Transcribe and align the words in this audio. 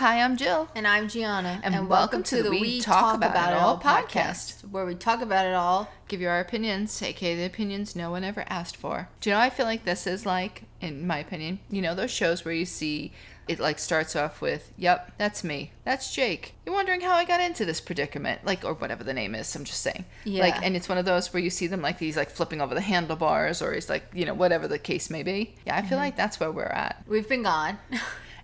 Hi, 0.00 0.22
I'm 0.22 0.38
Jill. 0.38 0.66
And 0.74 0.86
I'm 0.86 1.08
Gianna. 1.08 1.60
And 1.62 1.86
welcome 1.86 2.22
to 2.22 2.42
the 2.42 2.50
We 2.50 2.80
Talk 2.80 3.16
About 3.16 3.52
It 3.52 3.58
All 3.58 3.78
podcast. 3.78 4.66
where 4.70 4.86
we 4.86 4.94
talk 4.94 5.20
about 5.20 5.44
it 5.44 5.52
all. 5.52 5.90
Give 6.08 6.22
you 6.22 6.28
our 6.30 6.40
opinions, 6.40 7.02
aka 7.02 7.36
the 7.36 7.44
opinions 7.44 7.94
no 7.94 8.10
one 8.10 8.24
ever 8.24 8.46
asked 8.48 8.78
for. 8.78 9.10
Do 9.20 9.28
you 9.28 9.36
know 9.36 9.42
I 9.42 9.50
feel 9.50 9.66
like 9.66 9.84
this 9.84 10.06
is 10.06 10.24
like, 10.24 10.62
in 10.80 11.06
my 11.06 11.18
opinion? 11.18 11.58
You 11.68 11.82
know 11.82 11.94
those 11.94 12.10
shows 12.10 12.46
where 12.46 12.54
you 12.54 12.64
see 12.64 13.12
it 13.46 13.60
like 13.60 13.78
starts 13.78 14.16
off 14.16 14.40
with, 14.40 14.72
Yep, 14.78 15.18
that's 15.18 15.44
me. 15.44 15.72
That's 15.84 16.14
Jake. 16.14 16.54
You're 16.64 16.74
wondering 16.74 17.02
how 17.02 17.12
I 17.12 17.26
got 17.26 17.42
into 17.42 17.66
this 17.66 17.82
predicament. 17.82 18.42
Like 18.42 18.64
or 18.64 18.72
whatever 18.72 19.04
the 19.04 19.12
name 19.12 19.34
is, 19.34 19.54
I'm 19.54 19.64
just 19.64 19.82
saying. 19.82 20.06
Yeah. 20.24 20.44
Like 20.44 20.62
and 20.62 20.76
it's 20.76 20.88
one 20.88 20.96
of 20.96 21.04
those 21.04 21.30
where 21.34 21.42
you 21.42 21.50
see 21.50 21.66
them 21.66 21.82
like 21.82 21.98
these, 21.98 22.16
like 22.16 22.30
flipping 22.30 22.62
over 22.62 22.74
the 22.74 22.80
handlebars 22.80 23.60
or 23.60 23.74
he's 23.74 23.90
like, 23.90 24.04
you 24.14 24.24
know, 24.24 24.32
whatever 24.32 24.66
the 24.66 24.78
case 24.78 25.10
may 25.10 25.22
be. 25.22 25.56
Yeah, 25.66 25.76
I 25.76 25.82
feel 25.82 25.90
mm-hmm. 25.90 25.98
like 25.98 26.16
that's 26.16 26.40
where 26.40 26.50
we're 26.50 26.64
at. 26.64 27.04
We've 27.06 27.28
been 27.28 27.42
gone 27.42 27.78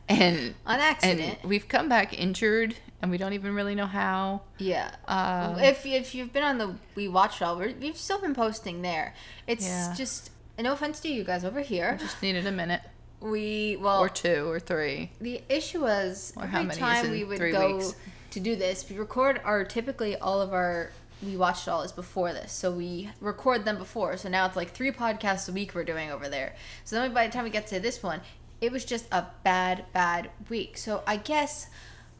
And 0.08 0.54
on 0.66 0.78
accident. 0.80 1.38
and 1.42 1.50
we've 1.50 1.66
come 1.68 1.88
back 1.88 2.16
injured 2.18 2.76
and 3.02 3.10
we 3.10 3.18
don't 3.18 3.32
even 3.32 3.54
really 3.54 3.74
know 3.74 3.86
how. 3.86 4.42
yeah. 4.58 4.90
Uh, 5.06 5.56
if 5.58 5.84
if 5.84 6.14
you've 6.14 6.32
been 6.32 6.42
on 6.44 6.58
the 6.58 6.74
We 6.94 7.08
Watched 7.08 7.42
All, 7.42 7.56
we've 7.58 7.96
still 7.96 8.20
been 8.20 8.34
posting 8.34 8.82
there. 8.82 9.14
It's 9.46 9.66
Yeah. 9.66 9.94
just 9.96 10.30
no 10.58 10.72
offense 10.72 11.00
to 11.00 11.08
you 11.08 11.24
guys 11.24 11.44
over 11.44 11.60
here. 11.60 11.96
Just 12.00 12.22
needed 12.22 12.46
a 12.46 12.52
minute 12.52 12.80
We 13.20 13.76
well 13.80 14.00
or 14.00 14.08
two 14.08 14.48
or 14.48 14.60
three. 14.60 15.10
the 15.20 15.42
issue 15.48 15.80
was 15.80 16.32
Or 16.36 16.44
every 16.44 16.52
how 16.52 16.62
many 16.62 16.78
time 16.80 17.10
we 17.10 17.24
would 17.24 17.38
go 17.52 17.76
weeks? 17.76 17.94
to 18.30 18.40
do 18.40 18.54
this, 18.56 18.88
we 18.88 18.96
record 18.96 19.40
our 19.44 19.64
typically 19.64 20.16
all 20.16 20.40
of 20.40 20.52
our 20.52 20.92
we 21.22 21.34
watched 21.36 21.66
all 21.66 21.80
is 21.82 21.92
before 21.92 22.32
this, 22.34 22.52
so 22.52 22.70
we 22.70 23.10
record 23.20 23.64
them 23.64 23.78
before. 23.78 24.16
So 24.18 24.28
now 24.28 24.44
it's 24.46 24.54
like 24.54 24.70
three 24.72 24.92
podcasts 24.92 25.48
a 25.48 25.52
week 25.52 25.74
we're 25.74 25.82
doing 25.84 26.10
over 26.10 26.28
there. 26.28 26.54
So 26.84 26.96
then 26.96 27.12
by 27.14 27.26
the 27.26 27.32
time 27.32 27.44
we 27.44 27.50
get 27.50 27.66
to 27.68 27.80
this 27.80 28.02
one, 28.02 28.20
it 28.60 28.72
was 28.72 28.84
just 28.84 29.06
a 29.12 29.26
bad, 29.44 29.84
bad 29.92 30.30
week. 30.48 30.76
So 30.78 31.02
I 31.06 31.16
guess 31.16 31.68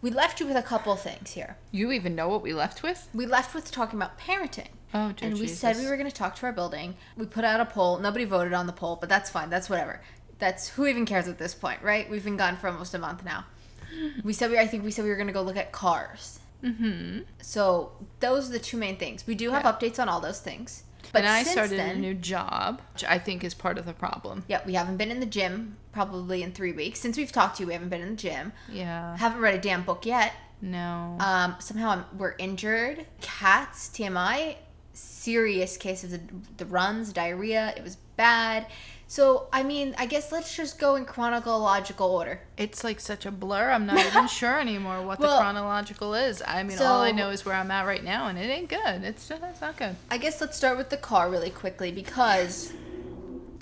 we 0.03 0.11
left 0.11 0.41
you 0.41 0.47
with 0.47 0.57
a 0.57 0.63
couple 0.63 0.95
things 0.97 1.33
here. 1.33 1.57
You 1.71 1.93
even 1.93 2.15
know 2.15 2.29
what 2.29 2.43
we 2.43 2.53
left 2.53 2.83
with? 2.83 3.09
We 3.15 3.27
left 3.27 3.55
with 3.55 3.71
talking 3.71 3.99
about 3.99 4.19
parenting. 4.19 4.69
Oh, 4.95 5.13
dear 5.13 5.30
and 5.30 5.38
we 5.38 5.47
said 5.49 5.77
we 5.77 5.87
were 5.88 5.97
going 5.97 6.09
to 6.10 6.15
talk 6.15 6.37
to 6.37 6.47
our 6.47 6.52
building. 6.52 6.95
We 7.16 7.27
put 7.27 7.45
out 7.45 7.60
a 7.60 7.65
poll. 7.65 7.99
Nobody 7.99 8.25
voted 8.25 8.52
on 8.52 8.66
the 8.66 8.73
poll, 8.73 8.97
but 8.97 9.09
that's 9.09 9.30
fine. 9.30 9.51
That's 9.51 9.69
whatever. 9.69 10.01
That's 10.38 10.69
who 10.69 10.87
even 10.87 11.07
cares 11.07 11.29
at 11.29 11.38
this 11.38 11.55
point, 11.55 11.83
right? 11.83 12.09
We've 12.10 12.25
been 12.25 12.37
gone 12.37 12.57
for 12.57 12.69
almost 12.69 12.95
a 12.95 12.99
month 12.99 13.25
now. 13.25 13.45
We 14.25 14.32
said 14.35 14.51
we. 14.51 14.59
I 14.59 14.66
think 14.66 14.85
we 14.85 14.91
said 14.91 15.05
we 15.05 15.10
were 15.10 15.16
going 15.16 15.29
to 15.29 15.32
go 15.32 15.43
look 15.43 15.57
at 15.57 15.73
cars. 15.73 16.41
Mm-hmm. 16.63 17.21
So 17.41 17.93
those 18.21 18.49
are 18.49 18.53
the 18.53 18.59
two 18.59 18.77
main 18.77 18.97
things. 18.97 19.27
We 19.27 19.35
do 19.35 19.51
have 19.53 19.63
Yeah. 19.65 19.73
updates 19.73 19.99
on 19.99 20.09
all 20.09 20.21
those 20.21 20.41
things. 20.41 20.82
But 21.12 21.21
and 21.21 21.29
I 21.29 21.43
started 21.43 21.79
then, 21.79 21.96
a 21.96 21.99
new 21.99 22.15
job, 22.15 22.80
which 22.93 23.04
I 23.04 23.18
think 23.18 23.45
is 23.45 23.54
part 23.54 23.79
of 23.79 23.87
the 23.87 23.93
problem. 23.93 24.45
Yeah, 24.49 24.60
we 24.66 24.74
haven't 24.74 24.96
been 24.96 25.10
in 25.10 25.21
the 25.21 25.26
gym 25.26 25.76
probably 25.93 26.43
in 26.43 26.52
three 26.52 26.73
weeks 26.73 27.01
since 27.01 27.16
we've 27.16 27.32
talked 27.32 27.57
to 27.57 27.63
you. 27.63 27.68
We 27.68 27.73
haven't 27.73 27.88
been 27.88 28.02
in 28.02 28.10
the 28.10 28.16
gym. 28.16 28.52
Yeah. 28.71 29.16
Haven't 29.16 29.40
read 29.40 29.54
a 29.54 29.60
damn 29.60 29.82
book 29.82 30.04
yet. 30.07 30.32
No. 30.60 31.16
Um, 31.21 31.57
somehow 31.59 31.90
I'm, 31.90 32.04
we're 32.16 32.35
injured. 32.38 33.07
Cats, 33.21 33.88
TMI, 33.88 34.57
serious 34.93 35.76
case 35.76 36.04
of 36.04 36.10
the, 36.10 36.21
the 36.57 36.66
runs, 36.66 37.13
diarrhea. 37.13 37.74
It 37.76 37.82
was 37.82 37.96
bad. 38.16 38.66
So, 39.09 39.46
I 39.52 39.62
mean, 39.62 39.95
I 39.99 40.07
guess 40.07 40.32
let's 40.32 40.54
just 40.57 40.79
go 40.80 40.96
in 40.96 41.04
chronological 41.04 42.10
order. 42.10 42.40
it's 42.57 42.82
like 42.82 42.99
such 42.99 43.24
a 43.24 43.30
blur. 43.30 43.71
I'm 43.71 43.87
not 43.87 44.04
even 44.04 44.26
sure 44.40 44.59
anymore 44.59 45.02
what 45.02 45.21
the 45.21 45.29
chronological 45.29 46.15
is. 46.15 46.43
I 46.45 46.63
mean, 46.65 46.79
all 46.80 47.02
I 47.02 47.13
know 47.13 47.30
is 47.30 47.45
where 47.45 47.54
I'm 47.54 47.71
at 47.71 47.87
right 47.87 48.02
now, 48.02 48.26
and 48.26 48.38
it 48.38 48.51
ain't 48.51 48.68
good. 48.68 49.04
It's 49.04 49.29
just, 49.29 49.43
it's 49.45 49.60
not 49.60 49.76
good. 49.76 49.95
I 50.10 50.18
guess 50.18 50.40
let's 50.40 50.57
start 50.57 50.76
with 50.76 50.90
the 50.90 50.96
car 50.96 51.30
really 51.30 51.51
quickly 51.51 51.93
because 51.93 52.73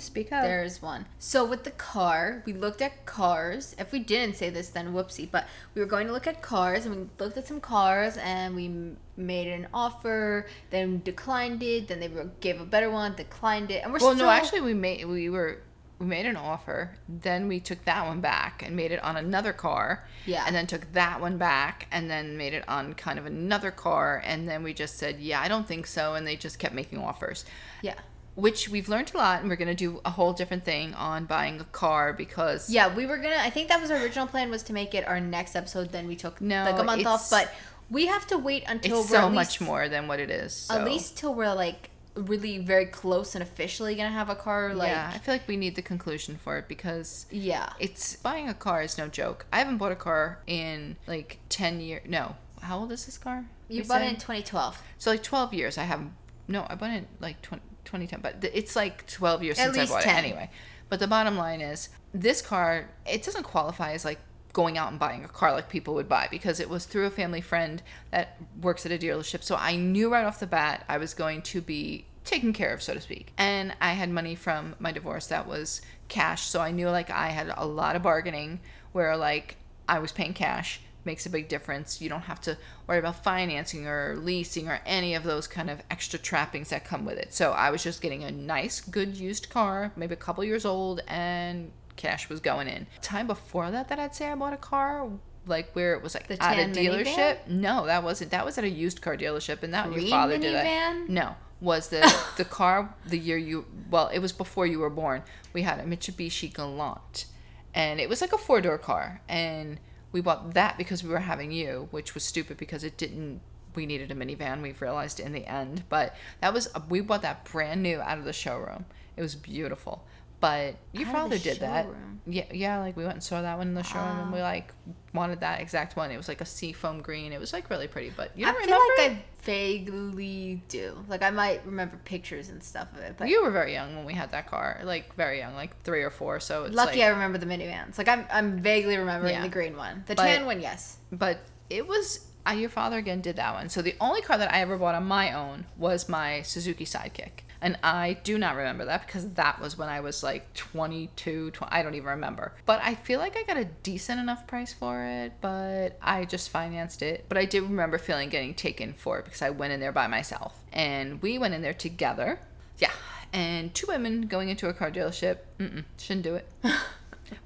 Speak 0.00 0.32
up. 0.32 0.42
there's 0.42 0.82
one. 0.82 1.06
So, 1.18 1.44
with 1.44 1.64
the 1.64 1.70
car, 1.70 2.42
we 2.46 2.52
looked 2.52 2.82
at 2.82 3.06
cars. 3.06 3.74
If 3.78 3.92
we 3.92 3.98
didn't 3.98 4.36
say 4.36 4.50
this, 4.50 4.68
then 4.68 4.92
whoopsie. 4.92 5.30
But 5.30 5.46
we 5.74 5.80
were 5.80 5.86
going 5.86 6.06
to 6.06 6.12
look 6.12 6.26
at 6.26 6.42
cars 6.42 6.86
and 6.86 6.94
we 6.96 7.06
looked 7.18 7.36
at 7.36 7.46
some 7.46 7.60
cars 7.60 8.16
and 8.16 8.54
we 8.54 8.96
made 9.16 9.48
an 9.48 9.68
offer, 9.72 10.46
then 10.70 11.00
declined 11.04 11.62
it, 11.62 11.88
then 11.88 12.00
they 12.00 12.10
gave 12.40 12.60
a 12.60 12.64
better 12.64 12.90
one, 12.90 13.14
declined 13.14 13.70
it. 13.70 13.82
And 13.84 13.92
we're 13.92 13.98
still 13.98 14.08
well, 14.08 14.16
still. 14.16 14.26
no, 14.26 14.32
actually, 14.32 14.60
we 14.60 14.74
made 14.74 15.04
we 15.04 15.30
were 15.30 15.60
we 15.98 16.06
made 16.06 16.26
an 16.26 16.36
offer. 16.36 16.90
Then 17.08 17.48
we 17.48 17.60
took 17.60 17.84
that 17.84 18.06
one 18.06 18.20
back 18.20 18.62
and 18.64 18.74
made 18.74 18.92
it 18.92 19.02
on 19.02 19.16
another 19.16 19.52
car. 19.52 20.06
Yeah. 20.26 20.44
And 20.46 20.54
then 20.54 20.66
took 20.66 20.92
that 20.92 21.20
one 21.20 21.38
back 21.38 21.86
and 21.90 22.10
then 22.10 22.36
made 22.36 22.52
it 22.52 22.68
on 22.68 22.94
kind 22.94 23.18
of 23.18 23.26
another 23.26 23.70
car. 23.70 24.22
And 24.24 24.48
then 24.48 24.62
we 24.62 24.74
just 24.74 24.98
said, 24.98 25.20
yeah, 25.20 25.40
I 25.40 25.48
don't 25.48 25.66
think 25.66 25.86
so. 25.86 26.14
And 26.14 26.26
they 26.26 26.36
just 26.36 26.58
kept 26.58 26.74
making 26.74 26.98
offers. 26.98 27.44
Yeah. 27.82 27.94
Which 28.34 28.68
we've 28.68 28.88
learned 28.88 29.12
a 29.14 29.18
lot 29.18 29.40
and 29.40 29.48
we're 29.48 29.56
going 29.56 29.68
to 29.68 29.74
do 29.74 30.00
a 30.04 30.10
whole 30.10 30.32
different 30.32 30.64
thing 30.64 30.92
on 30.94 31.24
buying 31.24 31.60
a 31.60 31.64
car 31.64 32.12
because 32.12 32.68
Yeah, 32.68 32.94
we 32.94 33.06
were 33.06 33.16
gonna. 33.18 33.36
I 33.38 33.50
think 33.50 33.68
that 33.68 33.80
was 33.80 33.90
our 33.90 33.98
original 33.98 34.26
plan 34.26 34.50
was 34.50 34.62
to 34.64 34.72
make 34.72 34.94
it 34.94 35.06
our 35.06 35.20
next 35.20 35.54
episode. 35.54 35.92
Then 35.92 36.06
we 36.08 36.16
took 36.16 36.40
No, 36.40 36.64
like 36.64 36.78
a 36.78 36.84
month 36.84 37.06
off, 37.06 37.26
it's- 37.26 37.30
but 37.30 37.54
we 37.90 38.06
have 38.06 38.26
to 38.28 38.38
wait 38.38 38.64
until 38.66 39.00
it's 39.02 39.10
we're 39.10 39.16
so 39.20 39.26
at 39.26 39.32
much 39.32 39.60
least, 39.60 39.70
more 39.70 39.88
than 39.88 40.08
what 40.08 40.18
it 40.18 40.30
is 40.30 40.52
so. 40.54 40.74
At 40.74 40.84
least 40.84 41.16
till 41.16 41.34
we're 41.34 41.54
like 41.54 41.90
really 42.16 42.58
very 42.58 42.86
close 42.86 43.34
and 43.34 43.42
officially 43.42 43.94
gonna 43.96 44.08
have 44.10 44.30
a 44.30 44.36
car. 44.36 44.72
Like 44.72 44.88
yeah 44.88 45.10
i 45.12 45.18
feel 45.18 45.34
like 45.34 45.46
we 45.48 45.56
need 45.56 45.74
the 45.74 45.82
conclusion 45.82 46.36
for 46.42 46.56
it 46.58 46.68
because 46.68 47.26
yeah, 47.30 47.72
it's 47.80 48.14
buying 48.16 48.48
a 48.48 48.54
car 48.54 48.82
is 48.82 48.96
no 48.96 49.08
joke 49.08 49.46
i 49.52 49.58
haven't 49.58 49.78
bought 49.78 49.90
a 49.90 49.96
car 49.96 50.38
in 50.46 50.96
like 51.08 51.40
10 51.48 51.80
years 51.80 52.02
no 52.08 52.36
how 52.62 52.78
old 52.78 52.92
is 52.92 53.04
this 53.06 53.18
car 53.18 53.44
you 53.68 53.82
We 53.82 53.88
bought 53.88 53.98
said? 53.98 54.06
it 54.06 54.10
in 54.10 54.14
2012. 54.16 54.80
so 54.96 55.10
like 55.10 55.24
12 55.24 55.54
years 55.54 55.76
i 55.76 55.82
haven't 55.82 56.12
no 56.46 56.64
i 56.70 56.76
bought 56.76 56.90
it 56.90 57.08
like 57.20 57.42
20, 57.42 57.60
2010 57.94 58.20
but 58.20 58.40
th- 58.40 58.52
it's 58.54 58.76
like 58.76 59.06
12 59.06 59.42
years 59.42 59.58
At 59.58 59.66
since 59.74 59.76
least 59.76 59.92
i 59.92 59.94
bought 59.96 60.02
10. 60.02 60.14
it 60.24 60.26
anyway 60.28 60.50
but 60.88 61.00
the 61.00 61.06
bottom 61.06 61.36
line 61.36 61.60
is 61.60 61.88
this 62.12 62.42
car 62.42 62.90
it 63.06 63.22
doesn't 63.22 63.44
qualify 63.44 63.92
as 63.92 64.04
like 64.04 64.18
going 64.52 64.78
out 64.78 64.90
and 64.90 65.00
buying 65.00 65.24
a 65.24 65.28
car 65.28 65.52
like 65.52 65.68
people 65.68 65.94
would 65.94 66.08
buy 66.08 66.28
because 66.30 66.60
it 66.60 66.68
was 66.70 66.84
through 66.84 67.06
a 67.06 67.10
family 67.10 67.40
friend 67.40 67.82
that 68.12 68.36
works 68.60 68.86
at 68.86 68.92
a 68.92 68.98
dealership 68.98 69.42
so 69.42 69.56
i 69.56 69.74
knew 69.74 70.12
right 70.12 70.24
off 70.24 70.38
the 70.38 70.46
bat 70.46 70.84
i 70.88 70.96
was 70.96 71.12
going 71.14 71.42
to 71.42 71.60
be 71.60 72.04
taken 72.24 72.52
care 72.52 72.72
of 72.72 72.80
so 72.80 72.94
to 72.94 73.00
speak 73.00 73.32
and 73.36 73.74
i 73.80 73.92
had 73.92 74.08
money 74.10 74.34
from 74.34 74.74
my 74.78 74.92
divorce 74.92 75.26
that 75.26 75.46
was 75.48 75.80
cash 76.08 76.42
so 76.46 76.60
i 76.60 76.70
knew 76.70 76.88
like 76.88 77.10
i 77.10 77.28
had 77.30 77.52
a 77.56 77.66
lot 77.66 77.96
of 77.96 78.02
bargaining 78.02 78.60
where 78.92 79.16
like 79.16 79.56
i 79.88 79.98
was 79.98 80.12
paying 80.12 80.32
cash 80.32 80.80
makes 81.04 81.26
a 81.26 81.30
big 81.30 81.48
difference. 81.48 82.00
You 82.00 82.08
don't 82.08 82.22
have 82.22 82.40
to 82.42 82.56
worry 82.86 82.98
about 82.98 83.22
financing 83.22 83.86
or 83.86 84.16
leasing 84.16 84.68
or 84.68 84.80
any 84.86 85.14
of 85.14 85.22
those 85.24 85.46
kind 85.46 85.70
of 85.70 85.82
extra 85.90 86.18
trappings 86.18 86.70
that 86.70 86.84
come 86.84 87.04
with 87.04 87.18
it. 87.18 87.34
So 87.34 87.52
I 87.52 87.70
was 87.70 87.82
just 87.82 88.00
getting 88.00 88.24
a 88.24 88.30
nice, 88.30 88.80
good 88.80 89.16
used 89.16 89.50
car, 89.50 89.92
maybe 89.96 90.14
a 90.14 90.16
couple 90.16 90.44
years 90.44 90.64
old, 90.64 91.00
and 91.06 91.70
cash 91.96 92.28
was 92.28 92.40
going 92.40 92.68
in. 92.68 92.86
Time 93.02 93.26
before 93.26 93.70
that, 93.70 93.88
that 93.88 93.98
I'd 93.98 94.14
say 94.14 94.28
I 94.28 94.34
bought 94.34 94.52
a 94.52 94.58
car. 94.58 95.08
Like 95.46 95.72
where 95.74 95.92
it 95.92 96.02
was 96.02 96.14
like 96.14 96.26
The 96.26 96.42
at 96.42 96.58
a 96.58 96.70
dealership. 96.72 97.46
No, 97.48 97.84
that 97.84 98.02
wasn't. 98.02 98.30
That 98.30 98.46
was 98.46 98.56
at 98.56 98.64
a 98.64 98.68
used 98.68 99.02
car 99.02 99.14
dealership, 99.14 99.62
and 99.62 99.74
that 99.74 99.86
your 99.86 99.96
Green 99.96 100.08
father 100.08 100.38
did 100.38 100.54
that. 100.54 100.64
minivan? 100.64 101.08
No, 101.10 101.36
was 101.60 101.88
the 101.88 102.00
the 102.38 102.46
car 102.46 102.94
the 103.04 103.18
year 103.18 103.36
you 103.36 103.66
well, 103.90 104.08
it 104.08 104.20
was 104.20 104.32
before 104.32 104.66
you 104.66 104.78
were 104.78 104.88
born. 104.88 105.22
We 105.52 105.60
had 105.60 105.80
a 105.80 105.82
Mitsubishi 105.82 106.50
Galant, 106.52 107.26
and 107.74 108.00
it 108.00 108.08
was 108.08 108.22
like 108.22 108.32
a 108.32 108.38
four 108.38 108.62
door 108.62 108.78
car, 108.78 109.20
and 109.28 109.78
we 110.14 110.20
bought 110.20 110.54
that 110.54 110.78
because 110.78 111.02
we 111.02 111.10
were 111.10 111.18
having 111.18 111.50
you, 111.50 111.88
which 111.90 112.14
was 112.14 112.22
stupid 112.22 112.56
because 112.56 112.84
it 112.84 112.96
didn't. 112.96 113.40
We 113.74 113.84
needed 113.84 114.12
a 114.12 114.14
minivan. 114.14 114.62
We've 114.62 114.80
realized 114.80 115.18
in 115.18 115.32
the 115.32 115.44
end, 115.44 115.82
but 115.88 116.14
that 116.40 116.54
was 116.54 116.68
we 116.88 117.00
bought 117.00 117.22
that 117.22 117.44
brand 117.50 117.82
new 117.82 118.00
out 118.00 118.18
of 118.18 118.24
the 118.24 118.32
showroom. 118.32 118.86
It 119.16 119.22
was 119.22 119.34
beautiful. 119.34 120.04
But 120.44 120.76
your 120.92 121.06
father 121.08 121.38
did 121.38 121.60
that. 121.60 121.86
Yeah, 122.26 122.44
yeah. 122.52 122.78
Like 122.80 122.96
we 122.96 123.04
went 123.04 123.14
and 123.14 123.22
saw 123.22 123.40
that 123.42 123.56
one 123.58 123.68
in 123.68 123.74
the 123.74 123.82
showroom, 123.82 124.18
and 124.18 124.32
we 124.32 124.40
like 124.40 124.72
wanted 125.12 125.40
that 125.40 125.60
exact 125.60 125.96
one. 125.96 126.10
It 126.10 126.16
was 126.18 126.28
like 126.28 126.40
a 126.40 126.46
seafoam 126.46 127.00
green. 127.00 127.32
It 127.32 127.40
was 127.40 127.52
like 127.52 127.70
really 127.70 127.88
pretty. 127.88 128.10
But 128.14 128.36
you 128.36 128.46
I 128.46 128.52
don't 128.52 128.64
feel 128.64 128.78
remember? 128.78 129.02
like? 129.02 129.10
I 129.12 129.24
vaguely 129.42 130.62
do. 130.68 131.04
Like 131.08 131.22
I 131.22 131.30
might 131.30 131.64
remember 131.66 131.98
pictures 132.04 132.48
and 132.48 132.62
stuff 132.62 132.88
of 132.92 132.98
it, 133.00 133.14
but 133.18 133.28
you 133.28 133.42
were 133.42 133.50
very 133.50 133.72
young 133.72 133.96
when 133.96 134.04
we 134.04 134.12
had 134.14 134.30
that 134.32 134.46
car, 134.46 134.80
like 134.84 135.14
very 135.16 135.38
young, 135.38 135.54
like 135.54 135.80
three 135.82 136.02
or 136.02 136.10
four. 136.10 136.40
So 136.40 136.64
it's 136.64 136.74
lucky 136.74 136.98
like, 137.00 137.06
I 137.08 137.10
remember 137.10 137.38
the 137.38 137.46
minivans. 137.46 137.98
Like 137.98 138.08
I'm 138.08 138.26
I'm 138.30 138.58
vaguely 138.58 138.96
remembering 138.96 139.34
Yeah. 139.34 139.42
the 139.42 139.48
green 139.48 139.76
one, 139.76 140.04
the 140.06 140.14
But- 140.14 140.22
tan 140.24 140.46
one, 140.46 140.60
yes. 140.60 140.98
but 141.12 141.38
it 141.70 141.86
was 141.86 142.26
uh, 142.46 142.52
your 142.52 142.68
father 142.68 142.98
again 142.98 143.20
did 143.22 143.36
that 143.36 143.54
one. 143.54 143.68
So 143.70 143.80
the 143.82 143.94
only 144.00 144.20
car 144.20 144.36
that 144.38 144.52
I 144.52 144.60
ever 144.60 144.76
bought 144.76 144.94
on 144.94 145.04
my 145.04 145.32
own 145.32 145.64
was 145.78 146.08
my 146.08 146.42
Suzuki 146.42 146.84
Sidekick, 146.84 147.40
and 147.64 147.78
I 147.82 148.18
do 148.24 148.36
not 148.36 148.56
remember 148.56 148.84
that 148.84 149.06
because 149.06 149.30
that 149.30 149.58
was 149.58 149.78
when 149.78 149.88
I 149.88 150.00
was 150.00 150.22
like 150.22 150.52
22. 150.52 151.50
20, 151.50 151.72
I 151.72 151.82
don't 151.82 151.94
even 151.94 152.10
remember. 152.10 152.52
But 152.66 152.82
I 152.82 152.94
feel 152.94 153.18
like 153.18 153.38
I 153.38 153.42
got 153.42 153.56
a 153.56 153.64
decent 153.64 154.20
enough 154.20 154.46
price 154.46 154.74
for 154.74 155.02
it, 155.02 155.32
but 155.40 155.96
I 156.02 156.26
just 156.26 156.50
financed 156.50 157.00
it. 157.00 157.24
But 157.26 157.38
I 157.38 157.46
did 157.46 157.62
remember 157.62 157.96
feeling 157.96 158.28
getting 158.28 158.52
taken 158.52 158.92
for 158.92 159.18
it 159.18 159.24
because 159.24 159.40
I 159.40 159.48
went 159.48 159.72
in 159.72 159.80
there 159.80 159.92
by 159.92 160.06
myself, 160.08 160.62
and 160.74 161.22
we 161.22 161.38
went 161.38 161.54
in 161.54 161.62
there 161.62 161.72
together. 161.72 162.38
Yeah, 162.76 162.92
and 163.32 163.74
two 163.74 163.86
women 163.88 164.26
going 164.26 164.50
into 164.50 164.68
a 164.68 164.74
car 164.74 164.90
dealership. 164.90 165.38
Mm-mm, 165.58 165.84
shouldn't 165.96 166.24
do 166.24 166.34
it. 166.34 166.46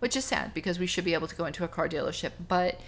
which 0.00 0.16
is 0.16 0.24
sad 0.24 0.52
because 0.52 0.80
we 0.80 0.86
should 0.88 1.04
be 1.04 1.14
able 1.14 1.28
to 1.28 1.36
go 1.36 1.44
into 1.44 1.62
a 1.62 1.68
car 1.68 1.88
dealership 1.88 2.32
but 2.48 2.80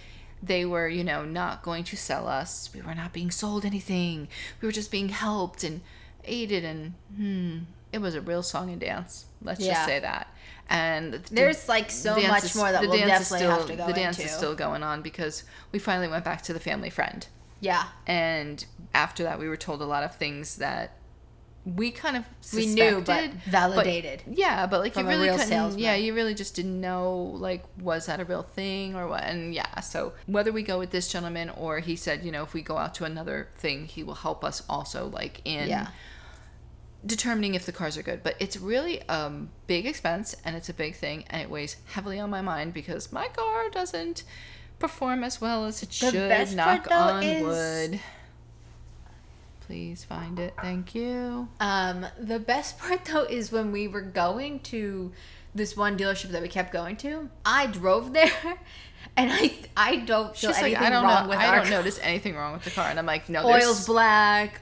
they 0.43 0.65
were 0.65 0.89
you 0.89 1.03
know 1.05 1.23
not 1.23 1.63
going 1.63 1.85
to 1.85 1.95
sell 1.95 2.27
us 2.27 2.69
we 2.73 2.81
were 2.81 2.93
not 2.93 3.13
being 3.13 3.31
sold 3.31 3.63
anything 3.63 4.27
we 4.59 4.65
were 4.65 4.73
just 4.73 4.91
being 4.91 5.07
helped 5.07 5.63
and 5.63 5.79
aided 6.25 6.63
and 6.65 6.93
hmm 7.15 7.59
it 7.91 7.99
was 7.99 8.15
a 8.15 8.21
real 8.21 8.41
song 8.43 8.69
and 8.71 8.79
dance 8.79 9.25
let's 9.41 9.59
Yeah. 9.59 9.73
just 9.73 9.85
say 9.85 9.99
that 9.99 10.27
and 10.69 11.13
the- 11.13 11.33
There's 11.35 11.67
like 11.67 11.91
so 11.91 12.15
dance 12.15 12.27
much 12.29 12.43
is- 12.45 12.55
more 12.55 12.71
that 12.71 12.81
the 12.81 12.87
we'll 12.89 12.97
definitely 12.99 13.37
still, 13.39 13.51
have 13.51 13.67
to 13.67 13.75
go 13.75 13.87
The 13.87 13.93
dance 13.93 14.17
into. 14.17 14.29
is 14.29 14.35
still 14.37 14.55
going 14.55 14.83
on 14.83 15.01
because 15.01 15.43
we 15.71 15.79
finally 15.79 16.07
went 16.07 16.23
back 16.23 16.41
to 16.43 16.53
the 16.53 16.59
family 16.61 16.89
friend, 16.89 17.27
yeah. 17.59 17.83
and 18.07 18.63
after 18.93 19.23
that, 19.23 19.39
we 19.39 19.49
were 19.49 19.57
told 19.57 19.81
a 19.81 19.85
lot 19.85 20.03
of 20.03 20.15
things 20.15 20.55
that 20.57 20.91
we 21.65 21.91
kind 21.91 22.17
of 22.17 22.25
We 22.55 22.65
knew, 22.67 23.01
but 23.05 23.29
validated. 23.45 24.23
yeah, 24.27 24.65
but 24.65 24.79
like 24.79 24.95
you 24.95 25.05
really 25.05 25.25
real 25.25 25.33
couldn't. 25.33 25.47
salesman. 25.49 25.83
Yeah, 25.83 25.93
you 25.95 26.13
really 26.15 26.33
just 26.33 26.55
didn't 26.55 26.79
know 26.81 27.13
like 27.35 27.63
was 27.79 28.07
that 28.07 28.19
a 28.19 28.25
real 28.25 28.41
thing 28.41 28.95
or 28.95 29.07
what. 29.07 29.23
And 29.25 29.53
yeah, 29.53 29.79
so 29.81 30.13
whether 30.25 30.51
we 30.51 30.63
go 30.63 30.79
with 30.79 30.89
this 30.91 31.07
gentleman 31.07 31.49
or 31.51 31.79
he 31.79 31.95
said, 31.95 32.23
you 32.23 32.31
know, 32.31 32.41
if 32.41 32.53
we 32.55 32.61
go 32.63 32.77
out 32.77 32.95
to 32.95 33.03
another 33.05 33.49
thing, 33.57 33.85
he 33.85 34.01
will 34.03 34.15
help 34.15 34.43
us 34.43 34.63
also 34.67 35.05
like 35.07 35.41
in 35.45 35.69
Yeah. 35.69 35.87
Determining 37.05 37.55
if 37.55 37.65
the 37.65 37.71
cars 37.71 37.97
are 37.97 38.03
good. 38.03 38.21
But 38.23 38.35
it's 38.39 38.57
really 38.57 39.01
um 39.09 39.49
big 39.67 39.85
expense 39.85 40.35
and 40.45 40.55
it's 40.55 40.69
a 40.69 40.73
big 40.73 40.95
thing 40.95 41.25
and 41.29 41.41
it 41.41 41.49
weighs 41.49 41.77
heavily 41.93 42.19
on 42.19 42.29
my 42.29 42.41
mind 42.41 42.73
because 42.73 43.11
my 43.11 43.27
car 43.27 43.69
doesn't 43.69 44.23
perform 44.79 45.23
as 45.23 45.39
well 45.41 45.65
as 45.65 45.81
it 45.83 45.91
should. 45.93 46.13
best 46.13 46.55
Knock 46.55 46.87
on 46.91 47.23
is- 47.23 47.43
wood. 47.43 47.99
Please 49.67 50.03
find 50.03 50.37
it. 50.39 50.53
Thank 50.61 50.93
you. 50.95 51.47
Um, 51.61 52.05
the 52.19 52.39
best 52.39 52.77
part 52.77 53.05
though 53.05 53.23
is 53.23 53.51
when 53.51 53.71
we 53.71 53.87
were 53.87 54.01
going 54.01 54.59
to 54.61 55.11
this 55.55 55.77
one 55.77 55.97
dealership 55.97 56.29
that 56.31 56.41
we 56.41 56.47
kept 56.49 56.73
going 56.73 56.97
to. 56.97 57.29
I 57.45 57.67
drove 57.67 58.11
there, 58.13 58.31
and 59.15 59.31
I 59.31 59.53
I 59.77 59.97
don't 59.97 60.35
feel 60.35 60.51
She's 60.51 60.61
like, 60.61 60.75
I 60.77 60.89
don't 60.89 61.03
wrong 61.03 61.23
know. 61.23 61.29
with 61.29 61.39
I 61.39 61.55
don't 61.55 61.61
car. 61.67 61.71
notice 61.71 61.99
anything 62.03 62.35
wrong 62.35 62.53
with 62.53 62.63
the 62.65 62.71
car, 62.71 62.89
and 62.89 62.99
I'm 62.99 63.05
like, 63.05 63.29
no, 63.29 63.45
Oil's 63.45 63.63
there's 63.63 63.85
black, 63.85 64.61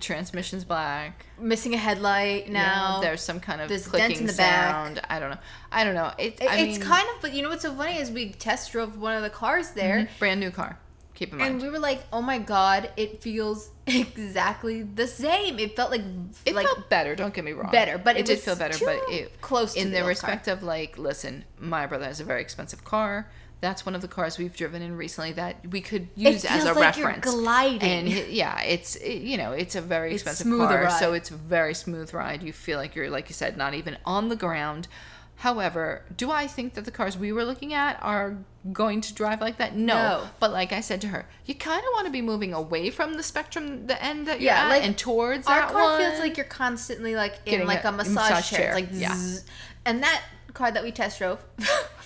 transmission's 0.00 0.64
black. 0.64 1.26
missing 1.38 1.74
a 1.74 1.76
headlight 1.76 2.50
now. 2.50 2.96
Yeah, 2.96 3.08
there's 3.08 3.22
some 3.22 3.40
kind 3.40 3.60
of 3.60 3.68
there's 3.68 3.86
clicking 3.86 4.18
in 4.18 4.26
the 4.26 4.32
back. 4.32 4.86
sound. 4.86 5.00
I 5.08 5.18
don't 5.18 5.30
know. 5.30 5.38
I 5.70 5.84
don't 5.84 5.94
know. 5.94 6.12
It, 6.18 6.40
It- 6.40 6.42
it's 6.42 6.78
mean, 6.78 6.80
kind 6.80 7.06
of, 7.14 7.20
but 7.20 7.32
you 7.32 7.42
know 7.42 7.48
what's 7.48 7.62
so 7.62 7.74
funny 7.74 7.98
is 7.98 8.10
we 8.10 8.30
test 8.30 8.72
drove 8.72 8.98
one 8.98 9.14
of 9.14 9.22
the 9.22 9.30
cars 9.30 9.68
mm-hmm. 9.68 9.78
there, 9.78 10.08
brand 10.18 10.40
new 10.40 10.50
car. 10.50 10.78
Keep 11.14 11.32
in 11.32 11.38
mind. 11.38 11.52
and 11.52 11.62
we 11.62 11.68
were 11.68 11.78
like, 11.78 12.02
"Oh 12.12 12.22
my 12.22 12.38
god, 12.38 12.90
it 12.96 13.22
feels 13.22 13.70
exactly 13.86 14.82
the 14.82 15.06
same." 15.06 15.58
It 15.58 15.76
felt 15.76 15.90
like 15.90 16.02
it 16.46 16.54
like 16.54 16.66
felt 16.66 16.88
better. 16.88 17.14
Don't 17.14 17.34
get 17.34 17.44
me 17.44 17.52
wrong. 17.52 17.70
better, 17.70 17.98
but 17.98 18.16
it, 18.16 18.20
it 18.20 18.26
did 18.26 18.38
feel 18.40 18.56
better. 18.56 18.82
But 18.84 19.00
it 19.10 19.40
close 19.40 19.74
to 19.74 19.80
in 19.80 19.90
the 19.90 19.98
the 19.98 20.04
respect 20.04 20.48
of 20.48 20.62
like, 20.62 20.96
listen, 20.96 21.44
my 21.58 21.86
brother 21.86 22.06
has 22.06 22.18
a 22.18 22.24
very 22.24 22.40
expensive 22.40 22.82
car. 22.84 23.30
That's 23.62 23.86
one 23.86 23.94
of 23.94 24.02
the 24.02 24.08
cars 24.08 24.36
we've 24.36 24.54
driven 24.54 24.82
in 24.82 24.94
recently 24.96 25.32
that 25.32 25.56
we 25.70 25.80
could 25.80 26.08
use 26.14 26.44
as 26.44 26.64
feels 26.64 26.76
a 26.76 26.78
like 26.80 26.96
you're 26.98 27.06
reference. 27.06 27.34
gliding. 27.34 27.88
And 27.90 28.08
yeah, 28.28 28.60
it's 28.60 28.96
it, 28.96 29.22
you 29.22 29.38
know 29.38 29.52
it's 29.52 29.74
a 29.74 29.80
very 29.80 30.12
It's 30.12 30.22
expensive 30.22 30.48
car, 30.58 30.82
ride. 30.84 30.98
so 30.98 31.14
it's 31.14 31.30
a 31.30 31.34
very 31.36 31.72
smooth 31.72 32.12
ride. 32.12 32.42
You 32.42 32.52
feel 32.52 32.76
like 32.78 32.94
you're 32.94 33.08
like 33.08 33.30
you 33.30 33.34
said, 33.34 33.56
not 33.56 33.72
even 33.72 33.96
on 34.04 34.28
the 34.28 34.36
ground. 34.36 34.88
However, 35.36 36.04
do 36.16 36.30
I 36.30 36.46
think 36.46 36.74
that 36.74 36.84
the 36.84 36.90
cars 36.92 37.16
we 37.18 37.32
were 37.32 37.44
looking 37.44 37.74
at 37.74 37.98
are 38.00 38.36
going 38.72 39.00
to 39.00 39.12
drive 39.14 39.40
like 39.40 39.56
that? 39.58 39.74
No. 39.76 39.94
No. 39.94 40.24
But 40.38 40.52
like 40.52 40.72
I 40.72 40.80
said 40.80 41.00
to 41.00 41.08
her, 41.08 41.26
you 41.46 41.54
kind 41.56 41.80
of 41.80 41.86
want 41.94 42.06
to 42.06 42.12
be 42.12 42.22
moving 42.22 42.52
away 42.52 42.90
from 42.90 43.14
the 43.14 43.24
spectrum, 43.24 43.86
the 43.88 44.00
end 44.00 44.28
that 44.28 44.40
you're 44.40 44.52
Yeah, 44.52 44.66
at, 44.66 44.68
like, 44.68 44.84
and 44.84 44.96
towards 44.96 45.48
our 45.48 45.60
that 45.60 45.72
car 45.72 45.82
one. 45.82 46.00
feels 46.00 46.20
like 46.20 46.36
you're 46.36 46.46
constantly 46.46 47.16
like 47.16 47.36
in 47.46 47.52
Getting 47.52 47.66
like 47.66 47.84
a 47.84 47.88
a 47.88 47.92
massage, 47.92 48.14
massage 48.14 48.50
chair. 48.50 48.58
chair, 48.58 48.78
It's 48.78 48.92
like 48.92 49.00
yeah. 49.00 49.14
zzz. 49.16 49.44
and 49.84 50.02
that 50.04 50.22
car 50.54 50.70
that 50.70 50.82
we 50.82 50.90
test 50.92 51.18
drove, 51.18 51.44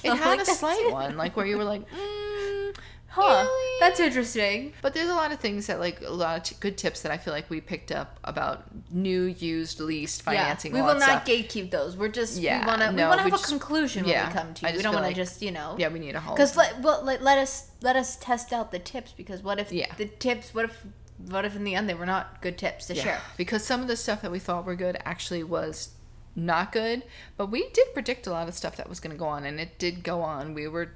It 0.04 0.14
had 0.14 0.26
like 0.38 0.40
a 0.40 0.44
slight 0.46 0.90
one, 0.90 1.16
like 1.16 1.36
where 1.36 1.46
you 1.46 1.56
were 1.58 1.64
like, 1.64 1.82
mm, 1.90 2.76
Huh? 3.08 3.46
really? 3.48 3.80
That's 3.80 3.98
interesting. 3.98 4.74
But 4.82 4.92
there's 4.92 5.08
a 5.08 5.14
lot 5.14 5.32
of 5.32 5.40
things 5.40 5.68
that, 5.68 5.80
like, 5.80 6.02
a 6.02 6.10
lot 6.10 6.36
of 6.36 6.42
t- 6.42 6.56
good 6.60 6.76
tips 6.76 7.00
that 7.00 7.10
I 7.10 7.16
feel 7.16 7.32
like 7.32 7.48
we 7.48 7.62
picked 7.62 7.90
up 7.90 8.20
about 8.24 8.64
new, 8.92 9.22
used, 9.22 9.80
leased 9.80 10.20
financing. 10.20 10.74
yeah, 10.74 10.82
we 10.82 10.86
will 10.86 10.98
not 10.98 11.08
stuff. 11.22 11.24
gatekeep 11.26 11.70
those. 11.70 11.96
We're 11.96 12.08
just 12.08 12.38
Yeah, 12.38 12.60
we 12.60 12.66
want 12.66 12.82
to 12.82 12.92
no, 12.92 13.04
we 13.04 13.08
want 13.08 13.18
to 13.20 13.22
have 13.22 13.30
just- 13.32 13.46
a 13.46 13.48
conclusion 13.48 14.04
when 14.04 14.26
we 14.26 14.32
come 14.34 14.52
to 14.52 14.68
you. 14.70 14.76
We 14.76 14.82
don't 14.82 14.92
want 14.92 15.04
to 15.04 15.08
like- 15.08 15.16
just 15.16 15.40
you 15.40 15.50
know 15.50 15.76
Yeah, 15.78 15.88
we 15.88 15.98
need 15.98 16.14
a 16.14 16.20
whole. 16.20 16.36
because 16.36 16.56
let 16.58 16.80
well 16.82 17.02
let, 17.04 17.22
let 17.22 17.38
us 17.38 17.70
let 17.80 17.96
us 17.96 18.16
test 18.16 18.52
out 18.52 18.70
the 18.70 18.78
tips 18.78 19.12
because 19.16 19.42
what 19.42 19.58
if 19.58 19.72
Yeah. 19.72 19.92
the 19.96 20.06
tips 20.06 20.54
what 20.54 20.66
if 20.66 20.82
what 21.28 21.46
if 21.46 21.56
in 21.56 21.64
the 21.64 21.74
end 21.74 21.88
they 21.88 21.94
were 21.94 22.04
not 22.04 22.42
good 22.42 22.58
tips 22.58 22.86
to 22.88 22.94
share. 22.94 23.20
Because 23.38 23.64
some 23.64 23.80
of 23.80 23.88
the 23.88 23.96
stuff 23.96 24.20
that 24.20 24.30
we 24.30 24.38
thought 24.38 24.66
were 24.66 24.76
good 24.76 24.98
actually 25.06 25.42
was 25.42 25.88
not 26.36 26.70
good. 26.70 27.02
But 27.36 27.46
we 27.50 27.68
did 27.70 27.92
predict 27.94 28.26
a 28.26 28.30
lot 28.30 28.46
of 28.46 28.54
stuff 28.54 28.76
that 28.76 28.88
was 28.88 29.00
going 29.00 29.10
to 29.14 29.18
go 29.18 29.26
on, 29.26 29.44
and 29.44 29.58
it 29.58 29.78
did 29.78 30.04
go 30.04 30.22
on. 30.22 30.54
We 30.54 30.68
were 30.68 30.92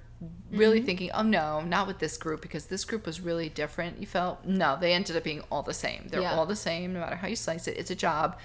really 0.52 0.78
Mm-hmm. 0.78 0.86
thinking, 0.86 1.10
oh 1.12 1.22
no, 1.22 1.62
not 1.62 1.86
with 1.86 1.98
this 1.98 2.18
group, 2.18 2.42
because 2.42 2.66
this 2.66 2.84
group 2.84 3.06
was 3.06 3.20
really 3.22 3.48
different. 3.48 3.98
You 3.98 4.06
felt, 4.06 4.44
no, 4.44 4.76
they 4.78 4.92
ended 4.92 5.16
up 5.16 5.24
being 5.24 5.42
all 5.50 5.62
the 5.62 5.72
same. 5.72 6.08
They're 6.08 6.20
Yeah. 6.20 6.34
all 6.34 6.44
the 6.44 6.54
same, 6.56 6.92
no 6.92 7.00
matter 7.00 7.16
how 7.16 7.28
you 7.28 7.36
slice 7.36 7.66
it. 7.66 7.78
It's 7.78 7.90
a 7.90 7.94
job. 7.94 8.38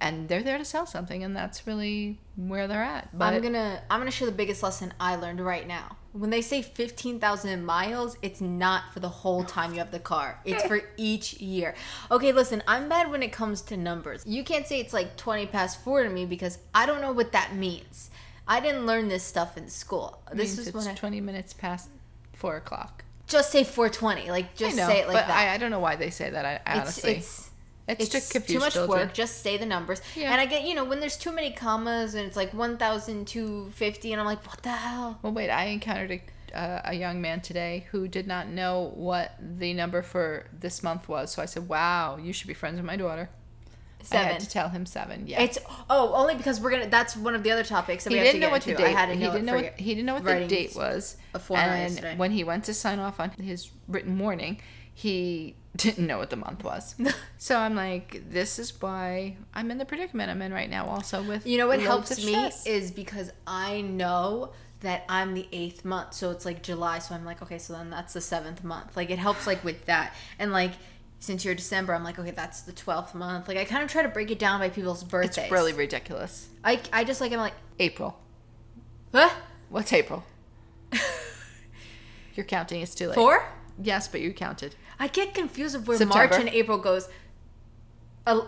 And 0.00 0.28
they're 0.28 0.42
there 0.44 0.58
to 0.58 0.64
sell 0.64 0.86
something, 0.86 1.24
and 1.24 1.34
that's 1.34 1.66
really 1.66 2.20
where 2.36 2.68
they're 2.68 2.84
at. 2.84 3.16
But 3.18 3.34
I'm 3.34 3.42
gonna 3.42 3.82
I'm 3.90 3.98
gonna 3.98 4.12
share 4.12 4.26
the 4.26 4.32
biggest 4.32 4.62
lesson 4.62 4.94
I 5.00 5.16
learned 5.16 5.40
right 5.40 5.66
now. 5.66 5.96
When 6.12 6.30
they 6.30 6.40
say 6.40 6.62
fifteen 6.62 7.18
thousand 7.18 7.64
miles, 7.66 8.16
it's 8.22 8.40
not 8.40 8.92
for 8.92 9.00
the 9.00 9.08
whole 9.08 9.42
time 9.42 9.72
you 9.72 9.78
have 9.80 9.90
the 9.90 9.98
car. 9.98 10.38
It's 10.44 10.62
for 10.64 10.80
each 10.96 11.34
year. 11.40 11.74
Okay, 12.12 12.30
listen, 12.32 12.62
I'm 12.68 12.88
bad 12.88 13.10
when 13.10 13.24
it 13.24 13.32
comes 13.32 13.60
to 13.62 13.76
numbers. 13.76 14.24
You 14.24 14.44
can't 14.44 14.66
say 14.68 14.78
it's 14.78 14.92
like 14.92 15.16
twenty 15.16 15.46
past 15.46 15.82
four 15.82 16.04
to 16.04 16.08
me 16.08 16.26
because 16.26 16.58
I 16.72 16.86
don't 16.86 17.00
know 17.00 17.12
what 17.12 17.32
that 17.32 17.56
means. 17.56 18.10
I 18.46 18.60
didn't 18.60 18.86
learn 18.86 19.08
this 19.08 19.24
stuff 19.24 19.56
in 19.58 19.68
school. 19.68 20.22
This 20.32 20.58
is 20.58 20.72
when 20.72 20.86
I 20.88 20.94
20 20.94 21.20
minutes 21.20 21.52
past 21.52 21.90
4 22.32 22.56
o'clock. 22.56 23.04
just 23.26 23.52
say 23.52 23.62
four 23.62 23.90
twenty. 23.90 24.30
Like 24.30 24.54
just 24.56 24.74
I 24.78 24.80
know, 24.80 24.88
say 24.88 25.00
it 25.00 25.06
like 25.08 25.16
but 25.16 25.26
that. 25.26 25.36
I, 25.50 25.54
I 25.54 25.58
don't 25.58 25.70
know 25.70 25.80
why 25.80 25.96
they 25.96 26.08
say 26.08 26.30
that, 26.30 26.44
I, 26.46 26.54
it's 26.54 26.80
honestly. 26.80 27.12
it's 27.16 27.38
It's, 27.40 27.47
it's 27.88 28.08
to 28.08 28.20
confuse 28.20 28.58
too 28.58 28.58
much 28.58 28.74
children. 28.74 29.00
work. 29.00 29.14
Just 29.14 29.42
say 29.42 29.56
the 29.56 29.66
numbers. 29.66 30.02
Yeah. 30.14 30.32
And 30.32 30.40
I 30.40 30.46
get, 30.46 30.64
you 30.64 30.74
know, 30.74 30.84
when 30.84 31.00
there's 31.00 31.16
too 31.16 31.32
many 31.32 31.52
commas 31.52 32.14
and 32.14 32.26
it's 32.26 32.36
like 32.36 32.52
1,250, 32.52 34.12
and 34.12 34.20
I'm 34.20 34.26
like, 34.26 34.46
what 34.46 34.62
the 34.62 34.70
hell? 34.70 35.18
Well, 35.22 35.32
wait, 35.32 35.50
I 35.50 35.64
encountered 35.64 36.20
a, 36.52 36.56
uh, 36.56 36.82
a 36.84 36.94
young 36.94 37.20
man 37.20 37.40
today 37.40 37.86
who 37.90 38.06
did 38.06 38.26
not 38.26 38.48
know 38.48 38.92
what 38.94 39.34
the 39.40 39.72
number 39.72 40.02
for 40.02 40.46
this 40.52 40.82
month 40.82 41.08
was. 41.08 41.32
So 41.32 41.42
I 41.42 41.46
said, 41.46 41.68
wow, 41.68 42.18
you 42.18 42.32
should 42.32 42.48
be 42.48 42.54
friends 42.54 42.76
with 42.76 42.84
my 42.84 42.96
daughter. 42.96 43.30
Seven. 44.02 44.26
I 44.26 44.32
had 44.32 44.40
to 44.40 44.48
tell 44.48 44.68
him 44.68 44.86
seven. 44.86 45.26
Yeah. 45.26 45.42
It's 45.42 45.58
oh, 45.90 46.12
only 46.14 46.36
because 46.36 46.60
we're 46.60 46.70
gonna. 46.70 46.88
That's 46.88 47.16
one 47.16 47.34
of 47.34 47.42
the 47.42 47.50
other 47.50 47.64
topics 47.64 48.04
that 48.04 48.12
he 48.12 48.18
we 48.18 48.24
didn't 48.24 48.40
know 48.40 48.50
what 48.50 48.62
the 48.62 48.74
date. 48.74 48.86
I 48.86 48.90
had 48.90 49.06
to 49.06 49.14
he 49.14 49.24
didn't 49.24 49.44
know 49.44 49.56
what 49.56 49.78
he 49.78 49.94
didn't 49.94 50.06
know 50.06 50.14
what 50.14 50.24
the 50.24 50.46
date 50.46 50.76
was. 50.76 51.16
and 51.34 51.44
yesterday. 51.50 52.16
when 52.16 52.30
he 52.30 52.44
went 52.44 52.64
to 52.64 52.74
sign 52.74 53.00
off 53.00 53.18
on 53.18 53.30
his 53.30 53.70
written 53.88 54.16
warning, 54.18 54.60
he 54.94 55.56
didn't 55.78 56.06
know 56.06 56.18
what 56.18 56.28
the 56.30 56.36
month 56.36 56.62
was. 56.64 56.94
so 57.38 57.56
I'm 57.56 57.74
like, 57.74 58.22
this 58.30 58.58
is 58.58 58.80
why 58.82 59.36
I'm 59.54 59.70
in 59.70 59.78
the 59.78 59.84
predicament 59.86 60.30
I'm 60.30 60.42
in 60.42 60.52
right 60.52 60.68
now. 60.68 60.86
Also 60.86 61.22
with 61.22 61.46
You 61.46 61.56
know 61.56 61.66
what 61.66 61.80
helps 61.80 62.10
me 62.18 62.32
stress. 62.32 62.66
is 62.66 62.90
because 62.90 63.32
I 63.46 63.80
know 63.80 64.52
that 64.80 65.04
I'm 65.08 65.34
the 65.34 65.48
eighth 65.50 65.84
month, 65.84 66.14
so 66.14 66.30
it's 66.30 66.44
like 66.44 66.62
July. 66.62 66.98
So 66.98 67.14
I'm 67.14 67.24
like, 67.24 67.40
okay, 67.42 67.58
so 67.58 67.72
then 67.72 67.90
that's 67.90 68.12
the 68.12 68.20
seventh 68.20 68.62
month. 68.62 68.96
Like 68.96 69.10
it 69.10 69.18
helps 69.18 69.46
like 69.46 69.64
with 69.64 69.86
that, 69.86 70.14
and 70.38 70.52
like 70.52 70.72
since 71.20 71.44
you're 71.44 71.54
December, 71.54 71.94
I'm 71.94 72.04
like, 72.04 72.18
okay, 72.18 72.30
that's 72.30 72.62
the 72.62 72.72
twelfth 72.72 73.14
month. 73.14 73.48
Like 73.48 73.56
I 73.56 73.64
kind 73.64 73.82
of 73.82 73.90
try 73.90 74.02
to 74.02 74.08
break 74.08 74.30
it 74.30 74.38
down 74.38 74.60
by 74.60 74.68
people's 74.68 75.02
birthdays. 75.04 75.38
it's 75.38 75.50
really 75.52 75.72
ridiculous. 75.72 76.48
I 76.62 76.80
I 76.92 77.04
just 77.04 77.20
like 77.20 77.32
I'm 77.32 77.38
like, 77.38 77.54
April. 77.78 78.18
huh? 79.12 79.30
What's 79.68 79.92
April? 79.92 80.24
You're 82.34 82.46
counting. 82.46 82.80
It's 82.80 82.94
too 82.94 83.08
late. 83.08 83.14
Four? 83.16 83.44
Yes, 83.82 84.08
but 84.08 84.20
you 84.20 84.32
counted. 84.32 84.74
I 85.00 85.08
get 85.08 85.34
confused 85.34 85.74
of 85.74 85.86
where 85.88 85.96
September. 85.98 86.28
March 86.34 86.40
and 86.40 86.48
April 86.50 86.78
goes. 86.78 87.08
Uh, 88.26 88.40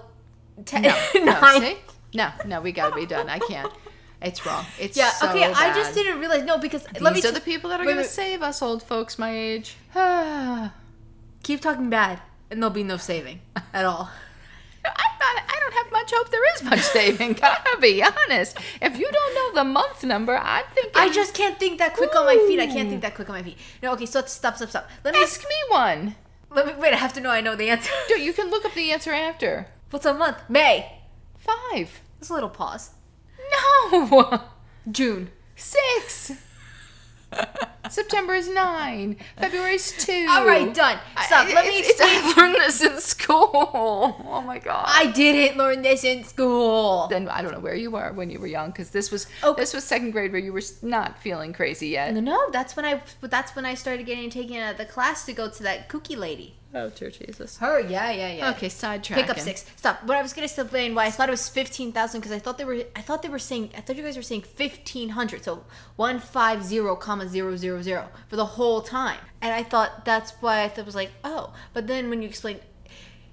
ten, 0.65 0.83
No, 1.15 1.41
no, 1.41 1.61
see? 1.61 1.77
no, 2.15 2.31
no. 2.47 2.61
We 2.61 2.73
gotta 2.73 2.95
be 2.95 3.07
done. 3.07 3.29
I 3.29 3.39
can't. 3.39 3.73
It's 4.23 4.45
wrong. 4.45 4.67
It's 4.79 4.97
Yeah, 4.97 5.11
so 5.11 5.31
okay. 5.31 5.45
I 5.45 5.73
just 5.75 5.95
didn't 5.95 6.19
realize. 6.21 6.45
No, 6.45 6.59
because 6.59 6.85
These 6.85 7.01
let 7.01 7.15
me 7.15 7.21
are 7.21 7.23
t- 7.23 7.31
the 7.31 7.41
people 7.41 7.71
that 7.71 7.81
are 7.81 7.85
wait, 7.87 7.93
gonna 7.93 8.03
wait. 8.03 8.11
save 8.11 8.43
us, 8.43 8.61
old 8.61 8.83
folks 8.83 9.19
my 9.19 9.31
age. 9.35 9.77
Keep 11.43 11.61
talking 11.63 11.89
bad, 11.89 12.21
and 12.51 12.63
there'll 12.63 12.75
be 12.75 12.83
no 12.85 12.97
saving 12.99 13.41
at 13.73 13.85
all. 13.87 14.11
not. 14.85 14.95
I 14.97 15.57
don't 15.61 15.73
have 15.75 15.93
much 15.93 16.13
hope. 16.15 16.31
There 16.31 16.55
is 16.55 16.63
much 16.63 16.81
saving. 16.81 17.33
Gotta 17.41 17.79
be 17.81 18.03
honest. 18.03 18.59
If 18.83 18.99
you 18.99 19.09
don't 19.11 19.35
know 19.35 19.63
the 19.63 19.69
month 19.69 20.05
number, 20.05 20.37
I'm 20.37 20.65
thinking. 20.75 20.93
I 20.97 21.09
just 21.11 21.33
can't 21.35 21.59
think 21.59 21.79
that 21.79 21.95
quick 21.95 22.15
on 22.15 22.27
my 22.27 22.37
feet. 22.47 22.61
I 22.61 22.67
can't 22.67 22.89
think 22.91 23.01
that 23.03 23.15
quick 23.15 23.29
on 23.31 23.37
my 23.37 23.43
feet. 23.43 23.57
No, 23.83 23.93
okay. 23.95 24.07
So 24.07 24.23
stop, 24.27 24.57
stop, 24.57 24.69
stop. 24.69 24.89
Let 25.05 25.15
me 25.15 25.23
ask 25.23 25.41
me 25.41 25.57
one. 25.69 26.15
Let 26.51 26.67
me 26.67 26.73
wait. 26.79 26.93
I 26.93 26.97
have 26.97 27.13
to 27.15 27.21
know. 27.21 27.31
I 27.31 27.41
know 27.41 27.55
the 27.55 27.69
answer. 27.69 27.91
Dude, 28.09 28.21
you 28.21 28.33
can 28.33 28.51
look 28.51 28.65
up 28.65 28.75
the 28.75 28.93
answer 28.93 29.13
after. 29.13 29.69
What's 29.91 30.07
a 30.07 30.15
month? 30.15 30.39
May. 30.49 31.01
Five. 31.39 32.01
Just 32.19 32.31
a 32.31 32.35
little 32.35 32.51
pause. 32.51 32.91
No. 33.91 34.43
June. 34.91 35.31
Six. 35.57 36.33
September 37.91 38.35
is 38.35 38.49
nine. 38.49 39.17
February 39.39 39.75
is 39.75 39.93
two. 39.99 40.27
All 40.31 40.47
right, 40.47 40.73
done. 40.75 40.99
Stop. 41.27 41.47
I- 41.49 41.55
Let 41.55 41.67
me 41.67 41.79
explain. 41.81 42.09
I 42.11 42.35
learned 42.37 42.55
this 42.57 42.83
in 42.83 42.99
school. 43.01 44.17
Oh 44.31 44.43
my 44.43 44.59
god. 44.59 44.85
I 44.89 45.11
didn't 45.11 45.59
learn 45.59 45.83
this 45.83 46.05
in 46.05 46.25
school. 46.25 47.07
then 47.09 47.29
I 47.29 47.43
don't 47.43 47.53
know 47.53 47.61
where 47.61 47.75
you 47.75 47.91
were 47.91 48.13
when 48.13 48.31
you 48.31 48.39
were 48.41 48.47
young, 48.47 48.71
because 48.71 48.91
this 48.91 49.11
was 49.11 49.27
Oh. 49.43 49.55
this 49.55 49.75
was 49.75 49.85
second 49.85 50.13
grade 50.13 50.33
where 50.33 50.41
you 50.41 50.53
were 50.53 50.63
not 50.83 51.19
feeling 51.19 51.53
crazy 51.53 51.89
yet. 51.89 52.13
No, 52.15 52.21
no, 52.21 52.51
that's 52.51 52.77
when 52.77 52.85
I. 52.85 53.03
But 53.21 53.31
that's 53.31 53.55
when 53.57 53.65
I 53.65 53.75
started 53.75 54.07
getting 54.07 54.31
taken 54.31 54.57
out 54.57 54.73
of 54.73 54.79
the 54.79 54.85
class 54.87 55.27
to 55.27 55.33
go 55.33 55.49
to 55.51 55.63
that 55.65 55.89
cookie 55.89 56.17
lady. 56.17 56.57
Oh, 56.73 56.89
dear 56.91 57.11
Jesus. 57.11 57.57
Her, 57.59 57.81
yeah, 57.81 58.13
yeah, 58.13 58.33
yeah. 58.33 58.51
Okay, 58.51 58.69
sidetrack. 58.69 59.19
Pick 59.21 59.29
up 59.29 59.41
six. 59.41 59.65
Stop. 59.75 60.05
What 60.05 60.17
I 60.17 60.23
was 60.23 60.33
gonna 60.33 60.45
explain 60.45 60.95
why 60.95 61.07
I 61.07 61.11
thought 61.11 61.29
it 61.29 61.33
was 61.33 61.49
fifteen 61.49 61.91
thousand 61.93 62.21
because 62.21 62.33
I 62.35 62.39
thought 62.39 62.59
they 62.59 62.65
were. 62.65 62.85
I 62.95 63.01
thought 63.03 63.23
they 63.23 63.29
were 63.29 63.41
saying. 63.41 63.71
I 63.77 63.81
thought 63.81 63.97
you 63.97 64.03
guys 64.05 64.17
were 64.17 64.23
saying 64.23 64.43
fifteen 64.43 65.11
hundred. 65.11 65.43
So 65.45 65.65
one 65.97 66.21
five 66.21 66.63
zero 66.65 66.95
comma 66.97 67.27
zero 67.29 67.57
zero 67.57 67.80
zero 67.83 68.09
for 68.29 68.37
the 68.37 68.45
whole 68.45 68.81
time. 68.81 69.19
And 69.41 69.53
I 69.53 69.63
thought 69.63 70.05
that's 70.05 70.33
why 70.41 70.63
I 70.63 70.69
thought 70.69 70.81
it 70.81 70.87
was 70.87 70.95
like 70.95 71.11
oh. 71.25 71.53
But 71.73 71.87
then 71.87 72.11
when 72.11 72.23
you 72.23 72.29
explained, 72.29 72.61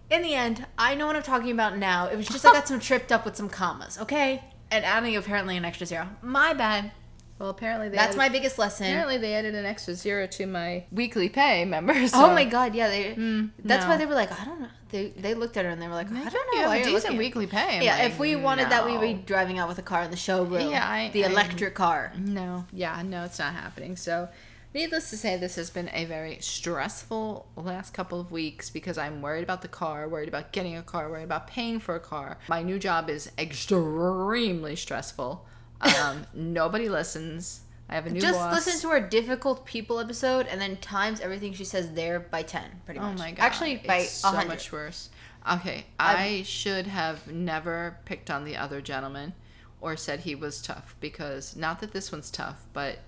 in 0.09 0.21
the 0.21 0.33
end, 0.33 0.65
I 0.77 0.95
know 0.95 1.07
what 1.07 1.15
I'm 1.15 1.23
talking 1.23 1.51
about 1.51 1.77
now. 1.77 2.07
It 2.07 2.15
was 2.15 2.27
just 2.27 2.45
I 2.45 2.53
got 2.53 2.67
some 2.67 2.79
tripped 2.79 3.11
up 3.11 3.25
with 3.25 3.35
some 3.35 3.49
commas. 3.49 3.97
Okay. 3.97 4.43
And 4.69 4.83
adding 4.83 5.15
apparently 5.15 5.55
an 5.57 5.65
extra 5.65 5.85
zero. 5.85 6.09
My 6.21 6.53
bad. 6.53 6.91
Well, 7.39 7.49
apparently 7.49 7.89
they 7.89 7.95
That's 7.97 8.09
added, 8.09 8.17
my 8.17 8.29
biggest 8.29 8.57
lesson. 8.57 8.87
apparently 8.87 9.17
they 9.17 9.35
added 9.35 9.53
an 9.53 9.65
extra 9.65 9.93
zero 9.93 10.25
to 10.27 10.47
my 10.47 10.85
weekly 10.91 11.29
pay. 11.29 11.59
Remember? 11.59 11.93
Oh 12.13 12.33
my 12.33 12.45
god, 12.45 12.73
yeah, 12.73 12.87
they. 12.89 13.13
Mm, 13.13 13.51
that's 13.63 13.83
no. 13.85 13.89
why 13.91 13.97
they 13.97 14.05
were 14.07 14.15
like, 14.15 14.31
I 14.31 14.43
don't 14.45 14.59
know. 14.61 14.67
They 14.89 15.09
they 15.09 15.33
looked 15.35 15.55
at 15.57 15.65
her 15.65 15.71
and 15.71 15.81
they 15.81 15.87
were 15.87 15.93
like, 15.93 16.11
I 16.11 16.29
don't 16.29 16.55
know. 16.55 16.61
have 16.61 16.69
why 16.69 16.77
decent 16.79 17.03
looking- 17.03 17.17
weekly 17.17 17.45
pay. 17.47 17.77
I'm 17.77 17.83
Yeah, 17.83 17.97
like, 17.97 18.05
if 18.11 18.19
we 18.19 18.35
wanted 18.35 18.69
that, 18.69 18.85
we'd 18.85 19.01
be 19.01 19.13
driving 19.13 19.59
out 19.59 19.67
with 19.67 19.77
a 19.77 19.83
car 19.83 20.01
in 20.03 20.09
the 20.11 20.17
showroom. 20.17 20.71
Yeah, 20.71 20.87
I- 20.89 21.09
the 21.09 21.25
I- 21.25 21.29
electric 21.29 21.75
car. 21.75 22.11
No, 22.17 22.65
yeah, 22.73 23.01
no, 23.05 23.23
it's 23.25 23.37
not 23.37 23.53
happening. 23.53 23.97
So, 23.97 24.29
needless 24.73 25.09
to 25.11 25.17
say, 25.17 25.37
this 25.37 25.55
has 25.57 25.69
been 25.69 25.89
a 25.93 26.05
very 26.05 26.37
stressful 26.39 27.45
last 27.55 27.93
couple 27.93 28.19
of 28.19 28.31
weeks 28.31 28.69
because 28.71 28.97
I'm 28.97 29.21
worried 29.21 29.43
about 29.43 29.61
the 29.61 29.67
car, 29.67 30.07
worried 30.07 30.29
about 30.29 30.51
getting 30.53 30.75
a 30.75 30.81
car, 30.81 31.09
worried 31.09 31.23
about 31.23 31.47
paying 31.47 31.79
for 31.79 31.93
a 31.95 31.99
car. 31.99 32.37
My 32.47 32.63
new 32.63 32.79
job 32.79 33.09
is 33.11 33.29
extremely 33.37 34.75
stressful. 34.75 35.45
Um, 35.81 36.25
nobody 36.33 36.89
listens. 36.89 37.61
I 37.89 37.95
have 37.95 38.05
a 38.05 38.09
new 38.09 38.19
Just 38.19 38.39
boss. 38.39 38.53
listen 38.53 38.81
to 38.81 38.89
our 38.89 38.99
difficult 38.99 39.65
people 39.65 39.99
episode 39.99 40.45
and 40.47 40.59
then 40.59 40.77
times 40.77 41.21
everything 41.21 41.53
she 41.53 41.63
says 41.63 41.93
there 41.93 42.19
by 42.19 42.43
ten, 42.43 42.81
pretty 42.85 42.99
much. 42.99 43.07
Oh 43.07 43.09
much. 43.11 43.19
my 43.19 43.31
god! 43.31 43.43
Actually, 43.43 43.77
by 43.77 43.97
it's 43.97 44.11
a 44.17 44.19
so 44.19 44.27
hundred. 44.29 44.47
much 44.49 44.71
worse. 44.71 45.09
Okay, 45.49 45.85
I 45.97 46.43
should 46.45 46.87
have 46.87 47.31
never 47.31 47.99
picked 48.05 48.29
on 48.29 48.43
the 48.43 48.57
other 48.57 48.81
gentleman 48.81 49.33
or 49.79 49.95
said 49.95 50.21
he 50.21 50.35
was 50.35 50.61
tough 50.61 50.95
because 50.99 51.55
not 51.55 51.79
that 51.79 51.93
this 51.93 52.11
one's 52.11 52.29
tough, 52.29 52.65
but 52.73 52.99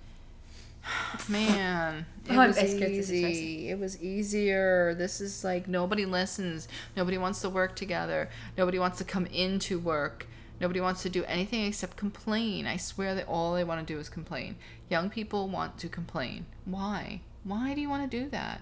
man, 1.27 2.05
it 2.25 2.31
Oh, 2.31 2.47
was 2.47 2.55
scared 2.55 2.79
this 2.79 3.09
is 3.09 3.13
easy. 3.13 3.69
It 3.69 3.79
was 3.79 4.01
easier. 4.01 4.93
This 4.93 5.19
is 5.19 5.43
like 5.43 5.67
nobody 5.67 6.05
listens. 6.05 6.67
Nobody 6.95 7.17
wants 7.17 7.41
to 7.41 7.49
work 7.49 7.75
together. 7.75 8.29
Nobody 8.57 8.79
wants 8.79 8.97
to 8.99 9.03
come 9.03 9.25
into 9.27 9.77
work. 9.79 10.27
Nobody 10.59 10.81
wants 10.81 11.01
to 11.03 11.09
do 11.09 11.23
anything 11.25 11.65
except 11.65 11.97
complain. 11.97 12.67
I 12.67 12.77
swear 12.77 13.15
that 13.15 13.27
all 13.27 13.53
they 13.53 13.63
want 13.63 13.85
to 13.85 13.93
do 13.93 13.99
is 13.99 14.09
complain. 14.09 14.55
Young 14.89 15.09
people 15.09 15.47
want 15.47 15.77
to 15.79 15.87
complain. 15.89 16.45
Why? 16.65 17.21
Why 17.43 17.73
do 17.73 17.81
you 17.81 17.89
want 17.89 18.09
to 18.09 18.19
do 18.23 18.29
that? 18.29 18.61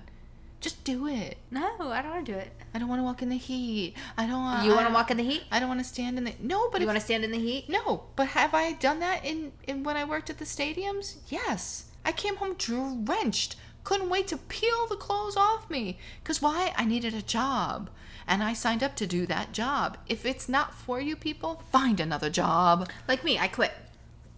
Just 0.59 0.83
do 0.83 1.07
it. 1.07 1.37
No, 1.51 1.67
I 1.79 2.01
don't 2.01 2.11
want 2.11 2.25
to 2.25 2.31
do 2.33 2.37
it. 2.37 2.51
I 2.73 2.79
don't 2.79 2.87
want 2.87 2.99
to 2.99 3.03
walk 3.03 3.21
in 3.21 3.29
the 3.29 3.37
heat. 3.37 3.93
I 4.17 4.25
don't 4.25 4.41
want. 4.41 4.65
You 4.65 4.73
want 4.73 4.87
to 4.87 4.93
walk 4.93 5.11
in 5.11 5.17
the 5.17 5.23
heat? 5.23 5.43
I 5.51 5.59
don't 5.59 5.69
want 5.69 5.79
to 5.81 5.83
stand 5.85 6.17
in 6.17 6.23
the. 6.23 6.33
No, 6.41 6.69
but 6.71 6.81
You 6.81 6.87
want 6.87 6.97
to 6.99 7.05
stand 7.05 7.23
in 7.23 7.31
the 7.31 7.37
heat? 7.39 7.69
no, 7.69 8.05
but 8.15 8.29
have 8.29 8.53
I 8.55 8.73
done 8.73 8.99
that 8.99 9.23
in 9.23 9.51
in 9.67 9.83
when 9.83 9.97
I 9.97 10.03
worked 10.03 10.29
at 10.31 10.39
the 10.39 10.45
stadiums? 10.45 11.17
Yes, 11.29 11.85
I 12.03 12.11
came 12.11 12.37
home 12.37 12.55
drenched. 12.55 13.55
Couldn't 13.87 14.09
wait 14.09 14.27
to 14.27 14.35
peel 14.37 14.85
the 14.89 14.97
clothes 14.97 15.37
off 15.37 15.69
me. 15.69 15.97
Cause 16.25 16.41
why? 16.41 16.73
I 16.75 16.83
needed 16.83 17.13
a 17.13 17.21
job, 17.21 17.89
and 18.27 18.43
I 18.43 18.51
signed 18.51 18.83
up 18.83 18.97
to 18.97 19.07
do 19.07 19.25
that 19.27 19.53
job. 19.53 19.97
If 20.07 20.25
it's 20.25 20.49
not 20.49 20.73
for 20.73 20.99
you, 20.99 21.15
people, 21.15 21.63
find 21.71 22.01
another 22.01 22.29
job. 22.29 22.89
Like 23.07 23.23
me, 23.23 23.39
I 23.39 23.47
quit. 23.47 23.71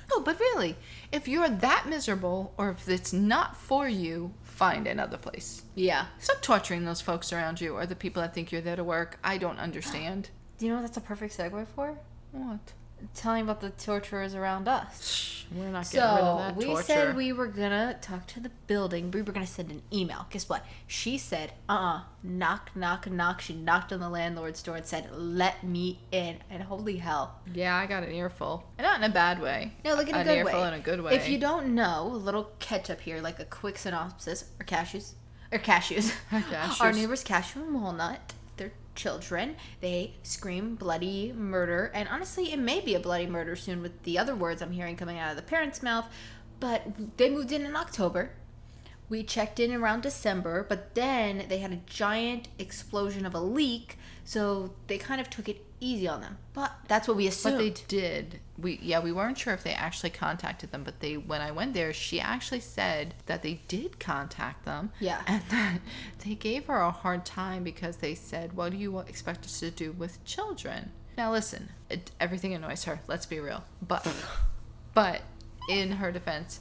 No, 0.08 0.20
but 0.20 0.38
really, 0.38 0.76
if 1.10 1.26
you're 1.26 1.48
that 1.48 1.88
miserable, 1.88 2.54
or 2.56 2.70
if 2.70 2.88
it's 2.88 3.12
not 3.12 3.56
for 3.56 3.88
you, 3.88 4.32
find 4.44 4.86
another 4.86 5.16
place. 5.18 5.62
Yeah. 5.74 6.06
Stop 6.20 6.40
torturing 6.42 6.84
those 6.84 7.00
folks 7.00 7.32
around 7.32 7.60
you 7.60 7.74
or 7.74 7.86
the 7.86 7.96
people 7.96 8.22
that 8.22 8.32
think 8.32 8.52
you're 8.52 8.60
there 8.60 8.76
to 8.76 8.84
work. 8.84 9.18
I 9.24 9.36
don't 9.36 9.58
understand. 9.58 10.30
Do 10.58 10.64
you 10.64 10.70
know 10.70 10.76
what 10.76 10.86
that's 10.86 10.96
a 10.96 11.00
perfect 11.00 11.36
segue 11.36 11.66
for? 11.74 11.98
What? 12.30 12.72
Telling 13.14 13.42
about 13.42 13.60
the 13.60 13.70
torturers 13.70 14.34
around 14.34 14.68
us. 14.68 15.44
We're 15.54 15.68
not 15.68 15.84
getting 15.90 16.00
rid 16.00 16.24
of 16.24 16.38
So 16.40 16.44
that 16.48 16.56
we 16.56 16.64
torture. 16.64 16.82
said 16.82 17.16
we 17.16 17.32
were 17.32 17.46
gonna 17.46 17.96
talk 18.00 18.26
to 18.28 18.40
the 18.40 18.50
building. 18.66 19.10
We 19.10 19.20
were 19.22 19.32
gonna 19.32 19.46
send 19.46 19.70
an 19.70 19.82
email. 19.92 20.26
Guess 20.30 20.48
what? 20.48 20.64
She 20.86 21.18
said, 21.18 21.52
"Uh, 21.68 21.72
uh 21.72 22.00
knock, 22.22 22.70
knock, 22.74 23.08
knock." 23.08 23.40
She 23.42 23.54
knocked 23.54 23.92
on 23.92 24.00
the 24.00 24.08
landlord's 24.08 24.62
door 24.62 24.76
and 24.76 24.84
said, 24.84 25.10
"Let 25.14 25.62
me 25.62 26.00
in." 26.10 26.38
And 26.50 26.62
holy 26.64 26.96
hell! 26.96 27.38
yeah, 27.52 27.76
I 27.76 27.86
got 27.86 28.02
an 28.02 28.12
earful. 28.12 28.64
And 28.78 28.86
not 28.86 28.98
in 28.98 29.04
a 29.08 29.12
bad 29.12 29.40
way. 29.40 29.72
No, 29.84 29.94
look 29.94 30.08
in 30.08 30.14
a 30.14 30.18
An 30.18 30.24
good 30.26 30.38
earful 30.38 30.60
way. 30.62 30.68
in 30.68 30.74
a 30.74 30.80
good 30.80 31.00
way. 31.02 31.14
If 31.14 31.28
you 31.28 31.38
don't 31.38 31.74
know, 31.74 32.06
a 32.12 32.16
little 32.16 32.50
catch 32.58 32.88
up 32.90 33.00
here, 33.02 33.20
like 33.20 33.38
a 33.38 33.44
quick 33.44 33.76
synopsis, 33.78 34.46
or 34.58 34.64
cashews, 34.64 35.12
or 35.52 35.58
cashews. 35.58 36.12
Cashews. 36.30 36.80
Our 36.80 36.92
neighbors 36.92 37.22
Cashew 37.22 37.62
and 37.62 37.74
Walnut. 37.74 38.32
Children. 38.96 39.56
They 39.80 40.14
scream 40.22 40.74
bloody 40.74 41.32
murder, 41.32 41.92
and 41.94 42.08
honestly, 42.08 42.52
it 42.52 42.58
may 42.58 42.80
be 42.80 42.94
a 42.94 43.00
bloody 43.00 43.26
murder 43.26 43.54
soon 43.54 43.82
with 43.82 44.02
the 44.02 44.18
other 44.18 44.34
words 44.34 44.60
I'm 44.62 44.72
hearing 44.72 44.96
coming 44.96 45.18
out 45.18 45.30
of 45.30 45.36
the 45.36 45.42
parents' 45.42 45.82
mouth. 45.82 46.06
But 46.58 47.16
they 47.18 47.30
moved 47.30 47.52
in 47.52 47.64
in 47.64 47.76
October. 47.76 48.30
We 49.08 49.22
checked 49.22 49.60
in 49.60 49.72
around 49.72 50.02
December, 50.02 50.66
but 50.68 50.94
then 50.94 51.44
they 51.48 51.58
had 51.58 51.72
a 51.72 51.80
giant 51.86 52.48
explosion 52.58 53.24
of 53.24 53.34
a 53.34 53.40
leak, 53.40 53.98
so 54.26 54.74
they 54.88 54.98
kind 54.98 55.20
of 55.20 55.30
took 55.30 55.48
it 55.48 55.64
easy 55.78 56.08
on 56.08 56.20
them. 56.20 56.36
But 56.52 56.72
that's 56.88 57.06
what 57.06 57.16
we 57.16 57.28
assumed. 57.28 57.56
But 57.56 57.62
they 57.62 57.70
did. 57.86 58.40
We 58.58 58.80
yeah, 58.82 58.98
we 58.98 59.12
weren't 59.12 59.38
sure 59.38 59.54
if 59.54 59.62
they 59.62 59.72
actually 59.72 60.10
contacted 60.10 60.72
them, 60.72 60.82
but 60.82 60.98
they 60.98 61.16
when 61.16 61.40
I 61.40 61.52
went 61.52 61.74
there, 61.74 61.92
she 61.92 62.20
actually 62.20 62.60
said 62.60 63.14
that 63.26 63.42
they 63.42 63.60
did 63.68 64.00
contact 64.00 64.64
them. 64.64 64.90
Yeah. 64.98 65.22
And 65.28 65.42
that 65.50 65.78
they 66.24 66.34
gave 66.34 66.66
her 66.66 66.80
a 66.80 66.90
hard 66.90 67.24
time 67.24 67.62
because 67.62 67.98
they 67.98 68.16
said, 68.16 68.54
"What 68.54 68.72
do 68.72 68.78
you 68.78 68.98
expect 68.98 69.44
us 69.44 69.60
to 69.60 69.70
do 69.70 69.92
with 69.92 70.22
children?" 70.24 70.90
Now 71.16 71.30
listen, 71.30 71.70
it, 71.88 72.10
everything 72.18 72.52
annoys 72.52 72.84
her. 72.84 73.00
Let's 73.06 73.26
be 73.26 73.38
real. 73.38 73.64
But 73.80 74.12
but 74.94 75.22
in 75.68 75.92
her 75.92 76.10
defense, 76.10 76.60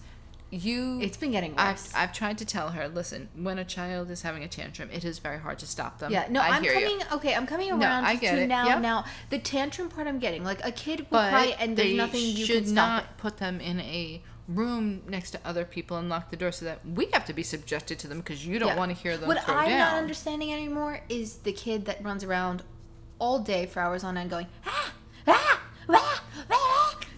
you 0.55 0.99
It's 1.01 1.17
been 1.17 1.31
getting 1.31 1.51
worse. 1.55 1.91
I've, 1.93 2.09
I've 2.09 2.13
tried 2.13 2.37
to 2.39 2.45
tell 2.45 2.69
her, 2.69 2.87
listen, 2.87 3.29
when 3.35 3.59
a 3.59 3.65
child 3.65 4.09
is 4.09 4.21
having 4.21 4.43
a 4.43 4.47
tantrum, 4.47 4.89
it 4.91 5.03
is 5.05 5.19
very 5.19 5.39
hard 5.39 5.59
to 5.59 5.67
stop 5.67 5.99
them. 5.99 6.11
Yeah, 6.11 6.27
no, 6.29 6.39
I 6.41 6.49
I'm 6.49 6.63
hear 6.63 6.73
you. 6.73 6.87
coming. 6.89 7.05
Okay, 7.13 7.35
I'm 7.35 7.45
coming 7.47 7.69
around 7.71 7.79
No, 7.79 7.89
I 8.09 8.15
get 8.15 8.35
to 8.35 8.41
it. 8.43 8.47
now. 8.47 8.67
Yep. 8.67 8.81
Now 8.81 9.05
the 9.29 9.39
tantrum 9.39 9.89
part 9.89 10.07
I'm 10.07 10.19
getting, 10.19 10.43
like 10.43 10.65
a 10.65 10.71
kid 10.71 10.99
will 11.01 11.07
but 11.11 11.29
cry 11.29 11.55
and 11.59 11.75
there's 11.77 11.93
nothing 11.93 12.21
you 12.21 12.45
should 12.45 12.63
can 12.63 12.65
stop 12.67 12.67
Should 12.67 12.75
not 12.75 13.03
it. 13.03 13.09
put 13.17 13.37
them 13.37 13.59
in 13.59 13.79
a 13.81 14.21
room 14.47 15.01
next 15.07 15.31
to 15.31 15.39
other 15.43 15.65
people 15.65 15.97
and 15.97 16.07
lock 16.07 16.29
the 16.29 16.37
door 16.37 16.51
so 16.51 16.65
that 16.65 16.79
we 16.87 17.07
have 17.13 17.25
to 17.25 17.33
be 17.33 17.41
subjected 17.43 17.97
to 17.99 18.07
them 18.07 18.19
because 18.19 18.45
you 18.45 18.59
don't 18.59 18.69
Yeah. 18.69 18.77
want 18.77 18.91
to 18.95 18.97
hear 18.97 19.17
them 19.17 19.27
What 19.27 19.47
I'm 19.49 19.69
down. 19.69 19.79
not 19.79 19.93
understanding 19.95 20.53
anymore 20.53 21.01
is 21.09 21.37
the 21.37 21.51
kid 21.51 21.85
that 21.85 22.03
runs 22.03 22.23
around 22.23 22.61
all 23.17 23.39
day 23.39 23.65
for 23.65 23.79
hours 23.79 24.03
on 24.03 24.17
end 24.17 24.29
going 24.29 24.45
ah, 24.67 24.91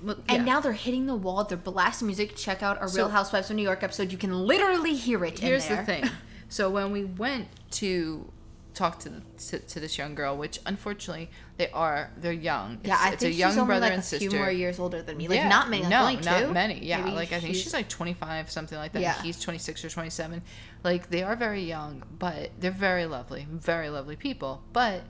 ah. 0.10 0.14
Well, 0.16 0.24
And 0.30 0.46
yeah. 0.48 0.54
now 0.54 0.60
they're 0.62 0.74
hitting 0.74 1.06
the 1.06 1.16
wall. 1.16 1.44
They're 1.44 1.58
blasting 1.58 2.08
music. 2.08 2.36
Check 2.36 2.64
out 2.64 2.80
our 2.82 2.88
So- 2.88 2.98
Real 2.98 3.10
Housewives 3.10 3.50
of 3.50 3.56
New 3.56 3.64
York 3.64 3.84
episode. 3.84 4.12
You 4.12 4.18
can 4.18 4.34
literally 4.46 4.94
hear 4.96 5.24
it. 5.26 5.40
in 5.40 5.48
Here's 5.48 5.68
the 5.68 5.78
thing. 5.78 6.04
So 6.50 6.70
when 6.70 6.92
we 6.94 7.04
went 7.04 7.50
to 7.72 8.32
talk 8.74 9.00
to, 9.00 9.10
the, 9.10 9.22
to 9.50 9.60
to 9.60 9.80
this 9.82 9.98
young 9.98 10.16
girl, 10.16 10.38
which 10.38 10.60
unfortunately 10.66 11.30
they 11.58 11.70
are, 11.72 12.10
they're 12.16 12.32
young. 12.32 12.80
Yeah, 12.86 12.94
it's, 12.94 13.04
I 13.04 13.10
it's 13.14 13.24
think 13.24 13.34
a 13.34 13.38
young 13.38 13.52
she's 13.52 13.58
only 13.58 13.68
brother 13.68 13.82
like 13.82 13.92
and 13.94 14.00
a 14.00 14.06
sister. 14.06 14.30
few 14.30 14.40
more 14.40 14.50
years 14.50 14.80
older 14.80 15.02
than 15.02 15.18
me. 15.18 15.28
Like 15.28 15.40
Yeah, 15.40 15.50
not 15.50 15.70
many. 15.70 15.84
Like 15.84 15.90
no, 15.92 16.02
only 16.04 16.16
not 16.22 16.40
two? 16.40 16.54
many. 16.54 16.86
Yeah, 16.86 17.00
Maybe 17.02 17.12
like 17.18 17.34
I 17.34 17.40
think 17.42 17.54
she's- 17.56 17.64
she's 17.66 17.74
like 17.74 17.90
25, 17.90 18.50
something 18.50 18.78
like 18.78 18.94
that. 18.94 19.02
Yeah. 19.02 19.22
He's 19.22 19.42
26 19.42 19.84
or 19.84 19.90
27. 19.90 20.42
Like 20.86 21.10
they 21.10 21.22
are 21.22 21.36
very 21.36 21.64
young, 21.64 22.04
but 22.18 22.52
they're 22.62 22.72
very 22.72 23.06
lovely, 23.08 23.46
very 23.52 23.90
lovely 23.90 24.16
people. 24.16 24.62
But 24.72 25.02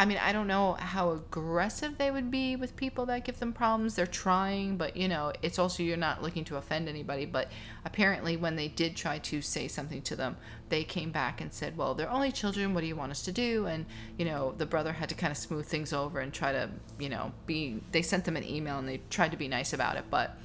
I 0.00 0.04
mean, 0.04 0.18
I 0.18 0.32
don't 0.32 0.46
know 0.46 0.74
how 0.74 1.10
aggressive 1.10 1.98
they 1.98 2.12
would 2.12 2.30
be 2.30 2.54
with 2.54 2.76
people 2.76 3.04
that 3.06 3.24
give 3.24 3.40
them 3.40 3.52
problems. 3.52 3.96
They're 3.96 4.06
trying, 4.06 4.76
but 4.76 4.96
you 4.96 5.08
know, 5.08 5.32
it's 5.42 5.58
also 5.58 5.82
you're 5.82 5.96
not 5.96 6.22
looking 6.22 6.44
to 6.44 6.56
offend 6.56 6.88
anybody. 6.88 7.26
But 7.26 7.50
apparently, 7.84 8.36
when 8.36 8.54
they 8.54 8.68
did 8.68 8.94
try 8.94 9.18
to 9.18 9.42
say 9.42 9.66
something 9.66 10.00
to 10.02 10.14
them, 10.14 10.36
they 10.68 10.84
came 10.84 11.10
back 11.10 11.40
and 11.40 11.52
said, 11.52 11.76
"Well, 11.76 11.94
they're 11.94 12.08
only 12.08 12.30
children. 12.30 12.74
What 12.74 12.82
do 12.82 12.86
you 12.86 12.94
want 12.94 13.10
us 13.10 13.22
to 13.22 13.32
do?" 13.32 13.66
And 13.66 13.86
you 14.16 14.24
know, 14.24 14.54
the 14.56 14.66
brother 14.66 14.92
had 14.92 15.08
to 15.08 15.16
kind 15.16 15.32
of 15.32 15.36
smooth 15.36 15.66
things 15.66 15.92
over 15.92 16.20
and 16.20 16.32
try 16.32 16.52
to, 16.52 16.70
you 17.00 17.08
know, 17.08 17.32
be. 17.46 17.82
They 17.90 18.02
sent 18.02 18.24
them 18.24 18.36
an 18.36 18.44
email 18.44 18.78
and 18.78 18.88
they 18.88 19.00
tried 19.10 19.32
to 19.32 19.36
be 19.36 19.48
nice 19.48 19.72
about 19.72 19.96
it, 19.96 20.04
but 20.10 20.36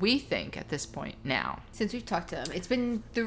we 0.00 0.18
think 0.18 0.56
at 0.56 0.68
this 0.68 0.84
point 0.84 1.14
now. 1.24 1.60
Since 1.72 1.94
we've 1.94 2.04
talked 2.04 2.28
to 2.28 2.34
them, 2.36 2.46
it's 2.54 2.66
been 2.66 3.02
th- 3.14 3.26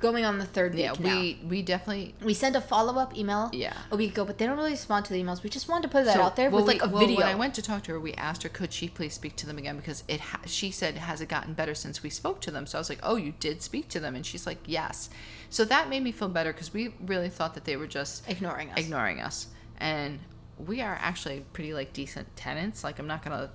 going 0.00 0.24
on 0.24 0.38
the 0.38 0.46
third 0.46 0.72
week 0.74 0.82
Yeah, 0.84 0.92
now. 0.98 1.20
we 1.20 1.38
we 1.46 1.60
definitely 1.62 2.14
We 2.24 2.32
sent 2.32 2.56
a 2.56 2.62
follow 2.62 2.98
up 2.98 3.16
email 3.16 3.50
Yeah. 3.52 3.74
a 3.90 3.96
week 3.96 4.12
ago, 4.12 4.24
but 4.24 4.38
they 4.38 4.46
don't 4.46 4.56
really 4.56 4.70
respond 4.70 5.04
to 5.06 5.12
the 5.12 5.22
emails. 5.22 5.42
We 5.42 5.50
just 5.50 5.68
wanted 5.68 5.82
to 5.82 5.88
put 5.88 6.06
that 6.06 6.14
So, 6.14 6.22
out 6.22 6.34
there 6.36 6.48
well, 6.50 6.64
with 6.64 6.68
like 6.74 6.82
we- 6.82 6.88
a 6.88 6.90
well, 6.92 7.00
video. 7.00 7.16
When 7.18 7.26
I 7.26 7.34
went 7.34 7.54
to 7.56 7.62
talk 7.62 7.82
to 7.84 7.92
her, 7.92 8.00
we 8.00 8.14
asked 8.14 8.42
her, 8.42 8.48
could 8.48 8.72
she 8.72 8.88
please 8.88 9.12
speak 9.12 9.36
to 9.36 9.46
them 9.46 9.58
again? 9.58 9.76
Because 9.76 10.02
it, 10.08 10.20
ha- 10.20 10.40
she 10.46 10.70
said, 10.70 10.96
has 10.96 11.20
it 11.20 11.28
gotten 11.28 11.52
better 11.52 11.74
since 11.74 12.02
we 12.02 12.08
spoke 12.08 12.40
to 12.40 12.50
them? 12.50 12.66
So 12.66 12.78
I 12.78 12.80
was 12.80 12.88
like, 12.88 13.00
oh, 13.02 13.16
you 13.16 13.34
did 13.38 13.60
speak 13.62 13.88
to 13.90 14.00
them, 14.00 14.14
and 14.14 14.24
she's 14.24 14.46
like, 14.46 14.58
yes. 14.64 15.10
So 15.50 15.64
that 15.66 15.90
made 15.90 16.02
me 16.02 16.12
feel 16.12 16.28
better 16.28 16.52
because 16.54 16.72
we 16.72 16.94
really 17.04 17.28
thought 17.28 17.52
that 17.54 17.64
they 17.66 17.76
were 17.76 17.86
just 17.86 18.26
ignoring 18.30 18.70
us. 18.70 18.78
ignoring 18.78 19.20
us, 19.20 19.46
and 19.78 20.20
we 20.58 20.80
are 20.80 20.98
actually 21.00 21.44
pretty 21.52 21.72
like 21.74 21.92
decent 21.92 22.34
tenants. 22.34 22.82
Like 22.82 22.98
I'm 22.98 23.06
not 23.06 23.22
gonna 23.22 23.50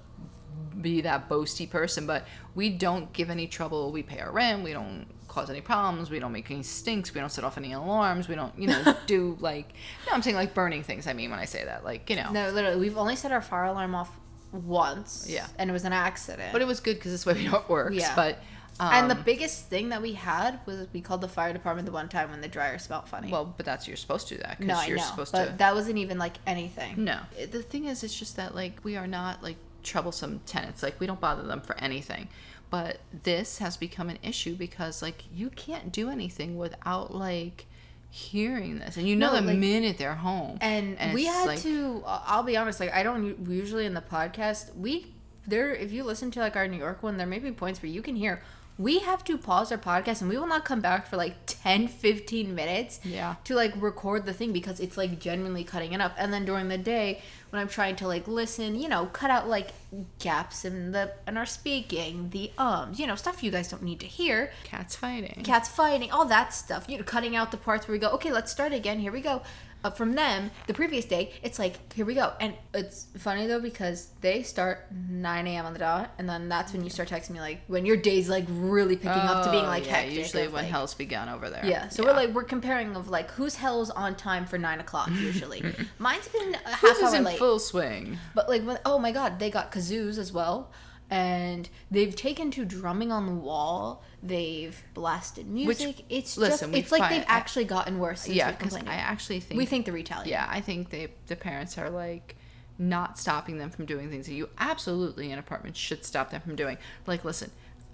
be 0.82 1.02
that 1.02 1.30
boasty 1.30 1.70
person, 1.70 2.06
but 2.06 2.26
we 2.56 2.70
don't 2.70 3.12
give 3.14 3.30
any 3.30 3.48
trouble. 3.48 3.92
We 3.92 4.04
pay 4.04 4.20
our 4.20 4.32
rent. 4.32 4.64
We 4.64 4.74
don't 4.74 5.06
cause 5.28 5.50
any 5.50 5.62
problems. 5.62 6.10
We 6.10 6.20
don't 6.20 6.32
make 6.32 6.50
any 6.52 6.64
stinks. 6.64 7.14
We 7.14 7.20
don't 7.20 7.32
set 7.32 7.44
off 7.44 7.58
any 7.58 7.74
alarms. 7.74 8.28
We 8.28 8.36
don't, 8.36 8.58
you 8.58 8.68
know, 8.68 8.96
do 9.08 9.38
like 9.40 9.74
no. 10.08 10.14
I'm 10.14 10.22
saying 10.22 10.36
like 10.36 10.54
burning 10.54 10.84
things. 10.84 11.08
I 11.08 11.14
mean 11.14 11.30
when 11.32 11.40
I 11.40 11.46
say 11.46 11.66
that, 11.66 11.84
like 11.84 12.10
you 12.10 12.16
know. 12.16 12.32
No, 12.32 12.50
literally, 12.52 12.80
we've 12.80 12.98
only 12.98 13.16
set 13.16 13.32
our 13.32 13.42
fire 13.42 13.66
alarm 13.66 13.96
off 13.96 14.12
once. 14.52 15.26
Yeah. 15.28 15.48
and 15.58 15.70
it 15.70 15.74
was 15.74 15.86
an 15.86 15.94
accident. 15.94 16.52
But 16.52 16.62
it 16.62 16.68
was 16.68 16.80
good 16.80 16.96
because 16.96 17.12
this 17.12 17.26
way 17.26 17.34
we 17.34 17.48
know 17.50 17.58
it 17.58 17.70
works. 17.70 17.96
Yeah. 17.96 18.16
But 18.16 18.40
um, 18.80 18.94
and 18.94 19.12
the 19.12 19.16
biggest 19.16 19.68
thing 19.70 19.90
that 19.90 20.02
we 20.02 20.14
had 20.14 20.60
was 20.66 20.88
we 20.94 21.02
called 21.02 21.22
the 21.22 21.28
fire 21.28 21.54
department 21.54 21.86
the 21.86 21.92
one 21.92 22.10
time 22.10 22.32
when 22.32 22.42
the 22.42 22.48
dryer 22.48 22.80
smelled 22.80 23.08
funny. 23.08 23.32
well, 23.32 23.54
but 23.56 23.66
that's 23.66 23.88
you're 23.88 23.98
supposed 23.98 24.28
to 24.30 24.36
do 24.36 24.42
that 24.42 24.58
because 24.58 24.68
no, 24.68 24.80
I 24.82 24.86
you're 24.88 24.98
know, 24.98 25.04
supposed 25.04 25.32
but 25.32 25.46
to. 25.46 25.58
that 25.58 25.76
wasn't 25.76 26.00
even 26.00 26.18
like 26.18 26.38
anything. 26.48 27.04
No. 27.04 27.20
The 27.52 27.62
thing 27.62 27.86
is, 27.86 28.04
it's 28.04 28.18
just 28.18 28.36
that, 28.38 28.56
like, 28.56 28.80
we 28.84 28.98
are 28.98 29.06
not, 29.06 29.44
like, 29.44 29.58
troublesome 29.84 30.42
tenants. 30.46 30.82
Like, 30.82 31.00
we 31.00 31.06
don't 31.08 31.20
bother 31.20 31.44
them 31.44 31.62
for 31.62 31.78
anything. 31.78 32.28
But 32.70 32.98
this 33.24 33.60
has 33.60 33.78
become 33.78 34.10
an 34.10 34.18
issue 34.24 34.56
because, 34.56 35.02
like, 35.02 35.26
you 35.34 35.50
can't 35.52 35.92
do 35.92 36.10
anything 36.10 36.58
without, 36.58 37.14
like, 37.14 37.66
hearing 38.10 38.80
this. 38.80 38.96
And 38.98 39.08
you 39.08 39.16
know 39.16 39.34
No, 39.34 39.42
the 39.42 39.48
like- 39.48 39.58
minute 39.58 39.98
they're 39.98 40.14
home. 40.16 40.58
and, 40.62 40.98
and 41.00 41.14
we 41.14 41.26
had 41.26 41.46
like- 41.48 41.62
to 41.62 42.04
i'll 42.06 42.44
be 42.44 42.56
honest 42.56 42.80
like 42.80 42.94
i 42.94 43.02
don't 43.02 43.50
usually 43.50 43.88
in 43.88 43.96
the 43.96 44.02
podcast 44.02 44.76
we 44.76 45.08
there 45.48 45.74
if 45.74 45.92
you 45.92 46.04
listen 46.04 46.30
to 46.30 46.40
like 46.40 46.56
our 46.56 46.68
new 46.68 46.78
york 46.78 47.02
one 47.02 47.18
there 47.18 47.26
may 47.26 47.40
be 47.40 47.52
points 47.52 47.82
where 47.82 47.92
you 47.92 48.04
can 48.04 48.16
hear 48.16 48.42
we 48.78 49.00
have 49.00 49.24
to 49.24 49.38
pause 49.38 49.72
our 49.72 49.78
podcast 49.78 50.22
and 50.22 50.30
we 50.30 50.38
will 50.38 50.48
not 50.48 50.66
come 50.66 50.82
back 50.82 51.06
for 51.08 51.16
like 51.16 51.36
10 51.46 51.88
15 51.88 52.56
minutes 52.56 53.00
Yeah. 53.04 53.36
to 53.44 53.54
like 53.56 53.74
record 53.80 54.26
the 54.26 54.34
thing 54.34 54.52
because 54.52 54.80
it's 54.80 54.98
like 54.98 55.20
genuinely 55.20 55.64
cutting 55.64 55.94
it 55.94 56.02
up 56.02 56.14
and 56.18 56.34
then 56.34 56.44
during 56.46 56.70
the 56.70 56.78
day 56.78 57.22
when 57.52 57.62
i'm 57.62 57.68
trying 57.68 57.96
to 57.98 58.08
like 58.08 58.28
listen 58.28 58.74
you 58.80 58.88
know 58.90 59.06
cut 59.14 59.30
out 59.30 59.48
like 59.48 59.70
gaps 60.18 60.66
in 60.66 60.92
the 60.92 61.12
in 61.28 61.38
our 61.38 61.46
speaking 61.46 62.30
the 62.32 62.52
ums 62.58 63.00
you 63.00 63.06
know 63.06 63.16
stuff 63.16 63.44
you 63.44 63.52
guys 63.52 63.68
don't 63.68 63.84
need 63.84 64.00
to 64.00 64.08
hear 64.08 64.52
Cats 64.64 64.96
fighting. 64.96 65.44
cats 65.44 65.70
fighting, 65.70 66.12
all 66.12 66.26
that 66.26 66.54
stuff. 66.54 66.86
You 66.88 66.98
know, 66.98 67.04
cutting 67.04 67.36
out 67.36 67.52
the 67.52 67.58
parts 67.58 67.88
where 67.88 67.94
we 67.94 68.00
go, 68.00 68.10
okay, 68.12 68.32
let's 68.32 68.52
start 68.52 68.74
again. 68.74 68.98
Here 69.00 69.12
we 69.12 69.22
go. 69.22 69.42
Uh, 69.84 69.90
from 69.90 70.14
them, 70.14 70.50
the 70.68 70.74
previous 70.74 71.04
day, 71.06 71.32
it's 71.42 71.60
like, 71.60 71.94
here 71.94 72.06
we 72.06 72.14
go. 72.16 72.32
And 72.40 72.54
it's 72.74 73.08
funny 73.18 73.48
though 73.48 73.60
because 73.60 74.12
they 74.22 74.42
start 74.44 74.88
9 75.10 75.48
a.m. 75.48 75.66
on 75.66 75.74
the 75.74 75.80
dot, 75.80 76.12
and 76.18 76.30
then 76.30 76.48
that's 76.48 76.72
when 76.72 76.84
you 76.84 76.90
start 76.90 77.10
texting 77.10 77.32
me 77.32 77.42
like 77.42 77.62
when 77.68 77.86
your 77.86 77.98
day's 77.98 78.30
like 78.30 78.46
really 78.50 78.96
picking 78.96 79.10
up 79.10 79.44
to 79.46 79.52
being 79.52 79.66
Oh, 79.66 79.68
like 79.68 79.86
yeah, 79.86 79.96
hectic. 79.98 80.16
Usually 80.18 80.44
when 80.44 80.54
like- 80.64 80.66
hell's 80.72 80.94
begun 80.94 81.28
over 81.28 81.50
there. 81.50 81.66
Yeah, 81.66 81.90
so 81.90 82.04
we're 82.06 82.14
like 82.14 82.30
we're 82.34 82.44
comparing 82.44 82.96
of 82.96 83.10
like 83.10 83.30
whose 83.32 83.56
hell's 83.56 83.90
on 83.90 84.16
time 84.16 84.46
for 84.46 84.58
nine 84.58 84.80
o'clock 84.80 85.10
usually. 85.12 85.62
Mine's 86.00 86.28
been 86.30 86.56
a 86.66 86.70
half 86.70 87.04
hour 87.04 87.16
in 87.16 87.24
late. 87.26 87.38
full 87.38 87.60
swing? 87.60 88.18
But 88.34 88.48
like, 88.50 88.64
when, 88.64 88.80
oh 88.86 89.00
my 89.00 89.12
god, 89.12 89.38
they 89.40 89.50
got 89.50 89.72
kazoos 89.72 90.18
as 90.18 90.32
well, 90.32 90.72
and 91.14 91.70
they've 91.92 92.16
taken 92.16 92.50
to 92.50 92.66
drumming 92.66 93.12
on 93.12 93.28
the 93.28 93.34
wall. 93.34 94.02
They've 94.24 94.82
blasted 94.96 95.48
music. 95.48 96.04
it's 96.10 96.38
listen, 96.38 96.72
just, 96.72 96.80
it's 96.80 96.92
like 96.92 97.02
find- 97.02 97.16
they've 97.16 97.26
actually 97.28 97.66
gotten 97.66 98.00
worse. 98.00 98.22
Since 98.22 98.36
Yeah, 98.36 98.52
because. 98.52 98.76
I 98.76 98.96
actually 98.96 99.40
think 99.40 99.60
we 99.60 99.68
think 99.68 99.86
the 99.86 99.92
retaliate. 99.92 100.30
Yeah, 100.30 100.48
I 100.50 100.60
think 100.60 100.90
they 100.90 101.10
the 101.28 101.36
parents 101.36 101.78
are 101.78 101.92
like 101.92 102.36
not 102.80 103.20
stopping 103.20 103.60
them 103.60 103.70
from 103.70 103.86
doing 103.86 104.10
things 104.10 104.26
that 104.26 104.34
you 104.34 104.50
absolutely 104.58 105.32
in 105.32 105.38
apartments 105.38 105.78
should 105.80 106.04
stop 106.04 106.32
them 106.32 106.42
from 106.42 106.56
doing. 106.56 106.80
Like, 107.06 107.24
listen, 107.24 107.52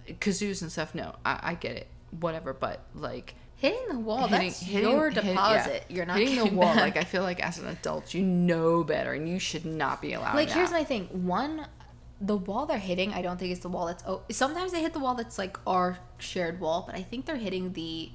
kazoos 0.07 0.61
and 0.61 0.71
stuff. 0.71 0.95
No, 0.95 1.15
I, 1.25 1.39
I 1.43 1.53
get 1.55 1.75
it, 1.75 1.87
whatever. 2.21 2.53
But 2.53 2.85
like 2.95 3.35
hitting 3.57 3.89
the 3.89 3.99
wall. 3.99 4.27
hitting, 4.27 4.47
that's 4.47 4.61
hitting- 4.61 4.89
your 4.89 5.09
hit- 5.09 5.25
yeah, 5.25 5.31
deposit. 5.31 5.83
You're 5.89 6.05
not 6.05 6.19
hitting 6.19 6.37
the 6.37 6.45
wall. 6.55 6.73
back. 6.73 6.95
Like 6.95 6.97
I 6.97 7.03
feel 7.03 7.23
like 7.23 7.41
as 7.41 7.57
an 7.57 7.67
adult, 7.67 8.13
you 8.13 8.21
know 8.21 8.85
better, 8.85 9.11
and 9.11 9.27
you 9.27 9.39
should 9.39 9.65
not 9.65 10.01
be 10.01 10.13
allowed. 10.13 10.35
like 10.35 10.51
here's 10.51 10.71
my 10.71 10.85
thing. 10.85 11.27
One, 11.27 11.65
the 12.21 12.37
wall 12.37 12.65
they're 12.65 12.77
hitting, 12.77 13.13
I 13.13 13.21
don't 13.21 13.37
think 13.37 13.51
it's 13.51 13.61
the 13.61 13.69
wall 13.69 13.85
that's. 13.85 14.03
Oh, 14.05 14.21
sometimes 14.29 14.71
they 14.71 14.81
hit 14.81 14.93
the 14.93 14.99
wall 14.99 15.15
that's 15.15 15.37
like 15.37 15.57
our 15.65 15.97
shared 16.17 16.59
wall, 16.59 16.83
but 16.85 16.95
I 16.95 17.01
think 17.01 17.25
they're 17.25 17.37
hitting 17.37 17.73
the 17.73 18.09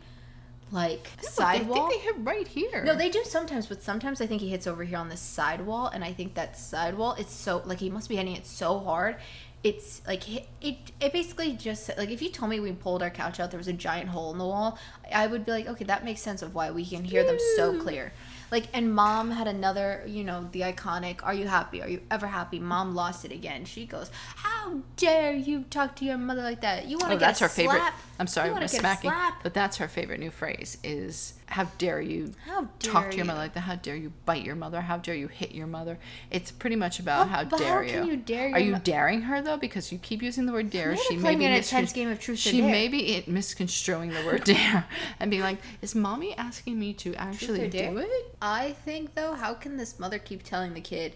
like 0.71 1.09
side 1.21 1.67
wall. 1.67 1.89
Think 1.89 2.03
they 2.03 2.07
hit 2.09 2.17
right 2.19 2.47
here. 2.47 2.85
No, 2.85 2.95
they 2.95 3.09
do 3.09 3.23
sometimes, 3.25 3.67
but 3.67 3.83
sometimes 3.83 4.21
I 4.21 4.27
think 4.27 4.43
he 4.43 4.51
hits 4.51 4.67
over 4.67 4.85
here 4.85 4.99
on 4.99 5.09
the 5.09 5.17
side 5.17 5.63
wall, 5.63 5.87
and 5.87 6.05
I 6.05 6.13
think 6.13 6.35
that 6.35 6.59
side 6.59 6.97
wall, 6.97 7.15
it's 7.19 7.33
so 7.33 7.63
like 7.65 7.79
he 7.79 7.91
must 7.91 8.09
be 8.09 8.17
hitting 8.17 8.37
it 8.37 8.47
so 8.47 8.79
hard. 8.79 9.17
It's 9.63 10.03
like 10.07 10.29
it, 10.29 10.47
it, 10.61 10.77
it 11.01 11.13
basically 11.13 11.53
just 11.53 11.91
like 11.97 12.11
if 12.11 12.21
you 12.21 12.29
told 12.29 12.51
me 12.51 12.61
we 12.61 12.73
pulled 12.73 13.03
our 13.03 13.09
couch 13.11 13.41
out, 13.41 13.51
there 13.51 13.59
was 13.59 13.69
a 13.69 13.73
giant 13.73 14.11
hole 14.11 14.31
in 14.33 14.39
the 14.39 14.45
wall, 14.45 14.79
I 15.11 15.27
would 15.27 15.47
be 15.47 15.53
like, 15.53 15.67
okay, 15.67 15.85
that 15.85 16.05
makes 16.05 16.21
sense 16.21 16.43
of 16.43 16.55
why 16.55 16.71
we 16.71 16.85
can 16.85 17.05
hear 17.05 17.25
them 17.25 17.39
so 17.57 17.81
clear. 17.81 18.13
Like, 18.55 18.69
and 18.73 18.95
mom 18.95 19.33
had 19.33 19.49
another, 19.49 20.05
you 20.07 20.23
know, 20.23 20.49
the 20.53 20.61
iconic, 20.61 21.17
"Are 21.25 21.35
you 21.35 21.49
happy? 21.49 21.83
Are 21.83 21.89
you 21.89 22.03
ever 22.09 22.29
happy?" 22.29 22.61
Mom 22.61 22.95
lost 22.95 23.25
it 23.25 23.33
again. 23.33 23.65
She 23.65 23.85
goes, 23.85 24.13
"How 24.37 24.77
dare 24.97 25.35
you 25.35 25.65
talk 25.71 25.97
to 25.97 26.05
your 26.05 26.19
mother 26.19 26.43
like 26.43 26.61
that? 26.61 26.87
You 26.87 26.99
want 26.99 27.11
to 27.11 27.17
Oh, 27.17 27.19
get 27.19 27.27
that's 27.27 27.41
her 27.41 27.49
favorite. 27.49 27.83
I'm 28.19 28.27
sorry, 28.29 28.49
I'm 28.49 28.55
wanna 28.55 28.67
get 28.67 28.75
a 28.75 28.79
smacking. 28.79 29.13
But 29.43 29.55
that's 29.55 29.79
her 29.79 29.89
favorite 29.89 30.21
new 30.21 30.31
phrase 30.31 30.79
is 30.85 31.35
"How 31.47 31.65
dare 31.79 32.01
you 32.01 32.33
How 32.47 32.69
talk 32.79 33.03
dare 33.05 33.11
to 33.11 33.17
your 33.17 33.25
you." 33.25 33.29
mother 33.29 33.41
like 33.41 33.55
that? 33.55 33.61
How 33.63 33.75
dare 33.75 33.97
you 33.97 34.13
bite 34.25 34.45
your 34.45 34.55
mother? 34.55 34.81
How 34.83 34.99
dare 34.99 35.15
you 35.17 35.27
hit 35.29 35.53
your 35.53 35.67
mother?" 35.67 35.99
It's 36.31 36.51
pretty 36.53 36.77
much 36.77 37.01
about 37.01 37.29
How- 37.29 37.45
how, 37.45 37.51
how 37.51 37.57
dare 37.59 37.85
can 37.85 38.07
you. 38.07 38.13
you 38.13 38.17
dare 38.17 38.53
Are 38.53 38.59
you 38.61 38.79
daring 38.79 39.23
her 39.23 39.43
though? 39.43 39.57
Because 39.57 39.91
you 39.91 39.99
keep 39.99 40.23
using 40.23 40.47
the 40.47 40.53
word 40.53 40.71
dare. 40.71 40.97
She 40.97 41.17
may 41.17 41.35
be 41.35 41.45
an 41.45 41.53
miscon- 41.53 41.57
intense 41.57 41.93
game 41.93 42.09
of 42.09 42.21
truth 42.21 42.39
She 42.39 42.63
may 42.63 42.87
be 42.89 43.17
it 43.17 43.27
misconstruing 43.27 44.11
the 44.11 44.25
word 44.25 44.45
dare 44.55 44.87
and 45.19 45.31
being 45.31 45.43
like, 45.43 45.59
"Is 45.83 45.95
mommy 45.95 46.37
asking 46.39 46.79
me 46.79 46.93
to 46.95 47.15
actually 47.17 47.69
do 47.69 47.99
it?" 47.99 48.37
I 48.41 48.73
think 48.85 49.15
though, 49.17 49.35
how 49.35 49.55
can 49.55 49.77
this 49.77 49.99
mother 49.99 50.19
keep 50.19 50.43
telling 50.45 50.75
the 50.75 50.81
kid, 50.81 51.15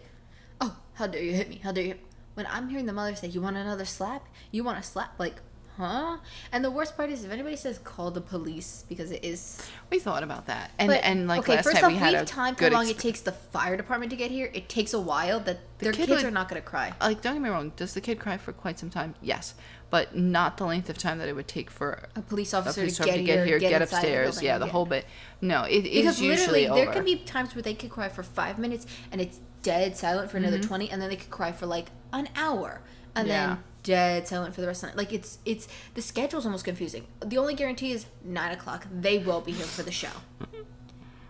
"Oh, 0.60 0.76
how 0.94 1.06
dare 1.06 1.22
you 1.22 1.32
hit 1.32 1.48
me? 1.48 1.60
How 1.62 1.70
dare 1.72 1.84
you?" 1.84 1.94
When 2.34 2.46
I'm 2.46 2.68
hearing 2.68 2.86
the 2.86 2.92
mother 2.92 3.14
say, 3.16 3.28
"You 3.28 3.40
want 3.40 3.56
another 3.56 3.84
slap? 3.84 4.26
You 4.50 4.62
want 4.64 4.78
a 4.78 4.82
slap?" 4.82 5.18
Like, 5.18 5.36
huh? 5.78 6.18
And 6.52 6.64
the 6.64 6.70
worst 6.70 6.96
part 6.96 7.08
is, 7.10 7.24
if 7.24 7.30
anybody 7.30 7.56
says 7.56 7.78
call 7.78 8.10
the 8.10 8.20
police 8.20 8.84
because 8.88 9.10
it 9.10 9.24
is. 9.24 9.62
We 9.90 9.98
thought 9.98 10.22
about 10.22 10.46
that, 10.46 10.72
and 10.78 10.88
But, 10.88 11.00
and 11.04 11.26
like 11.26 11.40
okay, 11.40 11.54
last 11.56 11.64
first 11.64 11.76
time 11.78 11.84
off, 11.86 11.92
we 11.92 11.98
had 11.98 12.12
we've 12.12 12.22
a 12.22 12.26
timed 12.26 12.60
how 12.60 12.68
long 12.68 12.84
exp- 12.86 12.90
it 12.90 12.98
takes 12.98 13.20
the 13.22 13.32
fire 13.32 13.76
department 13.76 14.10
to 14.10 14.16
get 14.16 14.30
here. 14.30 14.50
It 14.52 14.68
takes 14.68 14.92
a 14.92 15.00
while. 15.00 15.40
That 15.40 15.60
their 15.78 15.92
kid 15.92 16.06
kids 16.08 16.22
would- 16.22 16.28
are 16.28 16.30
not 16.30 16.48
gonna 16.48 16.60
cry. 16.60 16.92
like 17.00 17.22
don't 17.22 17.34
get 17.34 17.42
me 17.42 17.48
wrong 17.48 17.72
does 17.76 17.94
the 17.94 18.00
kid 18.00 18.18
cry 18.18 18.36
for 18.36 18.52
quite 18.52 18.78
some 18.80 18.90
time 18.90 19.14
yes 19.22 19.54
but 19.90 20.14
not 20.16 20.56
the 20.56 20.64
length 20.66 20.90
of 20.90 20.98
time 20.98 21.18
that 21.18 21.28
it 21.28 21.34
would 21.36 21.46
take 21.46 21.70
for 21.70 22.08
A 22.16 22.20
police 22.20 22.52
a 22.52 22.58
officer 22.58 22.80
police 22.80 22.96
to 22.96 23.04
officer 23.04 23.22
get, 23.22 23.46
here, 23.46 23.58
get, 23.60 23.78
the 23.78 23.84
upstairs 23.84 24.30
building, 24.34 24.44
yeah 24.46 24.58
the 24.58 24.66
whole 24.66 24.84
bit 24.84 25.06
no 25.40 25.62
it 25.62 25.86
is 25.86 25.94
because 25.94 26.20
usually 26.20 26.62
literally 26.62 26.68
over 26.68 26.84
there 26.84 26.92
can 26.92 27.04
be 27.04 27.16
times 27.18 27.54
where 27.54 27.62
they 27.62 27.74
could 27.74 27.90
cry 27.90 28.08
for 28.08 28.24
five 28.24 28.58
minutes 28.58 28.86
and 29.12 29.20
it's 29.20 29.38
dead 29.62 29.96
silent 29.96 30.28
for 30.32 30.36
another 30.36 30.58
Mm-hmm. 30.58 30.66
20 30.68 30.90
and 30.90 31.00
then 31.00 31.08
they 31.10 31.16
could 31.16 31.30
cry 31.30 31.52
for 31.52 31.66
like 31.66 31.86
an 32.12 32.28
hour 32.34 32.80
and 33.14 33.28
Yeah. 33.28 33.46
then 33.46 33.58
dead 33.88 34.28
silent 34.28 34.54
for 34.54 34.60
the 34.60 34.66
rest 34.66 34.82
of 34.82 34.90
the 34.90 34.96
night. 34.96 34.98
Like 34.98 35.12
it's 35.14 35.38
it's 35.46 35.66
the 35.94 36.02
schedule's 36.02 36.44
almost 36.44 36.64
confusing. 36.64 37.06
The 37.24 37.38
only 37.38 37.54
guarantee 37.54 37.92
is 37.92 38.04
nine 38.22 38.52
o'clock. 38.52 38.86
They 38.92 39.16
will 39.18 39.40
be 39.40 39.52
here 39.52 39.64
for 39.64 39.82
the 39.82 39.90
show. 39.90 40.10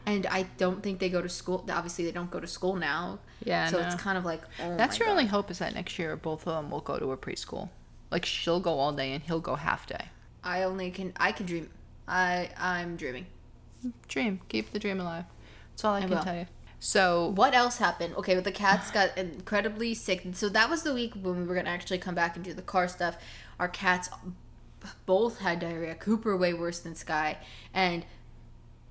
And 0.06 0.26
i 0.26 0.46
don't 0.56 0.82
think 0.82 1.00
they 1.00 1.10
go 1.10 1.20
to 1.20 1.28
school 1.28 1.62
obviously 1.70 2.06
they 2.06 2.12
don't 2.12 2.30
go 2.30 2.40
to 2.40 2.46
school 2.46 2.74
now. 2.74 3.20
Yeah, 3.44 3.68
so 3.68 3.78
no. 3.78 3.86
it's 3.86 3.94
kind 3.94 4.18
of 4.18 4.24
like 4.24 4.42
oh 4.60 4.76
that's 4.76 4.98
your 4.98 5.08
only 5.08 5.26
hope 5.26 5.50
is 5.50 5.58
that 5.60 5.74
next 5.74 5.98
year 5.98 6.16
both 6.16 6.46
of 6.46 6.54
them 6.54 6.70
will 6.70 6.80
go 6.80 6.98
to 6.98 7.12
a 7.12 7.16
preschool. 7.16 7.68
Like 8.10 8.24
she'll 8.24 8.60
go 8.60 8.78
all 8.78 8.92
day 8.92 9.12
and 9.12 9.22
he'll 9.22 9.40
go 9.40 9.54
half 9.54 9.86
day. 9.86 10.06
I 10.42 10.64
only 10.64 10.90
can 10.90 11.12
i 11.16 11.30
can 11.30 11.46
dream. 11.46 11.70
I 12.08 12.50
i'm 12.58 12.96
dreaming. 12.96 13.26
Dream. 14.08 14.40
Keep 14.48 14.72
the 14.72 14.80
dream 14.80 14.98
alive. 14.98 15.26
That's 15.70 15.84
all 15.84 15.94
i, 15.94 16.00
can 16.00 16.10
will. 16.10 16.22
tell 16.22 16.34
you 16.34 16.46
so 16.80 17.28
What 17.34 17.54
else 17.54 17.78
happened? 17.78 18.14
Okay, 18.16 18.34
but 18.34 18.44
the 18.44 18.52
cats 18.52 18.90
got 18.90 19.16
incredibly 19.18 19.94
sick. 19.94 20.24
So 20.32 20.48
that 20.50 20.70
was 20.70 20.82
the 20.82 20.94
week 20.94 21.14
when 21.14 21.36
we 21.36 21.44
were 21.44 21.54
gonna 21.54 21.70
actually 21.70 21.98
come 21.98 22.14
back 22.14 22.36
and 22.36 22.44
do 22.44 22.54
the 22.54 22.62
car 22.62 22.88
stuff. 22.88 23.18
Our 23.58 23.68
cats 23.68 24.08
both 25.06 25.40
had 25.40 25.60
diarrhea. 25.60 25.94
Cooper 25.94 26.36
way 26.36 26.54
worse 26.54 26.78
than 26.78 26.94
Sky, 26.94 27.38
and 27.74 28.04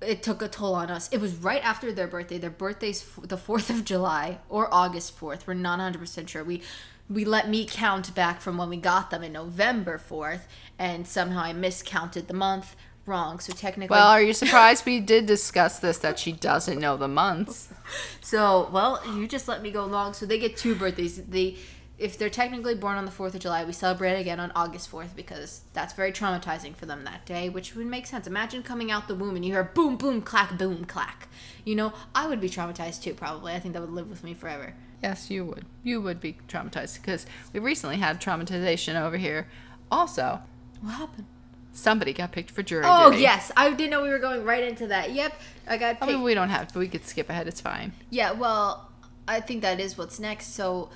it 0.00 0.22
took 0.22 0.42
a 0.42 0.48
toll 0.48 0.74
on 0.74 0.90
us. 0.90 1.08
It 1.10 1.20
was 1.20 1.34
right 1.36 1.64
after 1.64 1.90
their 1.92 2.06
birthday. 2.06 2.38
Their 2.38 2.50
birthday's 2.50 3.02
f- 3.02 3.28
the 3.28 3.36
fourth 3.38 3.70
of 3.70 3.84
July 3.84 4.38
or 4.48 4.72
August 4.72 5.16
fourth. 5.16 5.46
We're 5.46 5.54
not 5.54 5.80
hundred 5.80 6.00
percent 6.00 6.28
sure. 6.30 6.44
We 6.44 6.62
we 7.10 7.24
let 7.24 7.48
me 7.48 7.66
count 7.66 8.14
back 8.14 8.40
from 8.42 8.58
when 8.58 8.68
we 8.68 8.76
got 8.76 9.10
them 9.10 9.22
in 9.22 9.32
November 9.32 9.96
fourth, 9.98 10.46
and 10.78 11.06
somehow 11.06 11.40
I 11.40 11.52
miscounted 11.54 12.28
the 12.28 12.34
month 12.34 12.76
wrong. 13.08 13.40
So 13.40 13.52
technically, 13.52 13.94
well 13.94 14.08
are 14.08 14.22
you 14.22 14.32
surprised 14.32 14.86
we 14.86 15.00
did 15.00 15.26
discuss 15.26 15.78
this 15.80 15.98
that 15.98 16.18
she 16.18 16.32
doesn't 16.32 16.78
know 16.78 16.96
the 16.96 17.08
months 17.08 17.68
So, 18.20 18.68
well, 18.72 19.00
you 19.16 19.26
just 19.26 19.48
let 19.48 19.62
me 19.62 19.70
go 19.70 19.84
long. 19.86 20.12
So 20.12 20.26
they 20.26 20.38
get 20.38 20.56
two 20.56 20.74
birthdays. 20.74 21.22
The 21.24 21.56
if 21.98 22.16
they're 22.16 22.30
technically 22.30 22.76
born 22.76 22.96
on 22.96 23.06
the 23.06 23.10
4th 23.10 23.34
of 23.34 23.40
July, 23.40 23.64
we 23.64 23.72
celebrate 23.72 24.20
again 24.20 24.38
on 24.38 24.52
August 24.54 24.88
4th 24.92 25.16
because 25.16 25.62
that's 25.72 25.94
very 25.94 26.12
traumatizing 26.12 26.76
for 26.76 26.86
them 26.86 27.02
that 27.02 27.26
day, 27.26 27.48
which 27.48 27.74
would 27.74 27.86
make 27.86 28.06
sense. 28.06 28.28
Imagine 28.28 28.62
coming 28.62 28.92
out 28.92 29.08
the 29.08 29.16
womb 29.16 29.34
and 29.34 29.44
you 29.44 29.52
hear 29.52 29.64
boom, 29.64 29.96
boom, 29.96 30.22
clack, 30.22 30.56
boom, 30.56 30.84
clack. 30.84 31.26
You 31.64 31.74
know, 31.74 31.92
I 32.14 32.28
would 32.28 32.40
be 32.40 32.48
traumatized 32.48 33.02
too, 33.02 33.14
probably. 33.14 33.52
I 33.52 33.58
think 33.58 33.74
that 33.74 33.80
would 33.80 33.90
live 33.90 34.08
with 34.08 34.22
me 34.22 34.32
forever. 34.32 34.74
Yes, 35.02 35.28
you 35.28 35.44
would. 35.46 35.64
You 35.82 36.00
would 36.00 36.20
be 36.20 36.36
traumatized 36.46 37.00
because 37.00 37.26
we 37.52 37.58
recently 37.58 37.96
had 37.96 38.20
traumatization 38.20 39.00
over 39.00 39.16
here. 39.16 39.48
Also, 39.90 40.40
What 40.80 40.94
happened? 40.94 41.26
Somebody 41.72 42.12
got 42.12 42.32
picked 42.32 42.50
for 42.50 42.62
jury 42.62 42.84
Oh, 42.86 43.10
duty. 43.10 43.22
yes. 43.22 43.52
I 43.56 43.70
didn't 43.70 43.90
know 43.90 44.02
we 44.02 44.08
were 44.10 44.18
going 44.18 44.44
right 44.44 44.64
into 44.64 44.86
that. 44.88 45.12
Yep. 45.12 45.32
I 45.68 45.76
got 45.76 45.98
I 46.00 46.06
mean, 46.06 46.22
we 46.22 46.34
don't 46.34 46.48
have 46.48 46.68
to. 46.72 46.78
We 46.78 46.88
could 46.88 47.04
skip 47.06 47.28
ahead. 47.30 47.46
It's 47.46 47.60
fine. 47.60 47.92
Yeah, 48.10 48.32
well, 48.32 48.90
I 49.26 49.40
think 49.40 49.62
that 49.62 49.78
is 49.80 49.96
what's 49.98 50.18
next. 50.18 50.54
So, 50.54 50.90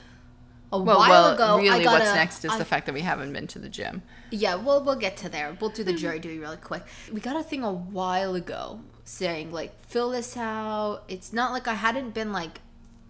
a 0.72 0.78
Well, 0.80 0.98
while 0.98 1.08
well, 1.10 1.34
ago, 1.34 1.56
really, 1.58 1.68
I 1.80 1.84
got 1.84 2.00
what's 2.00 2.14
next 2.14 2.44
is 2.46 2.50
I- 2.52 2.58
the 2.58 2.64
fact 2.64 2.86
that 2.86 2.94
we 2.94 3.02
haven't 3.02 3.32
been 3.32 3.46
to 3.48 3.58
the 3.58 3.68
gym. 3.68 4.02
Yeah, 4.30 4.54
well, 4.54 4.82
we'll 4.82 4.96
get 4.96 5.18
to 5.18 5.28
there. 5.28 5.54
We'll 5.60 5.68
do 5.70 5.84
the 5.84 5.92
Mm-hmm. 5.92 5.98
jury 6.00 6.18
duty 6.18 6.38
really 6.38 6.56
quick. 6.56 6.82
We 7.12 7.20
got 7.20 7.36
a 7.36 7.42
thing 7.42 7.62
a 7.62 7.70
while 7.72 8.34
ago 8.34 8.80
saying 9.04 9.52
like 9.52 9.78
fill 9.84 10.10
this 10.10 10.36
out. 10.36 11.02
It's 11.08 11.32
not 11.34 11.52
like 11.52 11.68
I 11.68 11.74
hadn't 11.74 12.14
been 12.14 12.32
like, 12.32 12.60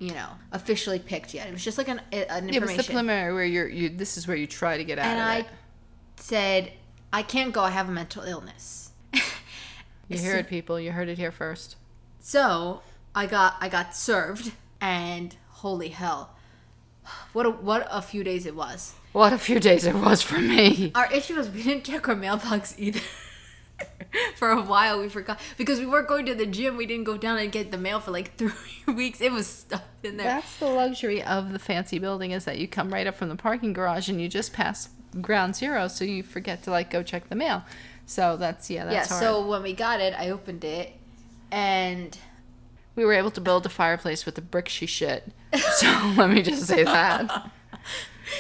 you 0.01 0.13
know, 0.13 0.31
officially 0.51 0.99
picked 0.99 1.33
yet. 1.35 1.47
It 1.47 1.53
was 1.53 1.63
just 1.63 1.79
like 1.79 1.87
an 1.87 2.01
an 2.13 2.49
information. 2.49 2.71
it's 2.81 2.89
the 2.89 2.93
preliminary 2.93 3.33
where 3.33 3.45
you're. 3.45 3.69
You. 3.69 3.89
This 3.91 4.17
is 4.19 4.27
where 4.27 4.37
you 4.37 4.49
try 4.49 4.77
to 4.79 4.83
get 4.85 4.99
out 4.99 5.07
and 5.07 5.21
I 5.23 5.37
it. 5.39 5.47
said 6.17 6.73
I 7.13 7.23
can't 7.23 7.53
go. 7.53 7.63
I 7.63 7.71
have 7.71 7.89
a 7.89 7.93
mental 7.93 8.23
illness. 8.23 8.91
You 10.09 10.19
hear 10.19 10.37
it, 10.37 10.49
people. 10.49 10.79
You 10.79 10.93
heard 10.93 11.09
it 11.09 11.17
here 11.17 11.33
first. 11.33 11.77
So 12.21 12.83
I 13.15 13.27
got 13.27 13.57
I 13.61 13.69
got 13.71 13.97
served, 13.97 14.53
and 14.79 15.35
holy 15.49 15.89
hell, 15.89 16.37
what 17.33 17.47
a 17.47 17.51
what 17.51 17.87
a 17.91 18.03
few 18.03 18.23
days 18.23 18.45
it 18.45 18.55
was. 18.55 18.95
What 19.13 19.33
a 19.33 19.39
few 19.39 19.59
days 19.59 19.87
it 19.87 19.95
was 19.95 20.21
for 20.21 20.39
me. 20.39 20.93
Our 20.95 21.11
issue 21.13 21.37
was 21.37 21.49
we 21.49 21.63
didn't 21.63 21.85
check 21.85 22.09
our 22.09 22.17
mailbox 22.17 22.75
either. 22.79 23.01
for 24.37 24.51
a 24.51 24.63
while, 24.63 25.01
we 25.01 25.09
forgot 25.09 25.41
because 25.57 25.79
we 25.79 25.87
weren't 25.87 26.09
going 26.09 26.27
to 26.27 26.35
the 26.35 26.47
gym. 26.47 26.77
We 26.77 26.87
didn't 26.87 27.05
go 27.05 27.17
down 27.17 27.39
and 27.39 27.51
get 27.51 27.71
the 27.71 27.79
mail 27.79 28.01
for 28.01 28.11
like 28.11 28.37
three 28.37 28.53
weeks. 28.95 29.21
It 29.21 29.33
was 29.33 29.47
stuffed 29.47 30.05
in 30.05 30.17
there. 30.17 30.27
That's 30.27 30.59
the 30.59 30.67
luxury 30.67 31.23
of 31.23 31.53
the 31.53 31.59
fancy 31.59 31.99
building 31.99 32.33
is 32.33 32.45
that 32.45 32.59
you 32.59 32.69
come 32.69 32.93
right 32.93 33.07
up 33.07 33.15
from 33.15 33.29
the 33.29 33.37
parking 33.37 33.73
garage 33.73 34.09
and 34.09 34.21
you 34.21 34.29
just 34.29 34.53
pass 34.53 34.89
ground 35.21 35.57
zero, 35.57 35.89
so 35.89 36.05
you 36.05 36.23
forget 36.23 36.63
to 36.65 36.71
like 36.71 36.91
go 36.91 37.03
check 37.03 37.29
the 37.29 37.37
mail. 37.37 37.65
So 38.07 38.37
that's 38.37 38.71
yeah, 38.71 38.91
yeah. 38.91 39.07
hard. 39.07 39.21
So 39.21 39.47
when 39.47 39.63
we 39.63 39.73
got 39.73 40.01
it, 40.01 40.15
I 40.17 40.31
opened 40.31 40.65
it, 40.65 40.93
and 41.51 42.17
we 42.97 43.05
were 43.05 43.15
able 43.15 43.31
to 43.33 43.41
build 43.41 43.67
a 43.67 43.69
fireplace 43.69 44.27
with 44.27 44.35
the 44.35 44.43
brick 44.43 44.69
she 44.69 44.87
shit. 44.87 45.33
So 45.77 45.87
let 46.17 46.31
me 46.31 46.43
just 46.43 46.67
say 46.67 46.85
that. 46.85 47.51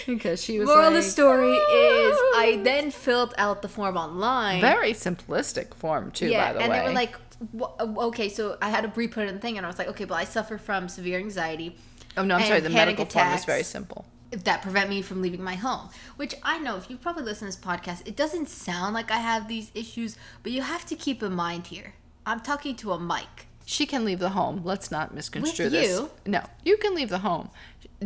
Because 0.07 0.43
she 0.43 0.59
was 0.59 0.69
moral 0.69 0.87
of 0.87 0.93
the 0.95 1.01
like, 1.01 1.09
story 1.09 1.53
is 1.53 2.17
I 2.35 2.61
then 2.65 2.91
filled 2.91 3.35
out 3.37 3.61
the 3.61 3.69
form 3.69 3.99
online. 3.99 4.61
very 4.61 4.93
simplistic 4.93 5.75
form 5.75 6.11
too, 6.11 6.29
yeah, 6.29 6.47
by 6.47 6.53
the 6.55 6.61
and 6.61 6.71
way. 6.71 6.79
And 6.79 6.87
they 6.87 7.09
were 7.61 7.75
like, 7.75 7.99
okay, 7.99 8.29
so 8.31 8.57
I 8.63 8.71
had 8.71 8.85
to 8.85 8.93
re-put 8.95 9.29
in 9.29 9.35
the 9.35 9.41
thing, 9.41 9.59
and 9.59 9.67
I 9.67 9.69
was 9.69 9.79
like, 9.79 9.89
okay, 9.89 10.07
well 10.07 10.19
I 10.19 10.25
suffer 10.25 10.57
from 10.57 10.89
severe 10.89 11.19
anxiety. 11.19 11.77
oh 12.17 12.25
no, 12.25 12.37
I'm 12.37 12.47
sorry. 12.47 12.61
The 12.61 12.71
medical 12.71 13.05
form 13.05 13.29
is 13.29 13.45
very 13.45 13.65
simple. 13.65 14.07
That 14.33 14.63
prevent 14.63 14.91
me 14.91 15.03
from 15.03 15.23
leaving 15.23 15.43
my 15.43 15.55
home. 15.55 15.89
Which 16.17 16.35
I 16.43 16.59
know 16.59 16.77
if 16.77 16.91
you 16.91 16.97
probably 16.97 17.25
listen 17.25 17.51
to 17.51 17.57
this 17.57 17.65
podcast, 17.65 18.07
it 18.07 18.17
doesn't 18.17 18.49
sound 18.49 18.95
like 18.95 19.11
I 19.11 19.19
have 19.19 19.49
these 19.49 19.71
issues, 19.75 20.17
but 20.43 20.53
you 20.53 20.63
have 20.63 20.85
to 20.87 20.97
keep 20.97 21.23
in 21.23 21.33
mind 21.33 21.69
here. 21.69 21.95
I'm 22.25 22.41
talking 22.41 22.77
to 22.77 22.93
a 22.93 23.01
mic. 23.01 23.47
She 23.65 23.87
can 23.87 24.05
leave 24.05 24.19
the 24.19 24.31
home. 24.31 24.63
Let's 24.65 24.91
not 24.91 25.15
misconstrue 25.15 25.67
With 25.67 25.73
this. 25.73 25.89
you? 25.89 26.11
No, 26.27 26.45
you 26.65 26.77
can 26.77 26.95
leave 26.95 27.09
the 27.09 27.19
home. 27.19 27.51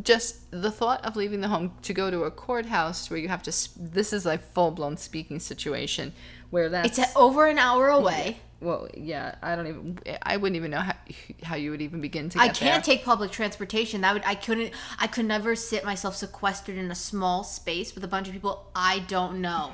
Just 0.02 0.50
the 0.50 0.70
thought 0.70 1.04
of 1.04 1.16
leaving 1.16 1.40
the 1.40 1.48
home 1.48 1.72
to 1.82 1.94
go 1.94 2.10
to 2.10 2.24
a 2.24 2.30
courthouse 2.30 3.08
where 3.08 3.18
you 3.18 3.28
have 3.28 3.42
to. 3.44 3.50
This 3.78 4.12
is 4.12 4.26
a 4.26 4.36
full 4.36 4.70
blown 4.70 4.96
speaking 4.98 5.40
situation 5.40 6.12
where 6.50 6.68
that's. 6.68 6.98
It's 6.98 7.16
over 7.16 7.46
an 7.46 7.58
hour 7.58 7.88
away. 7.88 8.38
Well, 8.60 8.88
yeah. 8.94 9.34
I 9.42 9.54
don't 9.54 9.66
even. 9.66 9.98
I 10.22 10.36
wouldn't 10.36 10.56
even 10.56 10.70
know 10.70 10.80
how, 10.80 10.94
how 11.42 11.56
you 11.56 11.70
would 11.70 11.82
even 11.82 12.00
begin 12.00 12.30
to. 12.30 12.38
I 12.38 12.48
can't 12.48 12.84
there. 12.84 12.96
take 12.96 13.04
public 13.04 13.30
transportation. 13.30 14.00
That 14.00 14.14
would 14.14 14.24
I 14.24 14.34
couldn't 14.34 14.72
I 14.98 15.06
could 15.06 15.26
never 15.26 15.54
sit 15.54 15.84
myself 15.84 16.16
sequestered 16.16 16.76
in 16.76 16.90
a 16.90 16.94
small 16.94 17.44
space 17.44 17.94
with 17.94 18.02
a 18.04 18.08
bunch 18.08 18.28
of 18.28 18.34
people 18.34 18.70
I 18.74 19.00
don't 19.00 19.40
know. 19.40 19.72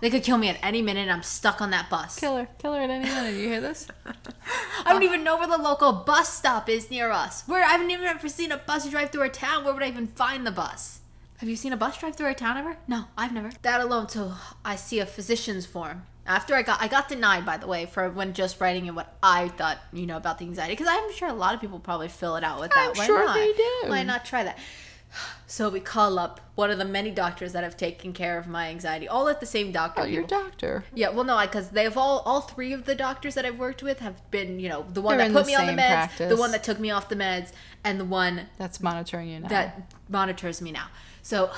They 0.00 0.08
could 0.08 0.22
kill 0.22 0.38
me 0.38 0.48
at 0.48 0.58
any 0.62 0.80
minute 0.80 1.02
and 1.02 1.12
I'm 1.12 1.22
stuck 1.22 1.60
on 1.60 1.70
that 1.70 1.90
bus. 1.90 2.18
Killer, 2.18 2.48
killer 2.58 2.80
Kill 2.80 2.84
at 2.84 2.90
any 2.90 3.04
minute. 3.04 3.38
You 3.38 3.48
hear 3.48 3.60
this? 3.60 3.86
I 4.86 4.92
don't 4.92 5.02
even 5.02 5.22
know 5.22 5.36
where 5.36 5.46
the 5.46 5.58
local 5.58 5.92
bus 5.92 6.32
stop 6.32 6.70
is 6.70 6.90
near 6.90 7.10
us. 7.10 7.46
Where 7.46 7.62
I 7.62 7.72
haven't 7.72 7.90
even 7.90 8.06
ever 8.06 8.28
seen 8.28 8.50
a 8.50 8.56
bus 8.56 8.88
drive 8.88 9.10
through 9.10 9.24
a 9.24 9.28
town. 9.28 9.64
Where 9.64 9.74
would 9.74 9.82
I 9.82 9.88
even 9.88 10.06
find 10.06 10.46
the 10.46 10.50
bus? 10.50 11.00
Have 11.36 11.48
you 11.48 11.56
seen 11.56 11.72
a 11.72 11.76
bus 11.76 11.98
drive 11.98 12.16
through 12.16 12.30
a 12.30 12.34
town 12.34 12.56
ever? 12.56 12.78
No, 12.88 13.04
I've 13.16 13.32
never. 13.32 13.50
That 13.62 13.80
alone, 13.80 14.08
so 14.08 14.32
I 14.64 14.76
see 14.76 15.00
a 15.00 15.06
physician's 15.06 15.66
form. 15.66 16.02
After 16.30 16.54
I 16.54 16.62
got, 16.62 16.80
I 16.80 16.86
got 16.86 17.08
denied, 17.08 17.44
by 17.44 17.56
the 17.56 17.66
way, 17.66 17.86
for 17.86 18.08
when 18.08 18.34
just 18.34 18.60
writing 18.60 18.86
in 18.86 18.94
what 18.94 19.16
I 19.20 19.48
thought, 19.48 19.78
you 19.92 20.06
know, 20.06 20.16
about 20.16 20.38
the 20.38 20.44
anxiety, 20.44 20.74
because 20.74 20.86
I'm 20.88 21.12
sure 21.12 21.28
a 21.28 21.32
lot 21.32 21.54
of 21.54 21.60
people 21.60 21.80
probably 21.80 22.06
fill 22.06 22.36
it 22.36 22.44
out 22.44 22.60
with 22.60 22.70
that. 22.70 22.90
I'm 22.90 22.96
Why 22.96 23.04
sure 23.04 23.24
not? 23.24 23.34
they 23.34 23.52
do. 23.52 23.88
Why 23.88 24.04
not 24.04 24.24
try 24.24 24.44
that? 24.44 24.56
So 25.48 25.68
we 25.68 25.80
call 25.80 26.20
up 26.20 26.40
one 26.54 26.70
of 26.70 26.78
the 26.78 26.84
many 26.84 27.10
doctors 27.10 27.52
that 27.54 27.64
have 27.64 27.76
taken 27.76 28.12
care 28.12 28.38
of 28.38 28.46
my 28.46 28.68
anxiety, 28.68 29.08
all 29.08 29.28
at 29.28 29.40
the 29.40 29.46
same 29.46 29.72
doctor. 29.72 30.02
Oh, 30.02 30.04
your 30.04 30.22
doctor. 30.22 30.84
Yeah, 30.94 31.08
well, 31.08 31.24
no, 31.24 31.36
because 31.40 31.70
they've 31.70 31.96
all 31.96 32.20
all 32.20 32.42
three 32.42 32.72
of 32.72 32.84
the 32.84 32.94
doctors 32.94 33.34
that 33.34 33.44
I've 33.44 33.58
worked 33.58 33.82
with 33.82 33.98
have 33.98 34.30
been, 34.30 34.60
you 34.60 34.68
know, 34.68 34.86
the 34.88 35.00
one 35.00 35.18
They're 35.18 35.28
that 35.28 35.34
put 35.34 35.48
me 35.48 35.56
on 35.56 35.66
the 35.66 35.72
meds, 35.72 36.28
the 36.28 36.36
one 36.36 36.52
that 36.52 36.62
took 36.62 36.78
me 36.78 36.92
off 36.92 37.08
the 37.08 37.16
meds, 37.16 37.50
and 37.82 37.98
the 37.98 38.04
one 38.04 38.42
That's 38.56 38.80
monitoring 38.80 39.30
you 39.30 39.40
now. 39.40 39.48
that 39.48 39.92
monitors 40.08 40.62
me 40.62 40.70
now. 40.70 40.86
So, 41.22 41.50